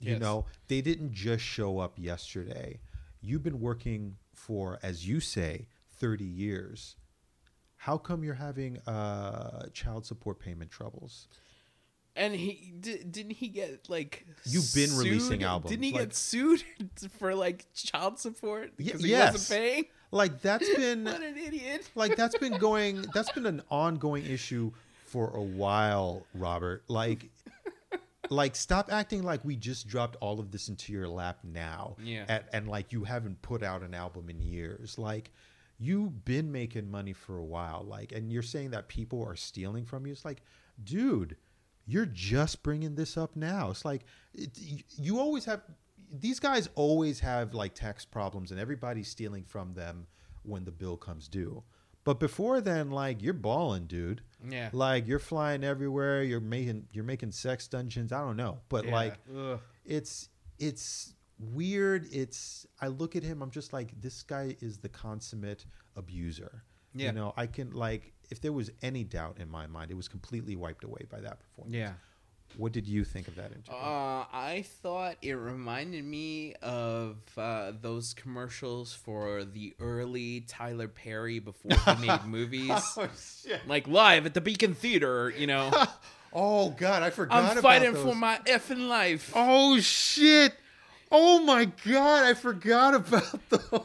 You 0.00 0.18
know, 0.18 0.44
they 0.68 0.82
didn't 0.82 1.12
just 1.12 1.42
show 1.42 1.78
up 1.78 1.94
yesterday. 1.98 2.80
You've 3.22 3.42
been 3.42 3.60
working 3.60 4.16
for, 4.34 4.78
as 4.82 5.08
you 5.08 5.20
say, 5.20 5.68
30 5.92 6.24
years. 6.24 6.96
How 7.84 7.98
come 7.98 8.24
you're 8.24 8.32
having 8.32 8.78
uh, 8.86 9.66
child 9.74 10.06
support 10.06 10.38
payment 10.38 10.70
troubles? 10.70 11.28
And 12.16 12.34
he 12.34 12.72
di- 12.80 13.02
didn't 13.04 13.32
he 13.32 13.48
get 13.48 13.90
like 13.90 14.24
You've 14.44 14.72
been 14.74 14.88
sued? 14.88 15.04
releasing 15.04 15.42
albums, 15.42 15.70
Didn't 15.70 15.82
he 15.82 15.92
like- 15.92 16.00
get 16.00 16.14
sued 16.14 16.62
for 17.18 17.34
like 17.34 17.66
child 17.74 18.18
support 18.18 18.74
because 18.78 19.02
he 19.02 19.10
yes. 19.10 19.32
wasn't 19.34 19.60
paying? 19.60 19.84
Like 20.12 20.40
that's 20.40 20.66
been 20.76 21.04
What 21.04 21.22
an 21.22 21.36
idiot! 21.36 21.90
like 21.94 22.16
that's 22.20 22.38
been 22.38 22.56
going 22.56 23.02
that's 23.12 23.30
been 23.32 23.44
an 23.44 23.60
ongoing 23.68 24.24
issue 24.24 24.72
for 25.04 25.28
a 25.36 25.42
while, 25.42 26.24
Robert. 26.32 26.84
Like 26.88 27.28
like 28.30 28.56
stop 28.56 28.90
acting 28.90 29.22
like 29.22 29.44
we 29.44 29.56
just 29.56 29.86
dropped 29.88 30.16
all 30.22 30.40
of 30.40 30.50
this 30.50 30.68
into 30.70 30.90
your 30.92 31.06
lap 31.06 31.40
now. 31.44 31.96
Yeah. 32.02 32.24
And, 32.28 32.44
and 32.54 32.68
like 32.68 32.92
you 32.94 33.04
haven't 33.04 33.42
put 33.42 33.62
out 33.62 33.82
an 33.82 33.92
album 33.92 34.30
in 34.30 34.40
years. 34.40 34.96
Like 34.98 35.30
you've 35.78 36.24
been 36.24 36.50
making 36.52 36.90
money 36.90 37.12
for 37.12 37.36
a 37.38 37.44
while. 37.44 37.84
Like 37.86 38.12
and 38.12 38.32
you're 38.32 38.42
saying 38.42 38.70
that 38.70 38.88
people 38.88 39.22
are 39.24 39.36
stealing 39.36 39.84
from 39.84 40.06
you. 40.06 40.12
It's 40.12 40.24
like, 40.24 40.42
dude, 40.82 41.36
you're 41.86 42.06
just 42.06 42.62
bringing 42.62 42.94
this 42.94 43.16
up 43.16 43.36
now. 43.36 43.70
It's 43.70 43.84
like 43.84 44.04
it, 44.32 44.50
you, 44.96 45.18
always 45.18 45.44
have 45.44 45.62
these 46.12 46.40
guys 46.40 46.68
always 46.74 47.20
have 47.20 47.54
like 47.54 47.74
tax 47.74 48.04
problems 48.04 48.50
and 48.50 48.60
everybody's 48.60 49.08
stealing 49.08 49.44
from 49.44 49.74
them 49.74 50.06
when 50.42 50.64
the 50.64 50.70
bill 50.72 50.96
comes 50.96 51.28
due. 51.28 51.62
But 52.04 52.20
before 52.20 52.60
then, 52.60 52.90
like 52.90 53.22
you're 53.22 53.32
balling, 53.32 53.86
dude. 53.86 54.20
Yeah. 54.48 54.68
Like 54.72 55.06
you're 55.08 55.18
flying 55.18 55.64
everywhere. 55.64 56.22
You're 56.22 56.40
making 56.40 56.86
you're 56.92 57.04
making 57.04 57.32
sex 57.32 57.66
dungeons. 57.66 58.12
I 58.12 58.20
don't 58.20 58.36
know, 58.36 58.58
but 58.68 58.84
Yeah. 58.84 58.92
like 58.92 59.18
Ugh. 59.36 59.58
it's 59.84 60.28
it's 60.58 61.13
weird. 61.38 62.06
It's 62.12 62.66
I 62.80 62.88
look 62.88 63.16
at 63.16 63.22
him. 63.22 63.42
I'm 63.42 63.50
just 63.50 63.72
like 63.72 64.00
this 64.00 64.22
guy 64.22 64.56
is 64.60 64.78
the 64.78 64.88
consummate 64.88 65.64
abuser. 65.96 66.62
Yeah. 66.94 67.06
You 67.06 67.12
know, 67.12 67.34
I 67.36 67.46
can 67.46 67.72
like 67.72 68.12
if 68.30 68.40
there 68.40 68.52
was 68.52 68.70
any 68.82 69.04
doubt 69.04 69.38
in 69.40 69.50
my 69.50 69.66
mind, 69.66 69.90
it 69.90 69.94
was 69.96 70.08
completely 70.08 70.56
wiped 70.56 70.84
away 70.84 71.06
by 71.10 71.20
that 71.20 71.40
performance. 71.40 71.74
Yeah. 71.76 71.92
What 72.56 72.70
did 72.70 72.86
you 72.86 73.02
think 73.02 73.26
of 73.26 73.34
that 73.34 73.46
interview? 73.50 73.74
Uh, 73.74 74.26
I 74.32 74.64
thought 74.80 75.16
it 75.22 75.32
reminded 75.32 76.04
me 76.04 76.54
of 76.62 77.16
uh, 77.36 77.72
those 77.80 78.14
commercials 78.14 78.92
for 78.92 79.42
the 79.44 79.74
early 79.80 80.42
Tyler 80.42 80.86
Perry 80.86 81.40
before 81.40 81.72
he 81.96 82.06
made 82.06 82.24
movies. 82.26 82.70
oh 82.70 83.08
shit! 83.18 83.66
Like 83.66 83.88
live 83.88 84.24
at 84.24 84.34
the 84.34 84.40
Beacon 84.40 84.74
Theater, 84.74 85.32
you 85.36 85.46
know. 85.46 85.72
Oh 86.36 86.70
god, 86.70 87.04
I 87.04 87.10
forgot. 87.10 87.36
I'm 87.36 87.44
about 87.52 87.62
fighting 87.62 87.92
those. 87.92 88.02
for 88.02 88.12
my 88.16 88.40
effing 88.46 88.88
life. 88.88 89.30
Oh 89.36 89.78
shit! 89.78 90.52
Oh 91.16 91.38
my 91.44 91.66
god, 91.66 92.24
I 92.24 92.34
forgot 92.34 92.94
about 92.94 93.38
the. 93.50 93.84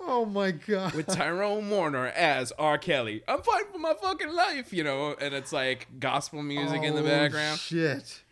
oh 0.00 0.24
my 0.24 0.52
god. 0.52 0.94
with 0.94 1.08
Tyrone 1.08 1.68
Warner 1.70 2.06
as 2.06 2.52
R. 2.52 2.78
Kelly. 2.78 3.22
I'm 3.26 3.42
fighting 3.42 3.72
for 3.72 3.78
my 3.78 3.94
fucking 4.00 4.32
life, 4.32 4.72
you 4.72 4.84
know, 4.84 5.16
and 5.20 5.34
it's 5.34 5.52
like 5.52 5.88
gospel 5.98 6.42
music 6.44 6.84
in 6.84 6.94
the 6.94 7.00
Oh, 7.00 7.04
background. 7.04 7.58
Shit. 7.58 8.22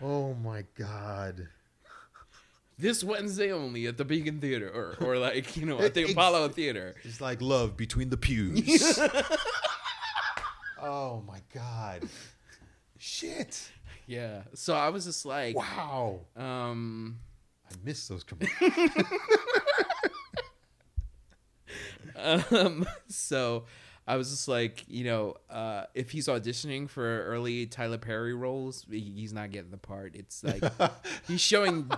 Oh 0.00 0.34
my 0.34 0.64
god. 0.78 1.48
This 2.78 3.02
Wednesday 3.02 3.50
only 3.50 3.86
at 3.86 3.96
the 3.96 4.04
Beacon 4.04 4.38
Theater, 4.40 4.68
or, 4.68 4.96
or 5.04 5.18
like 5.18 5.56
you 5.56 5.64
know 5.66 5.80
at 5.80 5.94
the 5.94 6.02
Ex- 6.02 6.12
Apollo 6.12 6.50
Theater. 6.50 6.94
It's 7.02 7.20
like 7.20 7.40
love 7.42 7.76
between 7.76 8.10
the 8.10 8.18
pews. 8.18 8.98
oh 10.80 11.22
my 11.26 11.40
god. 11.54 12.02
Shit. 13.06 13.70
Yeah. 14.08 14.42
So 14.54 14.74
I 14.74 14.88
was 14.88 15.04
just 15.04 15.24
like, 15.24 15.54
Wow. 15.56 16.20
um, 16.36 17.20
I 17.70 17.74
miss 17.84 18.08
those 18.08 18.24
commercials. 18.24 18.72
um, 22.16 22.86
so 23.08 23.64
I 24.08 24.16
was 24.16 24.30
just 24.30 24.48
like, 24.48 24.84
you 24.88 25.04
know, 25.04 25.36
uh, 25.50 25.84
if 25.94 26.10
he's 26.10 26.26
auditioning 26.26 26.88
for 26.88 27.24
early 27.24 27.66
Tyler 27.66 27.98
Perry 27.98 28.34
roles, 28.34 28.84
he- 28.90 29.12
he's 29.16 29.32
not 29.32 29.50
getting 29.50 29.70
the 29.70 29.76
part. 29.78 30.14
It's 30.16 30.42
like 30.42 30.62
he's 31.28 31.40
showing 31.40 31.88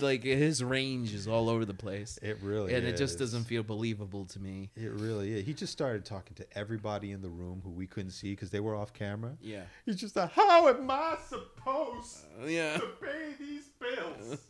like 0.00 0.22
his 0.24 0.62
range 0.62 1.14
is 1.14 1.26
all 1.28 1.48
over 1.48 1.64
the 1.64 1.74
place, 1.74 2.18
It 2.22 2.38
really 2.42 2.72
is. 2.72 2.78
and 2.78 2.86
it 2.86 2.96
just 2.96 3.18
doesn't 3.18 3.44
feel 3.44 3.62
believable 3.62 4.24
to 4.26 4.38
me. 4.40 4.70
It 4.76 4.90
really 4.92 5.32
is. 5.38 5.46
He 5.46 5.54
just 5.54 5.72
started 5.72 6.04
talking 6.04 6.34
to 6.36 6.46
everybody 6.58 7.12
in 7.12 7.22
the 7.22 7.28
room 7.28 7.60
who 7.64 7.70
we 7.70 7.86
couldn't 7.86 8.10
see 8.12 8.30
because 8.32 8.50
they 8.50 8.60
were 8.60 8.74
off 8.74 8.92
camera. 8.92 9.36
Yeah. 9.40 9.62
He's 9.84 9.96
just 9.96 10.14
like, 10.16 10.32
how 10.32 10.68
am 10.68 10.90
I 10.90 11.16
supposed 11.28 12.24
Uh, 12.42 12.46
yeah. 12.46 12.76
to 12.78 12.86
pay 13.00 13.32
these 13.38 13.70
bills? 13.80 14.38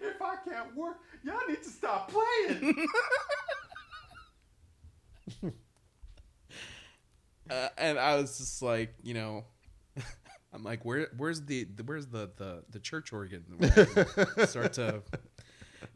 if 0.00 0.20
I 0.20 0.36
can't 0.48 0.74
work, 0.76 0.98
y'all 1.24 1.38
need 1.48 1.62
to 1.62 1.68
stop 1.70 2.10
playing. 2.12 2.86
uh, 7.50 7.68
and 7.78 7.98
I 7.98 8.16
was 8.16 8.38
just 8.38 8.62
like, 8.62 8.94
you 9.02 9.14
know, 9.14 9.44
I'm 10.52 10.62
like, 10.62 10.84
where, 10.84 11.08
where's 11.16 11.42
the, 11.42 11.64
the 11.64 11.82
where's 11.82 12.06
the, 12.06 12.30
the, 12.36 12.62
the 12.70 12.78
church 12.78 13.12
organ? 13.12 13.44
Start 14.46 14.74
to, 14.74 15.02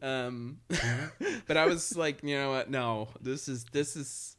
um, 0.01 0.59
but 1.47 1.57
I 1.57 1.65
was 1.65 1.95
like, 1.95 2.23
you 2.23 2.35
know 2.35 2.51
what? 2.51 2.69
No, 2.69 3.09
this 3.21 3.47
is 3.47 3.65
this 3.65 3.95
is 3.95 4.35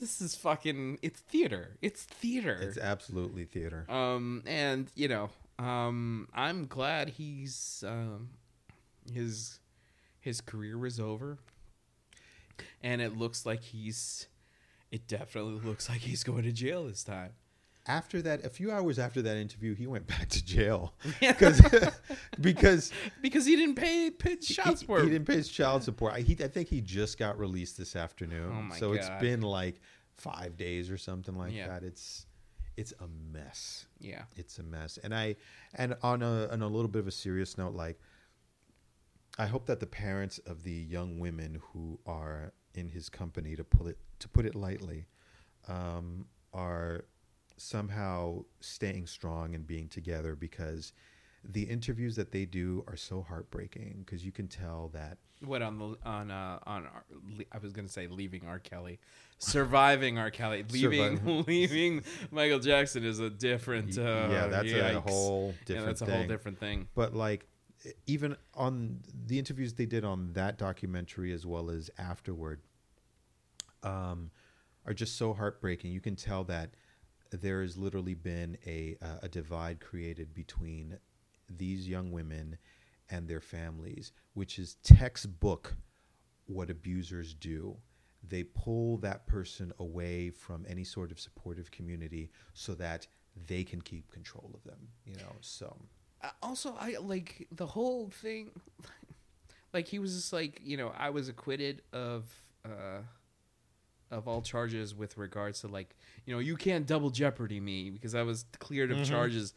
this 0.00 0.20
is 0.20 0.34
fucking. 0.34 0.98
It's 1.02 1.20
theater. 1.20 1.76
It's 1.80 2.02
theater. 2.02 2.58
it's 2.60 2.78
absolutely 2.78 3.44
theater. 3.44 3.86
um, 3.88 4.42
and 4.46 4.90
you 4.94 5.08
know, 5.08 5.30
um, 5.58 6.28
I'm 6.34 6.66
glad 6.66 7.10
he's 7.10 7.84
um, 7.86 8.30
his 9.12 9.58
his 10.20 10.40
career 10.40 10.78
was 10.78 11.00
over, 11.00 11.38
and 12.82 13.00
it 13.00 13.16
looks 13.16 13.46
like 13.46 13.62
he's. 13.62 14.26
It 14.90 15.08
definitely 15.08 15.58
looks 15.66 15.88
like 15.88 16.00
he's 16.00 16.22
going 16.22 16.42
to 16.42 16.52
jail 16.52 16.86
this 16.86 17.02
time. 17.02 17.30
After 17.86 18.22
that, 18.22 18.44
a 18.44 18.48
few 18.48 18.70
hours 18.70 18.98
after 18.98 19.20
that 19.22 19.36
interview, 19.36 19.74
he 19.74 19.86
went 19.88 20.06
back 20.06 20.28
to 20.28 20.44
jail 20.44 20.94
because 21.20 21.60
because 22.40 22.92
because 23.20 23.44
he 23.46 23.56
didn't 23.56 23.74
pay, 23.74 24.10
pay 24.10 24.36
child 24.36 24.78
support. 24.78 25.02
he 25.04 25.10
didn't 25.10 25.26
pay 25.26 25.34
his 25.36 25.48
child 25.48 25.82
support. 25.82 26.12
I, 26.14 26.20
he, 26.20 26.32
I 26.42 26.48
think 26.48 26.68
he 26.68 26.80
just 26.80 27.18
got 27.18 27.38
released 27.38 27.76
this 27.78 27.96
afternoon. 27.96 28.52
Oh 28.56 28.62
my 28.62 28.78
so 28.78 28.92
it's 28.92 29.10
been 29.20 29.42
like 29.42 29.80
five 30.16 30.56
days 30.56 30.90
or 30.90 30.96
something 30.98 31.36
like 31.36 31.52
Yeah. 31.52 31.68
that. 31.68 31.82
It's 31.82 32.26
it's 32.76 32.94
a 33.00 33.06
mess. 33.32 33.86
yeah, 33.98 34.22
it's 34.36 34.58
a 34.58 34.62
mess 34.62 34.98
and 35.04 35.14
i 35.14 35.36
and 35.74 35.94
on 36.02 36.22
a 36.22 36.46
on 36.48 36.62
a 36.62 36.66
little 36.66 36.88
bit 36.88 37.00
of 37.00 37.06
a 37.06 37.10
serious 37.10 37.58
note 37.58 37.74
like 37.74 37.98
i 39.38 39.44
hope 39.44 39.66
that 39.66 39.78
the 39.78 39.86
parents 39.86 40.38
of 40.46 40.62
the 40.62 40.72
young 40.72 41.18
women 41.20 41.60
who 41.72 41.98
are 42.06 42.52
in 42.74 42.88
his 42.88 43.10
company 43.10 43.54
to 43.56 43.62
put 43.62 43.86
it 43.88 43.98
to 44.20 44.26
put 44.28 44.46
it 44.46 44.54
lightly 44.54 45.04
um, 45.68 46.24
are 46.54 47.04
somehow 47.62 48.44
staying 48.60 49.06
strong 49.06 49.54
and 49.54 49.66
being 49.66 49.88
together 49.88 50.34
because 50.34 50.92
the 51.44 51.62
interviews 51.62 52.16
that 52.16 52.30
they 52.32 52.44
do 52.44 52.84
are 52.86 52.96
so 52.96 53.22
heartbreaking 53.22 54.02
because 54.04 54.24
you 54.24 54.32
can 54.32 54.48
tell 54.48 54.90
that 54.92 55.18
what 55.44 55.60
on 55.62 55.78
the 55.78 55.96
on 56.04 56.30
uh 56.30 56.58
on 56.64 56.86
R- 56.86 57.04
le- 57.36 57.44
I 57.50 57.58
was 57.58 57.72
gonna 57.72 57.88
say 57.88 58.06
leaving 58.06 58.46
R. 58.46 58.58
Kelly, 58.60 59.00
surviving 59.38 60.18
R. 60.18 60.30
Kelly, 60.30 60.64
leaving 60.70 61.16
Surviving. 61.18 61.44
leaving 61.48 62.04
Michael 62.30 62.60
Jackson 62.60 63.04
is 63.04 63.18
a 63.18 63.28
different. 63.30 63.98
Uh, 63.98 64.28
yeah 64.30 64.46
that's 64.46 64.70
a 64.72 65.00
whole 65.00 65.54
different 65.66 65.80
yeah, 65.80 65.86
that's 65.86 66.00
a 66.02 66.06
thing. 66.06 66.14
whole 66.16 66.26
different 66.28 66.58
thing. 66.60 66.86
but 66.94 67.14
like 67.14 67.46
even 68.06 68.36
on 68.54 69.00
the 69.26 69.38
interviews 69.38 69.74
they 69.74 69.86
did 69.86 70.04
on 70.04 70.32
that 70.34 70.58
documentary 70.58 71.32
as 71.32 71.44
well 71.44 71.70
as 71.70 71.90
afterward 71.98 72.60
um, 73.82 74.30
are 74.86 74.94
just 74.94 75.16
so 75.16 75.32
heartbreaking 75.34 75.90
you 75.90 76.00
can 76.00 76.14
tell 76.14 76.44
that 76.44 76.70
there 77.40 77.62
has 77.62 77.76
literally 77.76 78.14
been 78.14 78.56
a 78.66 78.96
uh, 79.02 79.18
a 79.22 79.28
divide 79.28 79.80
created 79.80 80.34
between 80.34 80.98
these 81.48 81.88
young 81.88 82.12
women 82.12 82.56
and 83.10 83.28
their 83.28 83.40
families 83.40 84.12
which 84.34 84.58
is 84.58 84.76
textbook 84.82 85.74
what 86.46 86.70
abusers 86.70 87.34
do 87.34 87.76
they 88.28 88.44
pull 88.44 88.98
that 88.98 89.26
person 89.26 89.72
away 89.78 90.30
from 90.30 90.64
any 90.68 90.84
sort 90.84 91.10
of 91.10 91.18
supportive 91.18 91.70
community 91.70 92.30
so 92.52 92.74
that 92.74 93.06
they 93.48 93.64
can 93.64 93.80
keep 93.80 94.10
control 94.10 94.50
of 94.54 94.62
them 94.64 94.88
you 95.06 95.14
know 95.16 95.36
so 95.40 95.76
Uh, 96.22 96.30
also, 96.40 96.76
I 96.78 96.96
like 97.00 97.48
the 97.50 97.66
whole 97.66 98.10
thing. 98.10 98.50
Like 99.72 99.88
he 99.88 99.98
was 99.98 100.14
just 100.14 100.32
like 100.32 100.60
you 100.62 100.76
know 100.76 100.92
I 100.96 101.10
was 101.10 101.28
acquitted 101.28 101.82
of 101.92 102.24
uh 102.64 103.00
of 104.12 104.28
all 104.28 104.42
charges 104.42 104.94
with 104.94 105.16
regards 105.16 105.60
to 105.62 105.68
like 105.68 105.96
you 106.26 106.32
know 106.34 106.38
you 106.40 106.56
can't 106.56 106.86
double 106.86 107.10
jeopardy 107.10 107.58
me 107.60 107.90
because 107.90 108.14
I 108.14 108.22
was 108.22 108.44
cleared 108.60 108.90
of 108.92 108.98
charges. 109.04 109.54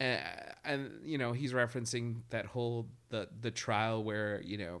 Uh, 0.00 0.16
and 0.64 0.90
you 1.04 1.18
know 1.18 1.32
he's 1.32 1.52
referencing 1.52 2.22
that 2.30 2.46
whole 2.46 2.88
the 3.10 3.28
the 3.40 3.50
trial 3.52 4.02
where 4.02 4.40
you 4.42 4.58
know 4.58 4.80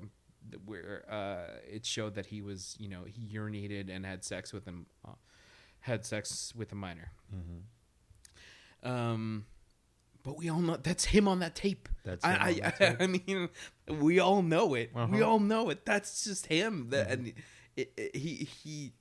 where 0.66 1.04
uh 1.08 1.58
it 1.70 1.86
showed 1.86 2.14
that 2.16 2.26
he 2.26 2.42
was 2.42 2.74
you 2.80 2.88
know 2.88 3.04
he 3.06 3.22
urinated 3.38 3.88
and 3.94 4.04
had 4.04 4.24
sex 4.24 4.52
with 4.52 4.64
him 4.64 4.86
uh, 5.06 5.12
had 5.80 6.04
sex 6.04 6.52
with 6.56 6.72
a 6.72 6.74
minor 6.74 7.12
Um, 8.82 9.46
but 10.22 10.36
we 10.36 10.48
all 10.48 10.60
know 10.60 10.76
that's 10.76 11.04
him 11.06 11.28
on 11.28 11.38
that 11.40 11.54
tape. 11.54 11.88
That's 12.04 12.24
him 12.24 12.36
I, 12.40 12.48
I, 12.64 12.70
tape. 12.70 12.96
I 13.00 13.06
mean, 13.06 13.48
we 13.88 14.18
all 14.18 14.42
know 14.42 14.74
it. 14.74 14.90
We 14.94 15.00
Uh-huh. 15.00 15.12
Mm-hmm. 15.14 15.22
all 15.24 15.40
know 15.40 15.70
it. 15.70 15.84
That's 15.86 16.24
just 16.24 16.46
him. 16.46 16.88
That 16.90 17.10
and 17.10 17.32
it, 17.76 17.92
it, 17.96 18.16
he 18.16 18.48
he, 18.62 18.92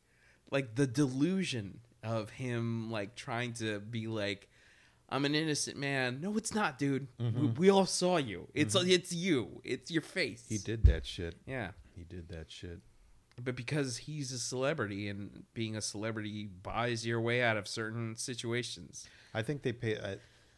like 0.51 0.75
the 0.75 0.87
delusion 0.87 1.79
of 2.03 2.29
him 2.31 2.91
like 2.91 3.15
trying 3.15 3.53
to 3.53 3.79
be 3.79 4.07
like, 4.07 4.49
I'm 5.09 5.25
an 5.25 5.35
innocent 5.35 5.77
man. 5.77 6.19
No, 6.21 6.35
it's 6.37 6.53
not, 6.53 6.77
dude. 6.77 7.07
We, 7.19 7.47
we 7.47 7.69
all 7.69 7.85
saw 7.85 8.17
you. 8.17 8.47
It's 8.53 8.75
it's 8.75 9.13
you. 9.13 9.61
It's 9.63 9.91
your 9.91 10.01
face. 10.01 10.43
Mm-hmm. 10.43 10.53
He 10.53 10.59
did 10.59 10.85
that 10.85 11.05
shit. 11.05 11.35
Yeah. 11.45 11.71
He 11.95 12.03
did 12.03 12.29
that 12.29 12.51
shit. 12.51 12.79
But 13.43 13.55
because 13.55 13.97
he's 13.97 14.31
a 14.31 14.39
celebrity 14.39 15.09
and 15.09 15.43
being 15.53 15.75
a 15.75 15.81
celebrity 15.81 16.47
buys 16.47 17.05
your 17.05 17.19
way 17.21 17.41
out 17.41 17.57
of 17.57 17.67
certain 17.67 18.15
situations. 18.15 19.07
I 19.33 19.41
think 19.41 19.63
they 19.63 19.73
pay. 19.73 19.97
I, 19.97 20.17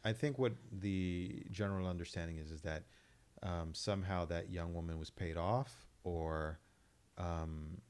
I 0.09 0.13
think 0.13 0.38
what 0.38 0.53
the 0.72 1.43
general 1.51 1.88
understanding 1.88 2.38
is 2.38 2.51
is 2.51 2.61
that 2.61 2.84
um, 3.43 3.74
somehow 3.74 4.26
that 4.26 4.49
young 4.51 4.74
woman 4.74 4.99
was 4.99 5.09
paid 5.09 5.38
off, 5.38 5.88
or, 6.03 6.59
um, 7.18 7.82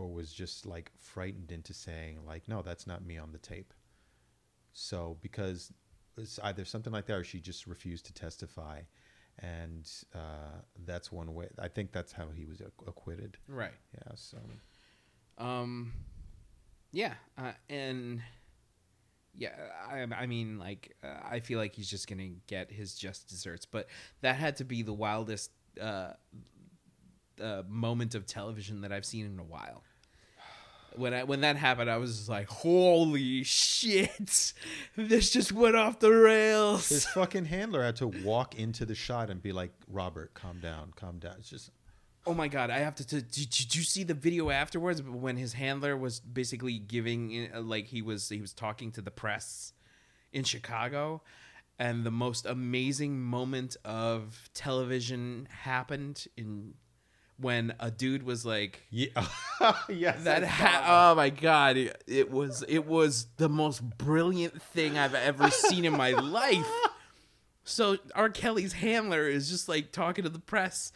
or 0.00 0.10
was 0.10 0.32
just 0.32 0.64
like 0.66 0.90
frightened 0.98 1.52
into 1.52 1.74
saying 1.74 2.18
like, 2.26 2.48
no, 2.48 2.62
that's 2.62 2.86
not 2.86 3.04
me 3.04 3.18
on 3.18 3.32
the 3.32 3.38
tape. 3.38 3.74
So 4.72 5.18
because 5.20 5.72
it's 6.16 6.38
either 6.40 6.64
something 6.64 6.92
like 6.92 7.06
that, 7.06 7.16
or 7.18 7.24
she 7.24 7.40
just 7.40 7.66
refused 7.66 8.06
to 8.06 8.12
testify, 8.14 8.80
and 9.38 9.90
uh, 10.14 10.60
that's 10.86 11.10
one 11.12 11.34
way. 11.34 11.48
I 11.58 11.68
think 11.68 11.92
that's 11.92 12.12
how 12.12 12.28
he 12.34 12.46
was 12.46 12.60
ac- 12.60 12.70
acquitted. 12.86 13.36
Right. 13.48 13.72
Yeah. 13.94 14.12
So 14.14 14.38
Um, 15.38 15.92
yeah, 16.92 17.14
uh, 17.38 17.52
and 17.68 18.22
yeah, 19.34 19.54
I, 19.88 20.06
I 20.22 20.26
mean, 20.26 20.58
like, 20.58 20.96
uh, 21.02 21.20
I 21.30 21.40
feel 21.40 21.58
like 21.58 21.74
he's 21.74 21.88
just 21.88 22.08
gonna 22.08 22.30
get 22.46 22.70
his 22.70 22.94
just 22.94 23.28
desserts, 23.28 23.66
but 23.66 23.86
that 24.22 24.36
had 24.36 24.56
to 24.56 24.64
be 24.64 24.82
the 24.82 24.92
wildest 24.94 25.50
uh, 25.80 26.12
uh, 27.40 27.62
moment 27.68 28.14
of 28.14 28.26
television 28.26 28.82
that 28.82 28.92
I've 28.92 29.06
seen 29.06 29.26
in 29.26 29.38
a 29.38 29.44
while. 29.44 29.82
When 30.96 31.14
I 31.14 31.24
when 31.24 31.40
that 31.42 31.56
happened, 31.56 31.90
I 31.90 31.98
was 31.98 32.28
like, 32.28 32.48
"Holy 32.48 33.42
shit! 33.44 34.52
This 34.96 35.30
just 35.30 35.52
went 35.52 35.76
off 35.76 35.98
the 35.98 36.10
rails." 36.10 36.88
his 36.88 37.06
fucking 37.06 37.46
handler 37.46 37.82
had 37.82 37.96
to 37.96 38.08
walk 38.08 38.56
into 38.58 38.84
the 38.84 38.94
shot 38.94 39.30
and 39.30 39.42
be 39.42 39.52
like, 39.52 39.72
"Robert, 39.88 40.34
calm 40.34 40.60
down, 40.60 40.92
calm 40.96 41.18
down." 41.18 41.36
It's 41.38 41.50
just 41.50 41.70
Oh 42.26 42.34
my 42.34 42.48
god! 42.48 42.70
I 42.70 42.78
have 42.78 42.94
to. 42.96 43.06
to 43.06 43.22
did, 43.22 43.50
did 43.50 43.74
you 43.74 43.82
see 43.82 44.04
the 44.04 44.14
video 44.14 44.50
afterwards 44.50 45.02
when 45.02 45.36
his 45.36 45.54
handler 45.54 45.96
was 45.96 46.20
basically 46.20 46.78
giving, 46.78 47.48
uh, 47.54 47.60
like 47.60 47.86
he 47.86 48.02
was 48.02 48.28
he 48.28 48.40
was 48.40 48.52
talking 48.52 48.92
to 48.92 49.00
the 49.00 49.10
press 49.10 49.72
in 50.32 50.44
Chicago, 50.44 51.22
and 51.78 52.04
the 52.04 52.10
most 52.10 52.44
amazing 52.44 53.20
moment 53.20 53.76
of 53.86 54.50
television 54.52 55.48
happened 55.50 56.26
in 56.36 56.74
when 57.40 57.74
a 57.80 57.90
dude 57.90 58.22
was 58.22 58.44
like 58.44 58.82
yeah, 58.90 59.08
yes, 59.88 60.22
that. 60.24 60.44
Ha- 60.44 61.10
oh 61.12 61.14
my 61.14 61.30
god! 61.30 61.76
It, 61.76 62.02
it 62.06 62.30
was 62.30 62.64
it 62.68 62.86
was 62.86 63.26
the 63.36 63.48
most 63.48 63.80
brilliant 63.98 64.60
thing 64.62 64.98
I've 64.98 65.14
ever 65.14 65.50
seen 65.50 65.84
in 65.84 65.96
my 65.96 66.10
life. 66.12 66.66
So 67.64 67.98
R. 68.14 68.30
Kelly's 68.30 68.72
handler 68.74 69.28
is 69.28 69.48
just 69.48 69.68
like 69.68 69.92
talking 69.92 70.24
to 70.24 70.30
the 70.30 70.38
press, 70.38 70.92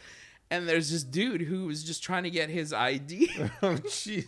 and 0.51 0.67
there's 0.67 0.91
this 0.91 1.03
dude 1.03 1.41
who 1.41 1.69
is 1.69 1.83
just 1.83 2.03
trying 2.03 2.23
to 2.23 2.29
get 2.29 2.49
his 2.49 2.73
ID, 2.73 3.29
oh, 3.61 3.75
jeez. 3.85 4.25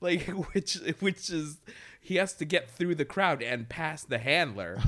like 0.00 0.22
which 0.52 0.74
which 1.00 1.30
is 1.30 1.58
he 2.00 2.16
has 2.16 2.32
to 2.34 2.44
get 2.44 2.70
through 2.70 2.94
the 2.96 3.04
crowd 3.04 3.42
and 3.42 3.68
pass 3.68 4.02
the 4.04 4.18
handler, 4.18 4.78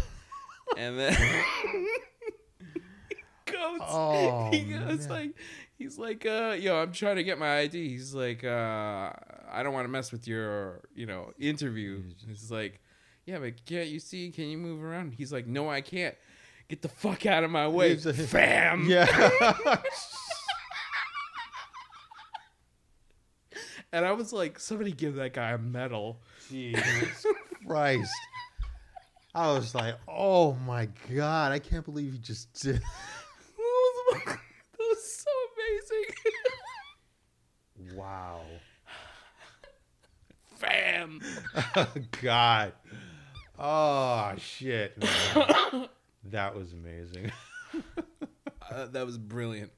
and 0.76 0.98
then 0.98 1.12
he 1.62 3.53
goes 3.53 3.80
Oh, 3.82 4.48
he 4.50 4.61
goes 4.62 5.07
man. 5.07 5.09
like 5.09 5.30
he's 5.79 5.99
like 5.99 6.25
uh 6.27 6.57
yo 6.59 6.77
I'm 6.81 6.93
trying 6.93 7.16
to 7.16 7.25
get 7.25 7.39
my 7.39 7.59
ID. 7.61 7.89
He's 7.89 8.14
like 8.14 8.45
uh 8.45 9.11
I 9.51 9.62
don't 9.62 9.73
want 9.73 9.85
to 9.85 9.91
mess 9.91 10.12
with 10.12 10.27
your 10.29 10.81
you 10.95 11.07
know 11.07 11.33
interview. 11.39 12.03
He's 12.27 12.51
like 12.51 12.81
yeah, 13.25 13.39
but 13.39 13.64
can't 13.66 13.89
you 13.89 14.01
see? 14.01 14.31
Can 14.31 14.45
you 14.49 14.59
move 14.59 14.83
around? 14.83 15.12
He's 15.14 15.33
like, 15.33 15.47
no, 15.47 15.70
I 15.70 15.81
can't. 15.81 16.16
Get 16.68 16.83
the 16.83 16.89
fuck 16.89 17.25
out 17.27 17.45
of 17.45 17.51
my 17.51 17.68
way, 17.68 17.91
He's 17.91 18.05
a- 18.07 18.12
fam. 18.14 18.87
Yeah. 18.89 19.55
And 23.93 24.07
I 24.07 24.12
was 24.12 24.33
like, 24.33 24.59
somebody 24.59 24.93
give 24.93 25.16
that 25.16 25.35
guy 25.35 25.51
a 25.51 25.59
medal. 25.59 26.18
Jesus 26.49 27.27
Christ. 27.66 28.11
I 29.35 29.53
was 29.53 29.75
like, 29.75 29.97
oh 30.09 30.55
my 30.66 30.89
God, 31.14 31.53
I 31.53 31.59
can't 31.59 31.85
believe 31.85 32.12
you 32.14 32.18
just 32.18 32.53
did. 32.62 32.77
that 34.25 34.39
was 34.79 35.12
so 35.23 35.31
amazing. 35.68 36.14
Wow. 37.96 38.42
fam. 40.56 41.20
Oh, 41.74 41.88
God. 42.22 42.72
Oh, 43.58 44.32
shit. 44.38 44.96
man. 44.98 45.88
that 46.24 46.54
was 46.54 46.72
amazing. 46.72 47.32
Uh, 48.70 48.86
that 48.86 49.04
was 49.04 49.18
brilliant. 49.18 49.70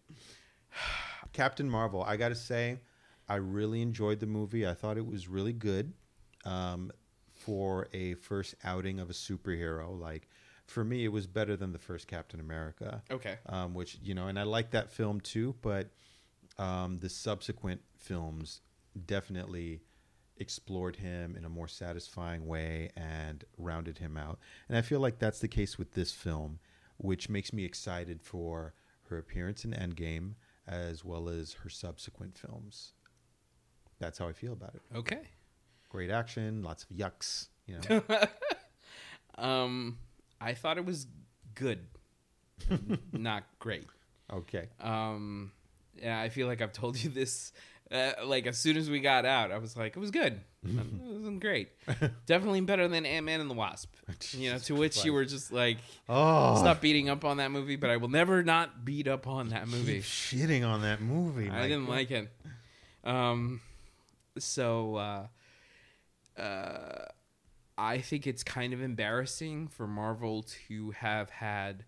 Captain 1.32 1.68
Marvel, 1.68 2.05
I 2.05 2.16
got 2.16 2.28
to 2.28 2.35
say, 2.37 2.78
I 3.28 3.37
really 3.37 3.82
enjoyed 3.82 4.20
the 4.20 4.26
movie. 4.26 4.66
I 4.66 4.74
thought 4.74 4.99
it 4.99 5.07
was 5.07 5.26
really 5.26 5.53
good 5.53 5.93
um, 6.45 6.93
for 7.32 7.89
a 7.93 8.14
first 8.14 8.55
outing 8.62 9.01
of 9.01 9.11
a 9.11 9.12
superhero. 9.14 9.99
Like, 9.99 10.28
for 10.67 10.85
me, 10.85 11.05
it 11.05 11.09
was 11.12 11.27
better 11.27 11.57
than 11.57 11.73
the 11.73 11.79
first 11.79 12.07
Captain 12.07 12.41
America. 12.41 13.03
Okay. 13.11 13.39
um, 13.47 13.75
which 13.75 13.99
you 14.03 14.15
know, 14.15 14.29
and 14.29 14.39
I 14.39 14.43
like 14.45 14.71
that 14.71 14.91
film 14.91 15.21
too. 15.21 15.55
But 15.62 15.91
um, 16.59 16.99
the 16.99 17.09
subsequent 17.09 17.83
films 17.99 18.61
definitely 19.07 19.81
explored 20.37 20.97
him 20.97 21.37
in 21.37 21.45
a 21.45 21.49
more 21.49 21.69
satisfying 21.69 22.47
way 22.47 22.91
and 22.97 23.45
rounded 23.57 23.99
him 23.99 24.17
out. 24.17 24.39
And 24.69 24.77
I 24.77 24.83
feel 24.83 25.01
like 25.01 25.19
that's 25.19 25.39
the 25.39 25.49
case 25.49 25.79
with 25.79 25.93
this 25.93 26.12
film, 26.12 26.59
which 26.97 27.29
makes 27.29 27.53
me 27.53 27.65
excited 27.65 28.21
for 28.23 28.75
her 29.09 29.19
appearance 29.19 29.65
in 29.65 29.73
Endgame 29.73 30.35
as 30.67 31.05
well 31.05 31.29
as 31.29 31.53
her 31.62 31.69
subsequent 31.69 32.37
films. 32.39 32.95
That's 34.01 34.19
how 34.19 34.27
I 34.29 34.33
feel 34.33 34.53
about 34.53 34.75
it. 34.75 34.83
Okay. 34.97 35.21
Great 35.89 36.11
action, 36.11 36.62
lots 36.62 36.85
of 36.85 36.91
yucks. 36.97 37.49
You 37.67 37.79
know, 37.89 38.03
Um, 39.37 39.99
I 40.45 40.55
thought 40.55 40.77
it 40.79 40.85
was 40.85 41.07
good, 41.55 41.81
not 43.13 43.45
great. 43.59 43.87
okay. 44.33 44.69
Um, 44.81 45.53
yeah, 46.03 46.21
I 46.21 46.29
feel 46.29 46.47
like 46.47 46.61
I've 46.61 46.73
told 46.73 47.03
you 47.03 47.11
this. 47.11 47.53
Uh, 47.93 48.13
like 48.25 48.47
as 48.47 48.57
soon 48.59 48.77
as 48.77 48.89
we 48.91 48.99
got 48.99 49.25
out, 49.27 49.53
I 49.53 49.59
was 49.59 49.77
like, 49.77 49.95
it 49.97 50.01
was 50.01 50.11
good. 50.11 50.41
it 50.65 50.71
wasn't 51.01 51.41
great. 51.41 51.69
Definitely 52.27 52.63
better 52.63 52.89
than 52.89 53.05
Ant 53.07 53.27
Man 53.27 53.41
and 53.41 53.49
the 53.51 53.55
Wasp. 53.55 53.95
You 54.33 54.53
know, 54.53 54.59
to 54.61 54.75
which 54.75 55.05
you 55.05 55.13
were 55.13 55.25
just 55.27 55.53
like, 55.53 55.77
Oh, 56.09 56.57
stop 56.57 56.81
beating 56.81 57.09
up 57.11 57.25
on 57.25 57.37
that 57.37 57.51
movie. 57.51 57.77
But 57.77 57.91
I 57.91 57.99
will 57.99 58.09
never 58.09 58.43
not 58.43 58.85
beat 58.85 59.07
up 59.07 59.27
on 59.29 59.51
that 59.51 59.69
movie. 59.69 60.01
shitting 60.01 60.67
on 60.67 60.81
that 60.83 61.01
movie. 61.03 61.51
I 61.51 61.69
didn't 61.69 61.87
like 61.89 62.11
it. 62.11 62.29
Um, 63.05 63.61
so 64.39 64.97
uh, 64.97 66.41
uh, 66.41 67.05
I 67.77 67.99
think 67.99 68.27
it's 68.27 68.43
kind 68.45 68.72
of 68.72 68.81
embarrassing 68.81 69.68
for 69.68 69.87
Marvel 69.87 70.45
to 70.68 70.93
have 70.93 71.31
had 71.31 71.85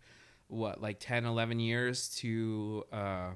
what 0.49 0.81
like 0.81 0.99
10, 1.01 1.25
11 1.25 1.61
years 1.61 2.09
to 2.17 2.85
uh, 2.93 3.31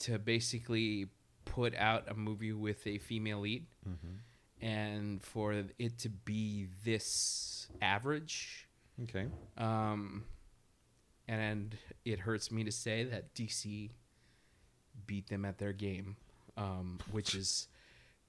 to 0.00 0.18
basically 0.18 1.08
put 1.44 1.74
out 1.74 2.08
a 2.08 2.14
movie 2.14 2.52
with 2.52 2.86
a 2.86 2.98
female 2.98 3.40
lead, 3.40 3.66
and 4.60 5.22
for 5.22 5.64
it 5.78 5.98
to 5.98 6.08
be 6.08 6.68
this 6.84 7.68
average. 7.82 8.68
Okay. 9.02 9.26
Um, 9.56 10.24
and 11.26 11.76
it 12.04 12.20
hurts 12.20 12.50
me 12.50 12.64
to 12.64 12.72
say 12.72 13.04
that 13.04 13.34
DC 13.34 13.90
beat 15.06 15.28
them 15.28 15.44
at 15.44 15.58
their 15.58 15.72
game, 15.72 16.16
um, 16.56 16.98
which 17.10 17.34
is 17.34 17.68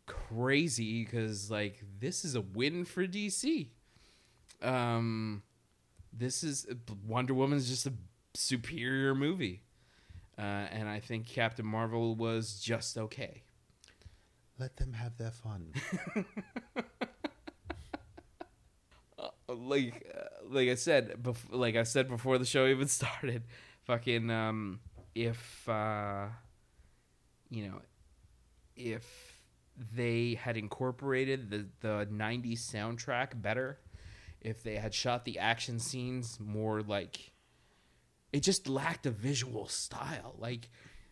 crazy 0.05 1.03
because 1.03 1.49
like 1.51 1.83
this 1.99 2.25
is 2.25 2.35
a 2.35 2.41
win 2.41 2.85
for 2.85 3.05
DC. 3.05 3.67
Um, 4.61 5.43
this 6.13 6.43
is 6.43 6.67
Wonder 7.07 7.33
Woman 7.33 7.57
is 7.57 7.69
just 7.69 7.87
a 7.87 7.93
superior 8.33 9.15
movie, 9.15 9.63
uh, 10.37 10.41
and 10.41 10.87
I 10.87 10.99
think 10.99 11.27
Captain 11.27 11.65
Marvel 11.65 12.15
was 12.15 12.59
just 12.59 12.97
okay. 12.97 13.43
Let 14.59 14.77
them 14.77 14.93
have 14.93 15.17
their 15.17 15.31
fun. 15.31 15.73
like 19.49 20.07
uh, 20.15 20.45
like 20.49 20.69
I 20.69 20.75
said 20.75 21.15
bef- 21.21 21.51
like 21.51 21.75
I 21.75 21.83
said 21.83 22.07
before 22.07 22.37
the 22.37 22.45
show 22.45 22.67
even 22.67 22.87
started 22.89 23.43
fucking 23.83 24.29
um 24.29 24.79
if 25.15 25.67
uh 25.67 26.27
you 27.49 27.67
know 27.67 27.81
if 28.75 29.30
they 29.95 30.35
had 30.35 30.57
incorporated 30.57 31.49
the 31.49 31.65
the 31.81 32.07
90s 32.11 32.59
soundtrack 32.59 33.41
better 33.41 33.79
if 34.41 34.63
they 34.63 34.75
had 34.75 34.93
shot 34.93 35.25
the 35.25 35.39
action 35.39 35.79
scenes 35.79 36.39
more 36.39 36.81
like 36.81 37.31
it 38.33 38.41
just 38.41 38.67
lacked 38.67 39.05
a 39.05 39.11
visual 39.11 39.67
style. 39.67 40.35
Like 40.37 40.69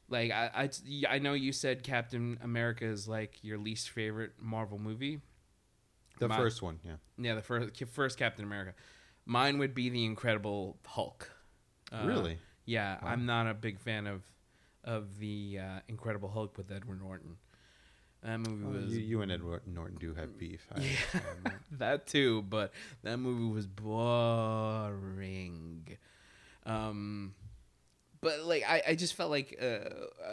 like 0.07 0.31
I 0.31 0.49
I, 0.53 1.15
I 1.15 1.19
know 1.19 1.33
you 1.33 1.51
said 1.51 1.83
Captain 1.83 2.37
America 2.41 2.85
is 2.85 3.07
like 3.07 3.43
your 3.43 3.57
least 3.57 3.89
favorite 3.89 4.33
Marvel 4.39 4.79
movie. 4.79 5.21
The 6.19 6.27
My- 6.27 6.37
first 6.37 6.61
one, 6.61 6.79
yeah. 6.83 6.95
Yeah, 7.17 7.35
the 7.35 7.41
first 7.41 7.83
first 7.91 8.17
Captain 8.17 8.45
America. 8.45 8.73
Mine 9.25 9.59
would 9.59 9.75
be 9.75 9.89
the 9.89 10.05
Incredible 10.05 10.79
Hulk. 10.85 11.31
Uh, 11.91 12.03
Really? 12.05 12.39
Yeah, 12.65 12.97
Wow. 13.01 13.09
I'm 13.09 13.25
not 13.25 13.47
a 13.47 13.53
big 13.53 13.79
fan 13.79 14.07
of 14.07 14.23
of 14.83 15.19
the 15.19 15.59
uh, 15.61 15.79
Incredible 15.87 16.29
Hulk 16.29 16.57
with 16.57 16.71
Edward 16.71 17.01
Norton. 17.01 17.37
That 18.23 18.37
movie 18.39 18.65
Well, 18.65 18.73
was 18.83 18.93
you, 18.93 18.99
you 18.99 19.21
and 19.21 19.31
Edward 19.31 19.61
Norton 19.65 19.97
do 19.97 20.13
have 20.13 20.37
beef. 20.37 20.67
I 20.75 20.81
Yeah. 20.81 20.89
that. 21.43 21.53
that 21.79 22.07
too, 22.07 22.41
but 22.43 22.73
that 23.03 23.17
movie 23.17 23.53
was 23.53 23.65
boring. 24.69 25.87
Um, 26.65 27.33
but 28.21 28.43
like 28.43 28.63
I, 28.67 28.83
I 28.89 28.95
just 28.95 29.13
felt 29.13 29.31
like 29.31 29.57
uh, 29.61 29.79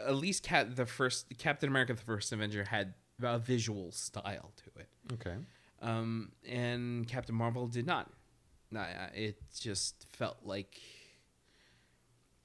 at 0.06 0.16
least 0.16 0.42
Cap 0.42 0.74
the 0.74 0.86
first 0.86 1.26
Captain 1.38 1.68
America 1.68 1.94
the 1.94 2.02
First 2.02 2.32
Avenger 2.32 2.64
had 2.64 2.94
a 3.22 3.38
visual 3.38 3.92
style 3.92 4.52
to 4.56 4.80
it. 4.80 4.88
Okay. 5.14 5.36
Um, 5.80 6.32
and 6.48 7.06
Captain 7.06 7.34
Marvel 7.34 7.68
did 7.68 7.86
not. 7.86 8.10
Nah, 8.70 8.86
it 9.14 9.36
just 9.58 10.06
felt 10.12 10.38
like, 10.42 10.80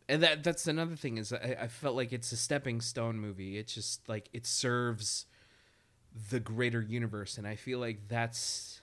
and 0.08 0.22
that 0.22 0.44
that's 0.44 0.68
another 0.68 0.96
thing 0.96 1.18
is 1.18 1.34
I, 1.34 1.58
I 1.62 1.68
felt 1.68 1.96
like 1.96 2.14
it's 2.14 2.32
a 2.32 2.38
stepping 2.38 2.80
stone 2.82 3.18
movie. 3.20 3.58
It's 3.58 3.74
just 3.74 4.08
like 4.08 4.30
it 4.34 4.46
serves 4.46 5.26
the 6.30 6.40
greater 6.40 6.82
universe, 6.82 7.38
and 7.38 7.48
I 7.48 7.56
feel 7.56 7.80
like 7.80 8.08
that's 8.08 8.82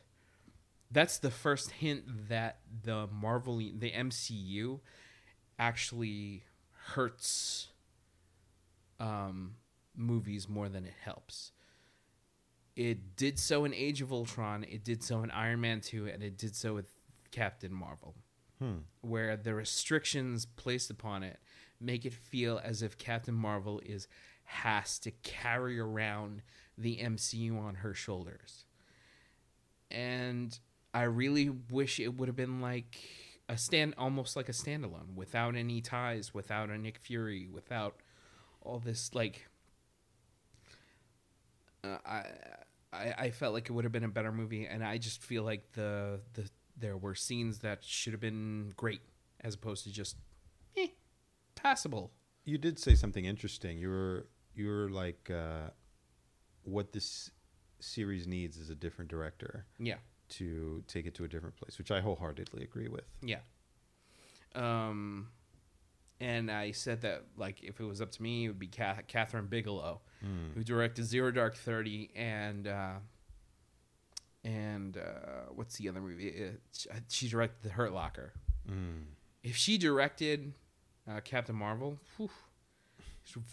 that's 0.91 1.19
the 1.19 1.31
first 1.31 1.71
hint 1.73 2.29
that 2.29 2.61
the 2.83 3.07
Marvel, 3.09 3.57
the 3.59 3.91
MCU, 3.91 4.81
actually 5.59 6.45
hurts 6.95 7.69
um, 8.99 9.57
movies 9.95 10.49
more 10.49 10.69
than 10.69 10.85
it 10.85 10.95
helps. 11.03 11.53
It 12.77 13.17
did 13.17 13.39
so 13.39 13.65
in 13.65 13.75
Age 13.75 14.01
of 14.01 14.13
Ultron, 14.13 14.65
it 14.65 14.85
did 14.85 15.03
so 15.03 15.23
in 15.23 15.31
Iron 15.33 15.61
Man 15.61 15.81
2, 15.81 16.07
and 16.09 16.23
it 16.23 16.39
did 16.39 16.55
so 16.55 16.75
with 16.75 16.87
Captain 17.31 17.73
Marvel, 17.73 18.15
Hmm. 18.59 18.79
where 19.03 19.37
the 19.37 19.55
restrictions 19.55 20.47
placed 20.47 20.91
upon 20.91 21.23
it 21.23 21.39
make 21.81 22.05
it 22.05 22.13
feel 22.13 22.61
as 22.65 22.83
if 22.83 22.99
Captain 22.99 23.35
Marvel 23.35 23.81
is 23.85 24.09
has 24.45 24.99
to 25.01 25.11
carry 25.23 25.79
around 25.79 26.43
the 26.79 26.99
MCU 26.99 27.59
on 27.59 27.77
her 27.77 27.93
shoulders. 27.93 28.65
And 29.91 30.59
I 30.95 31.03
really 31.03 31.49
wish 31.49 31.99
it 32.01 32.17
would 32.17 32.29
have 32.29 32.37
been 32.37 32.61
like 32.61 32.99
a 33.49 33.57
stand 33.57 33.95
almost 33.99 34.37
like 34.37 34.49
a 34.49 34.53
standalone 34.53 35.15
without 35.15 35.57
any 35.57 35.81
ties, 35.81 36.33
without 36.33 36.71
a 36.71 36.79
Nick 36.79 36.99
Fury, 36.99 37.49
without 37.51 37.97
all 38.61 38.79
this 38.79 39.15
like 39.15 39.49
uh, 41.85 41.99
I, 42.05 42.25
I 42.93 43.15
I 43.19 43.31
felt 43.31 43.55
like 43.55 43.69
it 43.69 43.73
would 43.73 43.85
have 43.85 43.93
been 43.93 44.05
a 44.05 44.09
better 44.09 44.33
movie, 44.33 44.67
and 44.67 44.85
I 44.85 44.99
just 44.99 45.23
feel 45.23 45.43
like 45.43 45.73
the 45.73 46.21
the 46.35 46.49
there 46.77 46.97
were 46.97 47.15
scenes 47.15 47.59
that 47.61 47.83
should 47.83 48.13
have 48.13 48.21
been 48.21 48.73
great 48.77 49.01
as 49.41 49.55
opposed 49.55 49.85
to 49.85 49.93
just 49.93 50.17
eh, 50.77 50.89
passable. 51.55 52.13
You 52.45 52.59
did 52.59 52.79
say 52.79 52.95
something 52.95 53.25
interesting. 53.25 53.79
You 53.79 53.89
were 53.89 54.27
you 54.55 54.69
were 54.69 54.91
like, 54.91 55.31
uh, 55.31 55.71
what 56.65 56.93
this 56.93 57.31
series 57.81 58.27
needs 58.27 58.57
is 58.57 58.71
a 58.71 58.75
different 58.75 59.11
director 59.11 59.65
Yeah, 59.79 59.97
to 60.31 60.83
take 60.89 61.07
it 61.07 61.15
to 61.17 61.25
a 61.25 61.29
different 61.29 61.57
place, 61.57 61.79
which 61.79 61.91
I 61.91 62.01
wholeheartedly 62.01 62.63
agree 62.65 62.89
with. 62.89 63.05
yeah. 63.23 63.39
Um, 64.55 65.29
and 66.21 66.51
I 66.51 66.73
said 66.73 67.03
that 67.03 67.25
like 67.37 67.63
if 67.63 67.81
it 67.81 67.85
was 67.85 68.01
up 68.01 68.11
to 68.13 68.23
me, 68.23 68.45
it 68.45 68.49
would 68.49 68.59
be 68.59 68.67
Ca- 68.67 69.03
Kathryn 69.09 69.49
Bigelow, 69.49 70.01
Hmm. 70.21 70.51
who 70.55 70.65
directed 70.65 71.05
Zero 71.05 71.31
Dark 71.31 71.55
Thirty 71.55 72.11
and 72.17 72.67
uh, 72.67 72.95
and 74.45 74.97
uh, 74.97 75.51
what's 75.55 75.77
the 75.77 75.89
other 75.89 76.01
movie? 76.01 76.29
It, 76.29 76.61
she 77.09 77.29
directed 77.29 77.63
The 77.63 77.71
Hurt 77.71 77.93
Locker. 77.93 78.33
Mm. 78.69 79.05
if 79.43 79.57
she 79.57 79.79
directed 79.79 80.53
uh, 81.09 81.21
Captain 81.21 81.55
Marvel, 81.57 81.99
whew, 82.17 82.29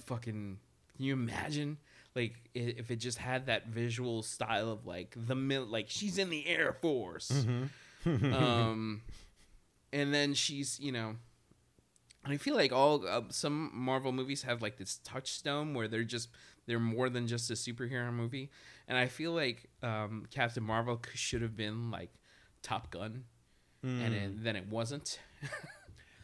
fucking. 0.05 0.57
Can 0.95 1.05
you 1.05 1.13
imagine? 1.13 1.77
Like 2.15 2.35
if 2.53 2.89
it 2.91 2.95
just 2.97 3.17
had 3.17 3.47
that 3.47 3.67
visual 3.67 4.23
style 4.23 4.71
of 4.71 4.85
like 4.85 5.13
the 5.17 5.35
mil- 5.35 5.65
like 5.65 5.87
she's 5.89 6.17
in 6.17 6.29
the 6.29 6.47
Air 6.47 6.73
Force, 6.81 7.29
Mm-hmm. 8.05 8.33
um, 8.33 9.01
and 9.91 10.13
then 10.13 10.33
she's 10.33 10.79
you 10.79 10.91
know, 10.91 11.15
I 12.23 12.37
feel 12.37 12.55
like 12.55 12.71
all 12.71 13.05
uh, 13.07 13.21
some 13.29 13.69
Marvel 13.73 14.11
movies 14.11 14.43
have 14.43 14.61
like 14.61 14.77
this 14.77 14.99
touchstone 15.03 15.73
where 15.73 15.87
they're 15.87 16.03
just 16.03 16.29
they're 16.67 16.79
more 16.79 17.09
than 17.09 17.27
just 17.27 17.49
a 17.51 17.53
superhero 17.55 18.13
movie, 18.13 18.49
and 18.87 18.97
I 18.97 19.07
feel 19.07 19.33
like 19.33 19.69
um, 19.83 20.25
Captain 20.31 20.63
Marvel 20.63 21.01
should 21.15 21.41
have 21.41 21.57
been 21.57 21.91
like 21.91 22.11
Top 22.63 22.91
Gun, 22.91 23.25
and 23.83 24.13
Mm. 24.13 24.13
it, 24.13 24.43
then 24.43 24.55
it 24.55 24.67
wasn't. 24.69 25.19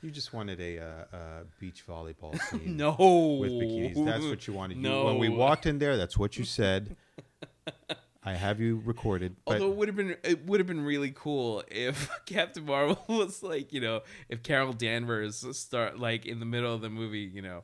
You 0.02 0.12
just 0.12 0.34
wanted 0.34 0.60
a, 0.60 0.80
uh, 0.80 0.84
uh 1.16 1.18
beach 1.60 1.84
volleyball 1.88 2.40
scene 2.50 2.78
no, 2.78 2.96
with 3.40 3.52
bikinis. 3.52 4.06
That's 4.06 4.26
what 4.26 4.48
you 4.48 4.54
wanted. 4.54 4.78
You, 4.78 5.04
when 5.04 5.18
we 5.18 5.30
walked 5.30 5.66
in 5.66 5.80
there, 5.80 5.98
that's 5.98 6.18
what 6.18 6.38
you 6.38 6.46
said. 6.46 6.96
I 8.24 8.34
have 8.34 8.60
you 8.60 8.82
recorded, 8.86 9.36
but 9.46 9.54
Although 9.54 9.72
it 9.72 9.78
would 9.78 9.88
have 9.88 9.98
been 9.98 10.16
it 10.24 10.46
would 10.46 10.60
have 10.60 10.68
been 10.68 10.86
really 10.86 11.12
cool 11.16 11.64
if 11.70 12.10
Captain 12.26 12.66
Marvel 12.66 13.04
was 13.08 13.42
like 13.42 13.74
you 13.74 13.82
know 13.82 14.02
if 14.30 14.44
Carol 14.44 14.74
Danvers 14.74 15.44
start 15.58 16.00
like 16.00 16.26
in 16.28 16.40
the 16.40 16.46
middle 16.46 16.74
of 16.74 16.82
the 16.82 16.90
movie 16.90 17.20
you 17.34 17.42
know 17.42 17.64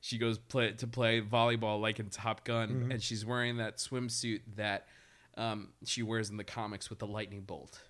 she 0.00 0.16
goes 0.16 0.38
play 0.38 0.70
to 0.72 0.86
play 0.86 1.20
volleyball 1.20 1.80
like 1.80 1.98
in 1.98 2.10
Top 2.10 2.44
Gun 2.44 2.68
Mm-hmm. 2.68 2.90
and 2.92 3.02
she's 3.02 3.26
wearing 3.26 3.56
that 3.56 3.78
swimsuit 3.78 4.42
that 4.56 4.86
um, 5.36 5.68
she 5.84 6.02
wears 6.02 6.30
in 6.30 6.36
the 6.36 6.44
comics 6.44 6.90
with 6.90 6.98
the 6.98 7.06
lightning 7.06 7.42
bolt, 7.42 7.80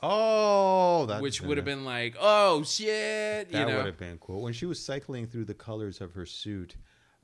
oh, 0.00 1.06
that 1.06 1.22
which 1.22 1.40
would 1.40 1.56
have 1.56 1.64
been 1.64 1.84
like 1.84 2.16
oh 2.20 2.62
shit 2.62 3.48
you 3.48 3.52
that 3.52 3.68
know 3.68 3.76
would 3.76 3.86
have 3.86 3.98
been 3.98 4.18
cool 4.18 4.42
when 4.42 4.52
she 4.52 4.66
was 4.66 4.82
cycling 4.82 5.26
through 5.26 5.44
the 5.44 5.54
colors 5.54 6.00
of 6.00 6.12
her 6.14 6.26
suit 6.26 6.76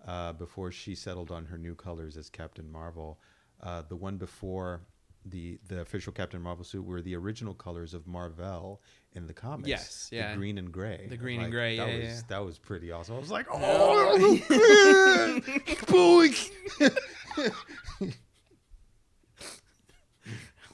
uh, 0.06 0.32
before 0.32 0.72
she 0.72 0.94
settled 0.94 1.30
on 1.30 1.46
her 1.46 1.58
new 1.58 1.74
colors 1.74 2.16
as 2.16 2.28
Captain 2.28 2.70
Marvel. 2.70 3.20
Uh, 3.62 3.82
the 3.88 3.96
one 3.96 4.16
before 4.16 4.82
the 5.24 5.58
the 5.68 5.80
official 5.80 6.12
Captain 6.12 6.40
Marvel 6.40 6.64
suit 6.64 6.84
were 6.84 7.00
the 7.00 7.14
original 7.14 7.54
colors 7.54 7.94
of 7.94 8.06
Marvel 8.06 8.82
in 9.12 9.26
the 9.26 9.32
comics. 9.32 9.68
Yes, 9.68 10.08
yeah. 10.10 10.32
the 10.32 10.36
green 10.38 10.58
and 10.58 10.72
gray. 10.72 11.06
The 11.08 11.16
green 11.16 11.40
and 11.42 11.52
gray, 11.52 11.76
That 11.76 11.88
yeah, 11.88 11.96
was 11.96 12.04
yeah. 12.04 12.20
that 12.28 12.44
was 12.44 12.58
pretty 12.58 12.90
awesome. 12.90 13.16
I 13.16 13.18
was 13.18 13.30
like, 13.30 13.46
Oh. 13.52 14.40
oh, 14.50 15.40
boy. 15.88 16.30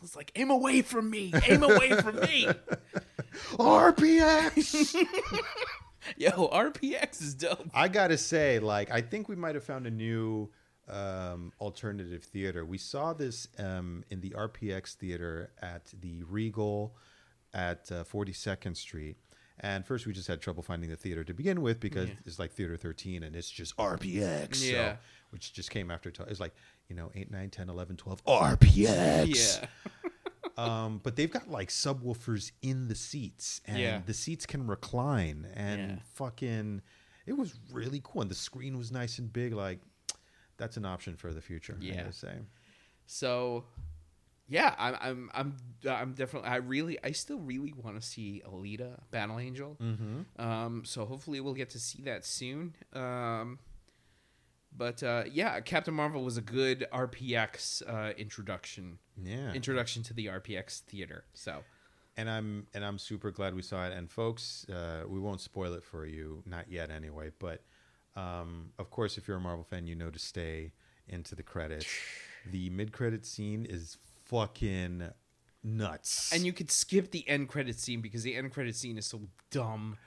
Was 0.09 0.16
like 0.16 0.32
aim 0.36 0.48
away 0.50 0.80
from 0.80 1.11
me 1.11 1.34
aim 1.46 1.62
away 1.62 1.90
from 1.90 2.16
me 2.20 2.48
RPX. 3.59 4.94
yo 6.16 6.30
RPX 6.48 7.20
is 7.20 7.34
dope 7.34 7.68
I 7.74 7.88
gotta 7.88 8.16
say, 8.16 8.59
like, 8.59 8.90
I 8.90 9.02
think 9.02 9.28
we 9.28 9.36
might 9.36 9.54
have 9.54 9.64
found 9.64 9.86
a 9.86 9.90
new 9.90 10.48
um, 10.88 11.52
alternative 11.61 12.24
theater. 12.24 12.64
We 12.64 12.78
saw 12.78 13.12
this 13.12 13.48
um, 13.59 14.02
in 14.09 14.22
the 14.22 14.30
RPX 14.30 14.94
theater 14.94 15.50
at 15.61 15.92
the 16.00 16.22
Regal 16.22 16.96
at 17.52 17.92
uh, 17.92 18.04
42nd 18.04 18.78
Street. 18.78 19.16
And 19.61 19.84
first, 19.84 20.06
we 20.06 20.14
just 20.14 20.28
had 20.28 20.40
trouble 20.40 20.62
finding 20.62 20.88
the 20.88 20.96
theater 20.96 21.22
to 21.24 21.34
begin 21.34 21.61
with 21.61 21.80
because 21.80 22.09
Yeah. 22.09 22.14
it's 22.24 22.38
like 22.38 22.52
Theater 22.52 22.76
13 22.78 23.24
and 23.24 23.36
it's 23.36 23.50
just 23.50 23.76
RPX. 23.76 24.54
so- 24.56 24.64
Yeah. 24.72 24.96
which 25.30 25.52
just 25.52 25.70
came 25.70 25.90
after. 25.90 26.11
T- 26.11 26.22
it's 26.28 26.40
like, 26.40 26.54
you 26.89 26.97
know, 26.97 27.11
8, 27.14 27.30
9, 27.30 27.51
10, 27.51 27.68
11, 27.68 27.97
12, 27.97 28.24
RPX. 28.24 29.61
yeah 29.62 29.66
Um, 30.57 30.99
but 31.05 31.14
they've 31.14 31.30
got 31.30 31.49
like 31.49 31.68
subwoofers 31.68 32.51
in 32.62 32.89
the 32.89 32.97
seats, 32.97 33.61
and 33.64 33.78
Yeah. 33.78 34.01
the 34.05 34.14
seats 34.14 34.45
can 34.45 34.66
recline, 34.66 35.47
and 35.55 35.80
Yeah. 35.80 35.97
fucking, 36.14 36.82
it 37.26 37.34
was 37.34 37.61
really 37.70 38.01
cool, 38.03 38.22
and 38.22 38.30
the 38.30 38.34
screen 38.34 38.76
was 38.76 38.91
nice 38.91 39.20
and 39.20 39.32
big. 39.32 39.53
Like, 39.53 39.78
that's 40.57 40.76
an 40.76 40.84
option 40.84 41.14
for 41.16 41.32
the 41.32 41.41
future. 41.41 41.76
Yeah. 41.80 41.99
gotta 42.03 42.12
say. 42.12 42.39
So, 43.07 43.66
yeah, 44.49 44.74
I'm, 44.78 44.97
I'm, 45.01 45.30
I'm, 45.32 45.57
I'm 45.89 46.12
definitely. 46.14 46.49
I 46.49 46.57
really, 46.57 46.99
I 47.05 47.12
still 47.12 47.39
really 47.39 47.72
want 47.72 47.95
to 48.01 48.05
see 48.05 48.43
Alita, 48.45 48.99
Battle 49.12 49.39
Angel. 49.39 49.76
Mm-hmm. 49.80 50.41
Um, 50.45 50.84
so 50.84 51.05
hopefully 51.05 51.39
we'll 51.41 51.55
get 51.55 51.70
to 51.70 51.78
see 51.78 52.03
that 52.03 52.24
soon. 52.24 52.74
Um, 52.95 53.61
but 54.78 55.02
uh, 55.02 55.24
yeah, 55.30 55.60
Captain 55.60 55.92
Marvel 55.92 56.22
was 56.24 56.36
a 56.36 56.40
good 56.40 56.86
RPX 56.92 57.82
uh, 57.86 58.12
introduction, 58.16 58.98
Yeah, 59.22 59.52
introduction 59.52 60.02
to 60.04 60.14
the 60.14 60.26
RPX 60.26 60.80
theater. 60.80 61.24
So 61.34 61.64
and 62.16 62.30
I'm 62.30 62.66
and 62.74 62.84
I'm 62.84 62.98
super 62.98 63.30
glad 63.30 63.54
we 63.54 63.62
saw 63.62 63.86
it. 63.86 63.92
And 63.92 64.10
folks, 64.10 64.66
uh, 64.68 65.02
we 65.08 65.18
won't 65.20 65.40
spoil 65.40 65.74
it 65.74 65.84
for 65.84 66.06
you, 66.06 66.42
not 66.46 66.70
yet 66.70 66.90
anyway. 66.90 67.30
But 67.38 67.62
um, 68.16 68.70
of 68.78 68.90
course, 68.90 69.18
if 69.18 69.28
you're 69.28 69.36
a 69.36 69.40
Marvel 69.40 69.64
fan, 69.64 69.86
you 69.86 69.94
know 69.94 70.10
to 70.10 70.18
stay 70.18 70.72
into 71.08 71.34
the 71.34 71.42
credits. 71.42 71.86
The 72.50 72.70
mid-credit 72.70 73.26
scene 73.26 73.66
is 73.68 73.98
fucking 74.24 75.10
nuts. 75.62 76.32
and 76.32 76.46
you 76.46 76.52
could 76.52 76.70
skip 76.70 77.10
the 77.10 77.28
end 77.28 77.48
credit 77.48 77.78
scene 77.78 78.00
because 78.00 78.22
the 78.22 78.34
end 78.36 78.52
credit 78.52 78.74
scene 78.76 78.96
is 78.96 79.04
so 79.06 79.20
dumb. 79.50 79.98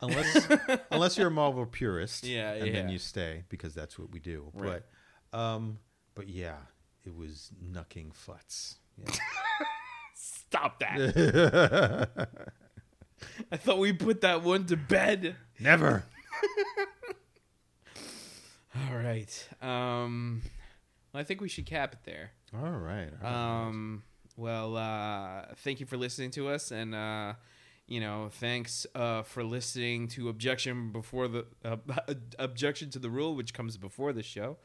Unless 0.00 0.48
unless 0.90 1.18
you're 1.18 1.28
a 1.28 1.30
Marvel 1.30 1.66
purist, 1.66 2.24
Yeah, 2.24 2.52
and 2.52 2.74
then 2.74 2.88
you 2.88 2.98
stay 2.98 3.44
because 3.48 3.74
that's 3.74 3.98
what 3.98 4.10
we 4.10 4.18
do. 4.20 4.50
Right. 4.54 4.82
But 5.30 5.38
um, 5.38 5.78
but 6.14 6.28
yeah, 6.28 6.56
it 7.04 7.14
was 7.14 7.50
knucking 7.60 8.12
futs. 8.12 8.76
Stop 10.14 10.80
that! 10.80 12.08
I 13.52 13.56
thought 13.56 13.78
we 13.78 13.92
put 13.92 14.20
that 14.22 14.42
one 14.42 14.66
to 14.66 14.76
bed. 14.76 15.36
Never. 15.58 16.04
All 18.74 18.96
right. 18.96 19.48
Um, 19.62 20.42
well, 21.12 21.20
I 21.20 21.24
think 21.24 21.40
we 21.40 21.48
should 21.48 21.66
cap 21.66 21.92
it 21.92 22.00
there. 22.04 22.32
All 22.54 22.70
right. 22.70 23.10
all 23.22 23.30
right. 23.30 23.66
Um, 23.66 24.02
well, 24.36 24.76
uh, 24.76 25.46
thank 25.56 25.80
you 25.80 25.86
for 25.86 25.96
listening 25.96 26.30
to 26.32 26.48
us, 26.48 26.70
and 26.70 26.94
uh, 26.94 27.34
you 27.90 27.98
know, 27.98 28.28
thanks 28.30 28.86
uh, 28.94 29.22
for 29.22 29.42
listening 29.42 30.06
to 30.08 30.28
objection 30.28 30.92
before 30.92 31.26
the 31.26 31.44
uh, 31.64 31.76
objection 32.38 32.88
to 32.90 33.00
the 33.00 33.10
rule, 33.10 33.34
which 33.34 33.52
comes 33.52 33.76
before 33.76 34.12
the 34.12 34.22
show. 34.22 34.56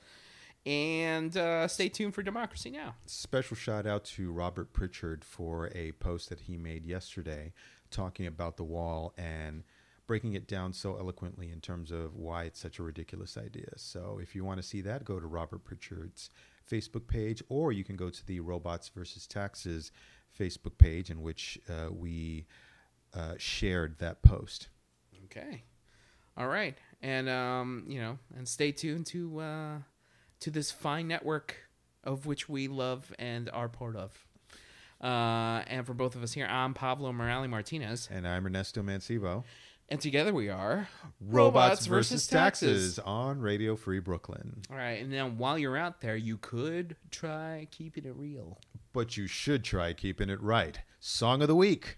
And 0.64 1.36
uh, 1.36 1.68
stay 1.68 1.90
tuned 1.90 2.14
for 2.14 2.22
Democracy 2.22 2.70
Now. 2.70 2.96
Special 3.08 3.58
shout 3.58 3.88
out 3.88 4.06
to 4.06 4.32
Robert 4.32 4.74
Pritchard 4.74 5.26
for 5.26 5.72
a 5.76 5.92
post 5.94 6.30
that 6.30 6.42
he 6.42 6.56
made 6.56 6.86
yesterday 6.86 7.52
talking 7.90 8.28
about 8.28 8.58
the 8.58 8.64
wall 8.64 9.14
and 9.18 9.64
breaking 10.06 10.34
it 10.34 10.48
down 10.48 10.72
so 10.72 10.96
eloquently 10.98 11.52
in 11.52 11.62
terms 11.62 11.92
of 11.92 12.16
why 12.16 12.44
it's 12.44 12.60
such 12.60 12.78
a 12.78 12.84
ridiculous 12.84 13.38
idea. 13.38 13.70
So 13.76 14.20
if 14.22 14.36
you 14.36 14.46
want 14.46 14.62
to 14.62 14.68
see 14.68 14.82
that, 14.82 15.04
go 15.04 15.20
to 15.20 15.26
Robert 15.26 15.64
Pritchard's 15.64 16.30
Facebook 16.70 17.08
page, 17.08 17.42
or 17.50 17.72
you 17.72 17.84
can 17.84 17.96
go 17.96 18.12
to 18.12 18.26
the 18.28 18.40
Robots 18.40 18.90
versus 18.90 19.26
Taxes 19.26 19.92
Facebook 20.40 20.78
page, 20.78 21.10
in 21.10 21.24
which 21.24 21.60
uh, 21.70 21.92
we 21.92 22.46
uh, 23.16 23.36
shared 23.38 23.98
that 24.00 24.22
post. 24.22 24.68
Okay. 25.26 25.64
All 26.38 26.48
right, 26.48 26.78
and 27.02 27.30
um, 27.30 27.86
you 27.88 28.00
know, 28.02 28.18
and 28.38 28.48
stay 28.48 28.72
tuned 28.74 29.06
to 29.08 29.40
uh, 29.40 29.78
to 30.42 30.52
this 30.52 30.70
fine 30.72 31.08
network 31.08 31.56
of 32.04 32.26
which 32.26 32.48
we 32.50 32.68
love 32.68 33.14
and 33.18 33.50
are 33.52 33.70
part 33.70 33.96
of. 33.96 34.12
Uh, 35.02 35.64
and 35.68 35.86
for 35.86 35.94
both 35.94 36.16
of 36.16 36.24
us 36.24 36.34
here, 36.34 36.46
I'm 36.46 36.74
Pablo 36.74 37.12
Morales 37.12 37.48
Martinez, 37.50 38.08
And 38.12 38.28
I'm 38.28 38.46
Ernesto 38.46 38.82
Mancibo. 38.82 39.44
and 39.90 40.00
together 40.00 40.34
we 40.34 40.50
are 40.50 40.88
Robots 41.20 41.86
versus 41.86 42.28
Taxes 42.28 42.98
on 43.00 43.40
Radio 43.40 43.76
Free 43.76 44.00
Brooklyn. 44.00 44.62
All 44.70 44.78
right, 44.78 45.02
and 45.02 45.12
now 45.12 45.30
while 45.30 45.58
you're 45.58 45.78
out 45.78 46.02
there, 46.02 46.16
you 46.16 46.38
could 46.38 46.96
try 47.12 47.68
keeping 47.72 48.06
it 48.06 48.16
real. 48.16 48.60
But 48.94 49.18
you 49.18 49.28
should 49.28 49.64
try 49.64 49.94
keeping 49.94 50.30
it 50.30 50.42
right. 50.42 50.80
Song 51.00 51.42
of 51.42 51.48
the 51.48 51.56
week. 51.56 51.98